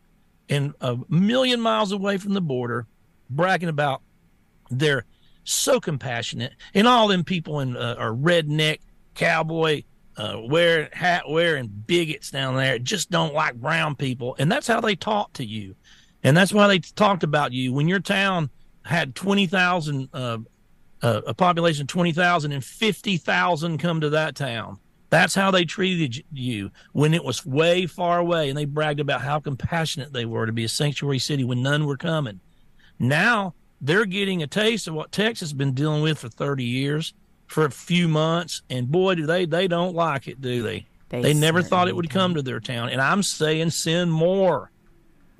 and 0.49 0.73
a 0.81 0.97
million 1.07 1.61
miles 1.61 1.91
away 1.91 2.17
from 2.17 2.33
the 2.33 2.41
border, 2.41 2.87
bragging 3.29 3.69
about 3.69 4.01
they're 4.71 5.05
so 5.43 5.79
compassionate, 5.79 6.53
and 6.73 6.87
all 6.87 7.07
them 7.07 7.23
people 7.23 7.59
in 7.59 7.77
uh, 7.77 7.95
are 7.97 8.11
redneck 8.11 8.79
cowboy 9.13 9.83
uh, 10.17 10.39
wearing 10.43 10.89
hat 10.91 11.29
wearing 11.29 11.67
bigots 11.67 12.31
down 12.31 12.55
there 12.55 12.79
just 12.79 13.09
don't 13.09 13.33
like 13.33 13.55
brown 13.55 13.95
people, 13.95 14.35
and 14.39 14.51
that's 14.51 14.67
how 14.67 14.81
they 14.81 14.95
talk 14.95 15.33
to 15.33 15.45
you, 15.45 15.75
and 16.23 16.35
that's 16.35 16.53
why 16.53 16.67
they 16.67 16.79
talked 16.79 17.23
about 17.23 17.51
you 17.53 17.73
when 17.73 17.87
your 17.87 17.99
town 17.99 18.49
had 18.83 19.15
twenty 19.15 19.45
thousand. 19.47 20.09
Uh, 20.13 20.39
uh, 21.01 21.21
a 21.27 21.33
population 21.33 21.81
of 21.81 21.87
20,000 21.89 22.53
and 22.53 22.63
50,000 22.63 23.77
come 23.77 23.99
to 23.99 24.09
that 24.11 24.35
town. 24.35 24.79
That's 25.09 25.35
how 25.35 25.51
they 25.51 25.65
treated 25.65 26.23
you 26.31 26.71
when 26.93 27.13
it 27.13 27.23
was 27.23 27.45
way 27.45 27.85
far 27.85 28.19
away. 28.19 28.49
And 28.49 28.57
they 28.57 28.65
bragged 28.65 28.99
about 28.99 29.21
how 29.21 29.39
compassionate 29.39 30.13
they 30.13 30.25
were 30.25 30.45
to 30.45 30.53
be 30.53 30.63
a 30.63 30.69
sanctuary 30.69 31.19
city 31.19 31.43
when 31.43 31.61
none 31.61 31.85
were 31.85 31.97
coming. 31.97 32.39
Now 32.97 33.53
they're 33.81 34.05
getting 34.05 34.41
a 34.41 34.47
taste 34.47 34.87
of 34.87 34.93
what 34.93 35.11
Texas 35.11 35.49
has 35.49 35.53
been 35.53 35.73
dealing 35.73 36.01
with 36.01 36.19
for 36.19 36.29
30 36.29 36.63
years 36.63 37.13
for 37.47 37.65
a 37.65 37.71
few 37.71 38.07
months. 38.07 38.63
And 38.69 38.89
boy, 38.89 39.15
do 39.15 39.25
they, 39.25 39.45
they 39.45 39.67
don't 39.67 39.93
like 39.93 40.27
it, 40.27 40.41
do 40.41 40.63
they? 40.63 40.87
They 41.09 41.21
They, 41.21 41.33
never 41.33 41.61
thought 41.61 41.89
it 41.89 41.95
would 41.95 42.09
come 42.09 42.33
to 42.33 42.41
their 42.41 42.59
town. 42.59 42.89
And 42.89 42.99
I'm 43.01 43.21
saying 43.21 43.69
send 43.69 44.11
more, 44.11 44.71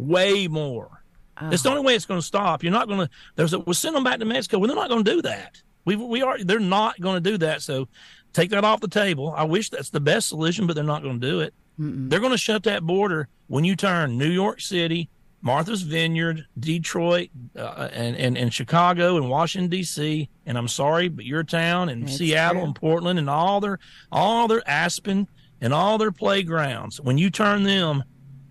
way 0.08 0.48
more. 0.48 1.04
It's 1.42 1.64
the 1.64 1.70
only 1.70 1.82
way 1.82 1.96
it's 1.96 2.06
going 2.06 2.20
to 2.20 2.26
stop. 2.26 2.64
You're 2.64 2.72
not 2.72 2.88
going 2.88 3.00
to. 3.00 3.10
There's 3.36 3.54
a. 3.54 3.60
We'll 3.60 3.74
send 3.74 3.96
them 3.96 4.04
back 4.04 4.20
to 4.20 4.26
Mexico. 4.26 4.60
Well, 4.60 4.68
they're 4.68 4.76
not 4.76 4.90
going 4.90 5.04
to 5.04 5.12
do 5.12 5.22
that. 5.24 5.62
We 5.86 5.96
we 5.96 6.22
are. 6.22 6.38
They're 6.44 6.60
not 6.60 7.00
going 7.02 7.22
to 7.22 7.32
do 7.32 7.38
that. 7.40 7.62
So 7.62 7.88
take 8.34 8.52
that 8.52 8.64
off 8.64 8.82
the 8.82 8.88
table. 8.88 9.34
I 9.36 9.44
wish 9.44 9.70
that's 9.70 9.90
the 9.90 10.00
best 10.00 10.30
solution, 10.30 10.68
but 10.68 10.76
they're 10.76 10.84
not 10.84 11.02
going 11.02 11.20
to 11.20 11.28
do 11.28 11.40
it. 11.40 11.54
They're 11.78 12.20
going 12.20 12.32
to 12.32 12.38
shut 12.38 12.64
that 12.64 12.84
border 12.84 13.28
when 13.48 13.64
you 13.64 13.76
turn 13.76 14.18
New 14.18 14.30
York 14.30 14.62
City, 14.62 15.10
Martha's 15.42 15.82
Vineyard, 15.82 16.46
Detroit, 16.60 17.30
uh, 17.58 17.90
and, 17.92 18.16
and 18.16 18.38
and 18.38 18.54
Chicago 18.54 19.18
and 19.18 19.28
Washington 19.28 19.70
D.C. 19.70 20.30
And 20.46 20.58
I'm 20.58 20.68
sorry, 20.68 21.10
but 21.10 21.26
your 21.26 21.44
town 21.44 21.90
and 21.90 22.10
Seattle 22.10 22.62
true. 22.62 22.66
and 22.66 22.76
Portland 22.76 23.20
and 23.20 23.30
all 23.30 23.60
their 23.60 23.80
all 24.12 24.48
their 24.48 24.68
Aspen 24.70 25.28
and 25.62 25.74
all 25.74 25.98
their 25.98 26.12
playgrounds. 26.12 27.02
When 27.02 27.18
you 27.18 27.32
turn 27.32 27.64
them 27.64 28.04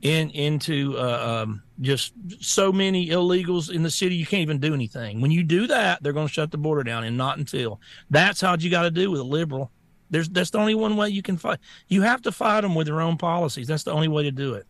in 0.02 0.30
into 0.30 0.98
uh, 0.98 1.44
um, 1.44 1.62
just 1.80 2.12
so 2.40 2.72
many 2.72 3.08
illegals 3.08 3.70
in 3.70 3.82
the 3.82 3.90
city, 3.90 4.16
you 4.16 4.26
can't 4.26 4.42
even 4.42 4.58
do 4.58 4.74
anything. 4.74 5.20
When 5.20 5.30
you 5.30 5.44
do 5.44 5.66
that, 5.68 6.02
they're 6.02 6.12
going 6.12 6.26
to 6.26 6.32
shut 6.32 6.50
the 6.50 6.58
border 6.58 6.82
down, 6.82 7.04
and 7.04 7.16
not 7.16 7.38
until. 7.38 7.80
That's 8.10 8.40
how 8.40 8.56
you 8.56 8.68
got 8.68 8.82
to 8.82 8.90
do 8.90 9.10
with 9.10 9.20
a 9.20 9.24
liberal. 9.24 9.70
There's 10.10 10.28
that's 10.28 10.50
the 10.50 10.58
only 10.58 10.74
one 10.74 10.96
way 10.96 11.08
you 11.08 11.22
can 11.22 11.38
fight. 11.38 11.60
You 11.88 12.02
have 12.02 12.20
to 12.22 12.32
fight 12.32 12.60
them 12.60 12.74
with 12.74 12.86
their 12.86 13.00
own 13.00 13.16
policies. 13.16 13.66
That's 13.66 13.84
the 13.84 13.92
only 13.92 14.08
way 14.08 14.24
to 14.24 14.32
do 14.32 14.54
it. 14.54 14.66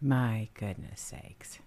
My 0.00 0.48
goodness 0.54 1.00
sakes. 1.00 1.60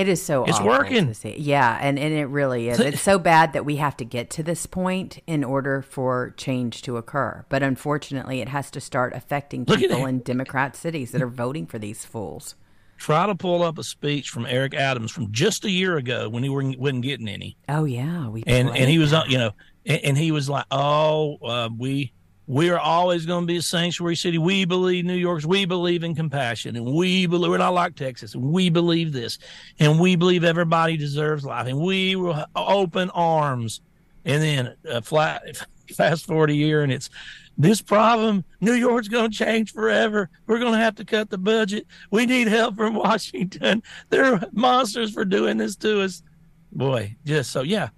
It 0.00 0.08
is 0.08 0.22
so 0.22 0.44
It's 0.44 0.58
working. 0.62 1.14
Yeah, 1.22 1.78
and, 1.78 1.98
and 1.98 2.14
it 2.14 2.24
really 2.24 2.70
is. 2.70 2.80
It's 2.80 3.02
so 3.02 3.18
bad 3.18 3.52
that 3.52 3.66
we 3.66 3.76
have 3.76 3.98
to 3.98 4.04
get 4.06 4.30
to 4.30 4.42
this 4.42 4.64
point 4.64 5.22
in 5.26 5.44
order 5.44 5.82
for 5.82 6.32
change 6.38 6.80
to 6.82 6.96
occur. 6.96 7.44
But 7.50 7.62
unfortunately, 7.62 8.40
it 8.40 8.48
has 8.48 8.70
to 8.70 8.80
start 8.80 9.12
affecting 9.14 9.66
people 9.66 10.06
in 10.06 10.20
Democrat 10.20 10.74
cities 10.74 11.10
that 11.12 11.20
are 11.20 11.28
voting 11.28 11.66
for 11.66 11.78
these 11.78 12.06
fools. 12.06 12.54
Try 12.96 13.26
to 13.26 13.34
pull 13.34 13.62
up 13.62 13.76
a 13.76 13.82
speech 13.82 14.30
from 14.30 14.46
Eric 14.46 14.72
Adams 14.72 15.10
from 15.10 15.30
just 15.32 15.66
a 15.66 15.70
year 15.70 15.98
ago 15.98 16.30
when 16.30 16.42
he 16.42 16.48
wasn't 16.48 17.02
getting 17.02 17.28
any. 17.28 17.58
Oh 17.68 17.84
yeah, 17.84 18.28
we 18.28 18.42
and 18.46 18.68
and 18.70 18.90
he 18.90 18.98
was 18.98 19.12
uh, 19.12 19.24
you 19.26 19.36
know 19.38 19.52
and, 19.86 20.00
and 20.04 20.18
he 20.18 20.32
was 20.32 20.48
like 20.50 20.66
oh 20.70 21.36
uh, 21.42 21.68
we 21.76 22.12
we 22.50 22.68
are 22.68 22.80
always 22.80 23.26
going 23.26 23.42
to 23.42 23.46
be 23.46 23.58
a 23.58 23.62
sanctuary 23.62 24.16
city. 24.16 24.36
We 24.36 24.64
believe 24.64 25.04
new 25.04 25.14
york's 25.14 25.46
we 25.46 25.66
believe 25.66 26.02
in 26.02 26.16
compassion 26.16 26.74
and 26.74 26.84
we 26.84 27.26
believe 27.26 27.48
we're 27.48 27.58
not 27.58 27.74
like 27.74 27.94
texas 27.94 28.34
and 28.34 28.42
we 28.42 28.68
believe 28.70 29.12
this 29.12 29.38
and 29.78 30.00
we 30.00 30.16
believe 30.16 30.42
everybody 30.42 30.96
deserves 30.96 31.44
life 31.44 31.68
and 31.68 31.78
we 31.78 32.16
will 32.16 32.44
open 32.56 33.08
arms. 33.10 33.82
And 34.24 34.42
then 34.42 34.76
uh, 34.90 35.00
flat 35.00 35.64
fast 35.96 36.26
forward 36.26 36.50
a 36.50 36.54
year 36.54 36.82
and 36.82 36.92
it's 36.92 37.08
this 37.56 37.80
problem 37.80 38.44
new 38.60 38.74
york's 38.74 39.06
going 39.06 39.30
to 39.30 39.36
change 39.36 39.72
forever. 39.72 40.28
We're 40.48 40.58
going 40.58 40.72
to 40.72 40.78
have 40.78 40.96
to 40.96 41.04
cut 41.04 41.30
the 41.30 41.38
budget. 41.38 41.86
We 42.10 42.26
need 42.26 42.48
help 42.48 42.76
from 42.76 42.94
washington. 42.96 43.80
They're 44.08 44.40
monsters 44.50 45.12
for 45.12 45.24
doing 45.24 45.56
this 45.56 45.76
to 45.76 46.02
us. 46.02 46.24
Boy 46.72 47.14
just 47.24 47.52
so 47.52 47.62
yeah 47.62 47.90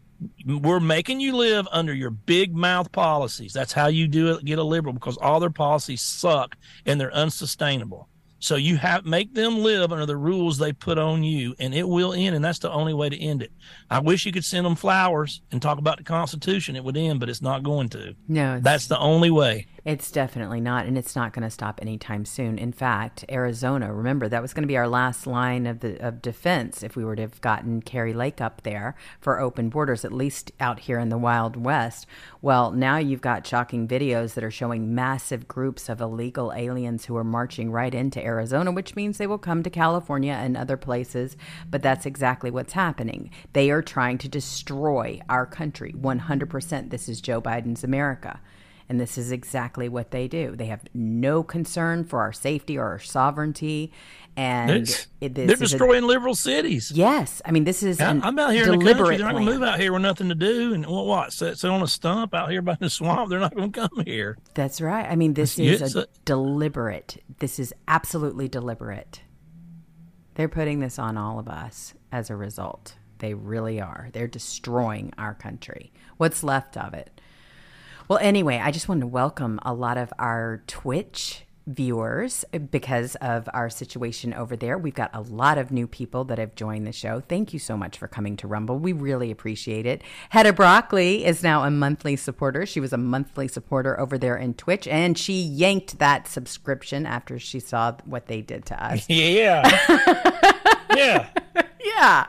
we're 0.47 0.81
making 0.81 1.21
you 1.21 1.37
live 1.37 1.67
under 1.71 1.95
your 1.95 2.11
big 2.11 2.55
mouth 2.55 2.91
policies. 2.93 3.53
That's 3.53 3.73
how 3.73 3.89
you 3.89 4.09
do 4.09 4.35
it. 4.35 4.45
Get 4.45 4.59
a 4.59 4.63
liberal 4.63 4.93
because 4.93 5.17
all 5.19 5.41
their 5.41 5.51
policies 5.51 6.03
suck 6.03 6.57
and 6.87 7.01
they're 7.01 7.15
unsustainable. 7.15 8.09
So 8.43 8.57
you 8.57 8.77
have 8.79 9.07
make 9.07 9.35
them 9.35 9.61
live 9.61 9.93
under 9.93 10.05
the 10.05 10.17
rules 10.17 10.59
they 10.59 10.73
put 10.73 10.99
on 10.99 11.23
you, 11.23 11.55
and 11.61 11.73
it 11.73 11.89
will 11.89 12.13
end. 12.13 12.35
And 12.35 12.45
that's 12.45 12.59
the 12.59 12.73
only 12.73 12.93
way 12.93 13.09
to 13.09 13.17
end 13.17 13.41
it. 13.41 13.53
I 13.89 14.01
wish 14.01 14.27
you 14.27 14.33
could 14.33 14.45
send 14.45 14.67
them 14.67 14.75
flowers 14.75 15.43
and 15.53 15.63
talk 15.63 15.79
about 15.79 15.99
the 15.99 16.03
Constitution. 16.05 16.75
It 16.75 16.83
would 16.83 16.97
end, 16.97 17.21
but 17.21 17.29
it's 17.29 17.41
not 17.41 17.63
going 17.63 17.89
to. 17.91 18.17
no, 18.27 18.59
That's 18.59 18.89
the 18.89 18.99
only 18.99 19.31
way. 19.31 19.69
It's 19.85 20.13
definitely 20.13 20.61
not, 20.61 20.87
and 20.87 20.97
it's 20.97 21.17
not 21.17 21.33
going 21.33 21.43
to 21.43 21.51
stop 21.51 21.81
anytime 21.83 22.25
soon. 22.25 22.57
In 22.57 22.73
fact, 22.73 23.25
Arizona, 23.29 23.93
remember 23.93 24.29
that 24.29 24.41
was 24.41 24.55
going 24.55 24.63
to 24.63 24.69
be 24.69 24.77
our 24.77 24.87
last 24.87 25.27
line 25.27 25.67
of 25.67 25.81
the 25.81 25.99
of 26.05 26.23
defense 26.23 26.85
if 26.85 26.95
we 26.95 27.05
were 27.05 27.17
to 27.17 27.23
have 27.23 27.41
gotten 27.41 27.83
Kari 27.83 28.13
Lake 28.13 28.41
up 28.41 28.63
there 28.63 28.95
for 29.21 29.41
open 29.41 29.71
borders, 29.71 30.05
at 30.05 30.13
least 30.13 30.53
out 30.61 30.81
here 30.81 31.01
in 31.01 31.09
the 31.09 31.19
Wild 31.19 31.57
West. 31.57 32.07
Well, 32.41 32.71
now 32.71 32.99
you've 32.99 33.21
got 33.21 33.45
shocking 33.45 33.89
videos 33.89 34.35
that 34.35 34.45
are 34.45 34.53
showing 34.53 34.95
massive 34.95 35.49
groups 35.49 35.89
of 35.89 36.01
illegal 36.01 36.53
aliens 36.53 37.07
who 37.07 37.17
are 37.17 37.25
marching 37.25 37.73
right 37.73 37.93
into 37.93 38.25
Arizona, 38.25 38.32
which 38.75 38.97
means 38.97 39.19
they 39.19 39.27
will 39.27 39.39
come 39.39 39.63
to 39.63 39.71
California 39.71 40.33
and 40.33 40.57
other 40.57 40.77
places. 40.77 41.37
But 41.71 41.83
that's 41.83 42.07
exactly 42.07 42.51
what's 42.51 42.73
happening. 42.73 43.31
They 43.53 43.71
are 43.71 43.83
trying 43.83 44.19
to 44.19 44.29
destroy 44.29 45.21
our 45.29 45.47
country 45.47 45.93
100%. 45.93 46.91
This 46.91 47.09
is 47.09 47.21
Joe 47.21 47.41
Biden's 47.41 47.85
America. 47.85 48.41
And 48.89 49.01
this 49.01 49.17
is 49.17 49.33
exactly 49.33 49.89
what 49.89 50.11
they 50.11 50.29
do. 50.29 50.55
They 50.55 50.67
have 50.67 50.85
no 50.93 51.43
concern 51.43 52.05
for 52.05 52.21
our 52.21 52.33
safety 52.33 52.77
or 52.77 52.85
our 52.89 52.99
sovereignty. 52.99 53.91
And 54.35 54.71
It's- 54.71 55.09
it, 55.21 55.35
they're 55.35 55.45
is 55.45 55.53
a- 55.53 55.57
destroying 55.65 56.05
liberal 56.05 56.35
cities. 56.35 56.91
yes, 56.91 57.43
I 57.45 57.51
mean 57.51 57.65
this 57.65 57.83
is 57.83 58.01
I- 58.01 58.11
an 58.11 58.23
I'm 58.23 58.39
out 58.39 58.53
here 58.53 58.65
in 58.73 58.79
the 58.79 58.85
country. 58.95 59.17
They're 59.19 59.27
not 59.27 59.35
going 59.35 59.45
to 59.47 59.53
move 59.53 59.63
out 59.63 59.79
here 59.79 59.93
with 59.93 60.01
nothing 60.03 60.31
to 60.31 60.35
do 60.35 60.73
and 60.73 60.87
what? 60.87 61.05
what 61.07 61.33
sit, 61.35 61.59
sit 61.59 61.71
on 61.71 61.83
a 61.83 61.87
stump 61.87 62.33
out 62.35 62.51
here 62.51 62.63
by 62.63 62.77
the 62.81 62.89
swamp. 62.89 63.29
They're 63.29 63.41
not 63.41 63.55
going 63.55 63.71
to 63.71 63.81
come 63.89 64.05
here. 64.07 64.39
That's 64.55 64.81
right. 64.81 65.07
I 65.07 65.17
mean 65.17 65.35
this 65.35 65.59
Yes, 65.59 65.83
is 65.83 65.97
uh, 65.97 66.01
a 66.01 66.07
deliberate. 66.25 67.23
This 67.41 67.59
is 67.59 67.75
absolutely 67.87 68.49
deliberate. 68.49 69.21
They're 70.35 70.49
putting 70.49 70.81
this 70.81 70.99
on 70.99 71.19
all 71.19 71.39
of 71.39 71.47
us 71.49 71.93
as 72.11 72.31
a 72.31 72.37
result. 72.37 72.95
They 73.19 73.35
really 73.35 73.81
are. 73.83 74.09
They're 74.13 74.27
destroying 74.27 75.13
our 75.19 75.35
country. 75.35 75.93
What's 76.17 76.43
left 76.43 76.77
of 76.79 76.95
it. 76.95 77.21
Well, 78.09 78.19
anyway, 78.19 78.59
I 78.59 78.71
just 78.71 78.89
wanted 78.89 79.03
to 79.03 79.07
welcome 79.09 79.61
a 79.63 79.75
lot 79.75 79.99
of 79.99 80.13
our 80.19 80.63
Twitch 80.67 81.45
viewers 81.67 82.45
uh, 82.53 82.59
because 82.59 83.15
of 83.17 83.49
our 83.55 83.71
situation 83.71 84.35
over 84.35 84.57
there. 84.57 84.79
We've 84.79 84.95
got 84.95 85.11
a 85.15 85.21
lot 85.21 85.59
of 85.59 85.71
new 85.71 85.87
people 85.87 86.25
that 86.25 86.39
have 86.39 86.55
joined 86.55 86.87
the 86.87 86.93
show. 86.93 87.21
Thank 87.21 87.53
you 87.53 87.59
so 87.59 87.77
much 87.77 87.99
for 87.99 88.09
coming 88.09 88.37
to 88.39 88.47
Rumble. 88.47 88.79
We 88.79 88.93
really 88.93 89.31
appreciate 89.31 89.87
it. 89.87 90.03
Hedda 90.31 90.53
Broccoli 90.53 91.25
is 91.25 91.43
now 91.43 91.65
a 91.65 91.71
monthly 91.71 92.17
supporter. 92.17 92.67
She 92.67 92.81
was 92.81 92.93
a 92.93 92.99
monthly 92.99 93.49
supporter 93.49 93.99
over 93.99 94.19
there 94.19 94.37
in 94.37 94.55
Twitch, 94.55 94.89
and 94.89 95.17
she 95.17 95.41
yanked 95.41 95.99
that 95.99 96.29
subscription 96.29 97.07
after 97.07 97.39
she 97.39 97.61
saw 97.61 97.97
what 98.05 98.27
they 98.27 98.41
did 98.41 98.67
to 98.67 98.85
us. 98.85 99.07
Yeah. 99.13 99.63
yeah. 100.95 101.29
Yeah. 101.85 102.27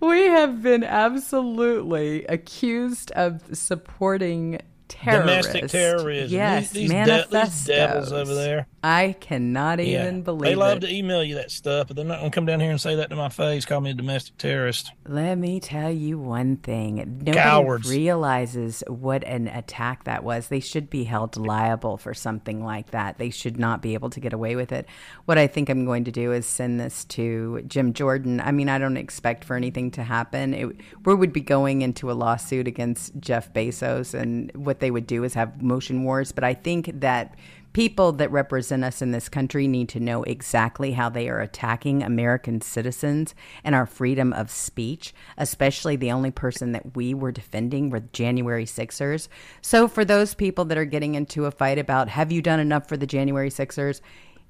We 0.00 0.24
have 0.24 0.62
been 0.62 0.84
absolutely 0.84 2.24
accused 2.26 3.10
of 3.12 3.56
supporting 3.56 4.60
terrorists. 4.92 5.52
Domestic 5.52 5.70
terrorism. 5.70 6.34
Yes, 6.36 6.70
These, 6.70 6.90
these, 6.90 7.06
de- 7.06 7.26
these 7.30 7.64
devils 7.64 8.12
over 8.12 8.34
there. 8.34 8.66
I 8.84 9.14
cannot 9.20 9.78
Yeah. 9.78 10.02
even 10.02 10.22
believe 10.22 10.50
they 10.50 10.54
love 10.56 10.78
it. 10.78 10.80
to 10.80 10.92
email 10.92 11.22
you 11.22 11.36
that 11.36 11.50
stuff, 11.50 11.86
but 11.88 11.96
they're 11.96 12.04
not 12.04 12.18
going 12.18 12.30
to 12.30 12.34
come 12.34 12.46
down 12.46 12.58
here 12.60 12.70
and 12.70 12.80
say 12.80 12.96
that 12.96 13.10
to 13.10 13.16
my 13.16 13.28
face, 13.28 13.64
call 13.64 13.80
me 13.80 13.90
a 13.90 13.94
domestic 13.94 14.36
terrorist. 14.38 14.90
Let 15.06 15.36
me 15.38 15.60
tell 15.60 15.90
you 15.92 16.18
one 16.18 16.56
thing. 16.56 16.96
Nobody 16.96 17.32
Cowards. 17.32 17.88
realizes 17.88 18.82
what 18.88 19.22
an 19.24 19.48
attack 19.48 20.04
that 20.04 20.24
was. 20.24 20.48
They 20.48 20.60
should 20.60 20.90
be 20.90 21.04
held 21.04 21.36
liable 21.36 21.96
for 21.96 22.12
something 22.12 22.64
like 22.64 22.90
that. 22.90 23.18
They 23.18 23.30
should 23.30 23.58
not 23.58 23.82
be 23.82 23.94
able 23.94 24.10
to 24.10 24.20
get 24.20 24.32
away 24.32 24.56
with 24.56 24.72
it. 24.72 24.86
What 25.26 25.38
I 25.38 25.46
think 25.46 25.68
I'm 25.68 25.84
going 25.84 26.04
to 26.04 26.12
do 26.12 26.32
is 26.32 26.44
send 26.46 26.80
this 26.80 27.04
to 27.06 27.62
Jim 27.66 27.92
Jordan. 27.92 28.40
I 28.40 28.50
mean, 28.52 28.68
I 28.68 28.78
don't 28.78 28.96
expect 28.96 29.44
for 29.44 29.54
anything 29.56 29.90
to 29.92 30.02
happen. 30.02 30.54
It, 30.54 30.66
we 31.04 31.14
would 31.14 31.32
be 31.32 31.40
going 31.40 31.82
into 31.82 32.10
a 32.10 32.14
lawsuit 32.14 32.66
against 32.66 33.12
Jeff 33.20 33.52
Bezos, 33.52 34.12
and 34.14 34.50
what 34.56 34.80
they 34.82 34.90
would 34.90 35.06
do 35.06 35.24
is 35.24 35.32
have 35.32 35.62
motion 35.62 36.04
wars. 36.04 36.32
But 36.32 36.44
I 36.44 36.52
think 36.52 36.90
that 37.00 37.34
people 37.72 38.12
that 38.12 38.30
represent 38.30 38.84
us 38.84 39.00
in 39.00 39.12
this 39.12 39.30
country 39.30 39.66
need 39.66 39.88
to 39.88 40.00
know 40.00 40.22
exactly 40.24 40.92
how 40.92 41.08
they 41.08 41.28
are 41.28 41.40
attacking 41.40 42.02
American 42.02 42.60
citizens 42.60 43.34
and 43.64 43.74
our 43.74 43.86
freedom 43.86 44.32
of 44.34 44.50
speech, 44.50 45.14
especially 45.38 45.96
the 45.96 46.12
only 46.12 46.30
person 46.30 46.72
that 46.72 46.94
we 46.94 47.14
were 47.14 47.32
defending 47.32 47.88
were 47.88 48.00
January 48.12 48.66
Sixers. 48.66 49.30
So, 49.62 49.88
for 49.88 50.04
those 50.04 50.34
people 50.34 50.66
that 50.66 50.76
are 50.78 50.84
getting 50.84 51.14
into 51.14 51.46
a 51.46 51.50
fight 51.50 51.78
about 51.78 52.10
have 52.10 52.30
you 52.30 52.42
done 52.42 52.60
enough 52.60 52.88
for 52.88 52.98
the 52.98 53.06
January 53.06 53.50
Sixers? 53.50 54.02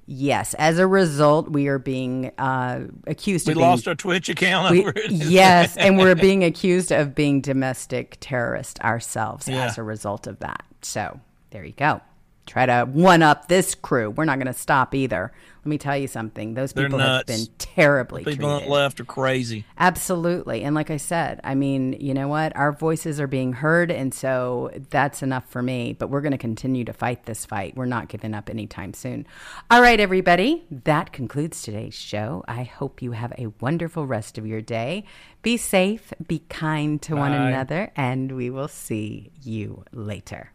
Yes. 0.05 0.53
As 0.55 0.79
a 0.79 0.87
result, 0.87 1.49
we 1.49 1.67
are 1.67 1.79
being 1.79 2.31
uh, 2.37 2.81
accused 3.07 3.47
We 3.47 3.53
of 3.53 3.57
being 3.57 3.67
lost 3.69 3.87
our 3.87 3.95
Twitch 3.95 4.27
account 4.29 4.71
we- 4.71 4.91
yes, 5.09 5.77
and 5.77 5.97
we're 5.97 6.15
being 6.15 6.43
accused 6.43 6.91
of 6.91 7.15
being 7.15 7.39
domestic 7.41 8.17
terrorists 8.19 8.79
ourselves 8.81 9.47
Yeah. 9.47 9.65
as 9.65 9.77
a 9.77 9.83
result 9.83 10.27
of 10.27 10.39
that. 10.39 10.63
So 10.81 11.19
there 11.51 11.63
you 11.63 11.73
go. 11.73 12.01
Try 12.45 12.65
to 12.65 12.83
one 12.83 13.21
up 13.21 13.47
this 13.47 13.73
crew. 13.73 14.09
We're 14.09 14.25
not 14.25 14.37
going 14.37 14.47
to 14.47 14.59
stop 14.59 14.93
either. 14.93 15.31
Let 15.63 15.69
me 15.69 15.77
tell 15.77 15.95
you 15.97 16.09
something. 16.09 16.55
Those 16.55 16.73
They're 16.73 16.87
people 16.87 16.99
have 16.99 17.25
been 17.25 17.45
terribly 17.57 18.25
People 18.25 18.49
on 18.49 18.59
treated. 18.59 18.69
the 18.69 18.73
left 18.73 18.99
are 18.99 19.05
crazy. 19.05 19.63
Absolutely. 19.77 20.63
And 20.63 20.75
like 20.75 20.91
I 20.91 20.97
said, 20.97 21.39
I 21.45 21.55
mean, 21.55 21.93
you 22.01 22.13
know 22.13 22.27
what? 22.27 22.53
Our 22.57 22.73
voices 22.73 23.21
are 23.21 23.27
being 23.27 23.53
heard. 23.53 23.89
And 23.89 24.13
so 24.13 24.71
that's 24.89 25.23
enough 25.23 25.49
for 25.49 25.61
me. 25.61 25.93
But 25.93 26.09
we're 26.09 26.19
going 26.19 26.33
to 26.33 26.37
continue 26.37 26.83
to 26.83 26.91
fight 26.91 27.23
this 27.23 27.45
fight. 27.45 27.77
We're 27.77 27.85
not 27.85 28.09
giving 28.09 28.33
up 28.33 28.49
anytime 28.49 28.93
soon. 28.93 29.25
All 29.71 29.81
right, 29.81 30.01
everybody. 30.01 30.65
That 30.69 31.13
concludes 31.13 31.61
today's 31.61 31.93
show. 31.93 32.43
I 32.45 32.63
hope 32.63 33.01
you 33.01 33.13
have 33.13 33.31
a 33.37 33.47
wonderful 33.61 34.05
rest 34.05 34.37
of 34.37 34.45
your 34.45 34.61
day. 34.61 35.05
Be 35.43 35.55
safe, 35.55 36.13
be 36.27 36.39
kind 36.49 37.01
to 37.03 37.15
one 37.15 37.33
another, 37.33 37.91
and 37.95 38.33
we 38.33 38.49
will 38.49 38.69
see 38.69 39.31
you 39.41 39.83
later. 39.93 40.51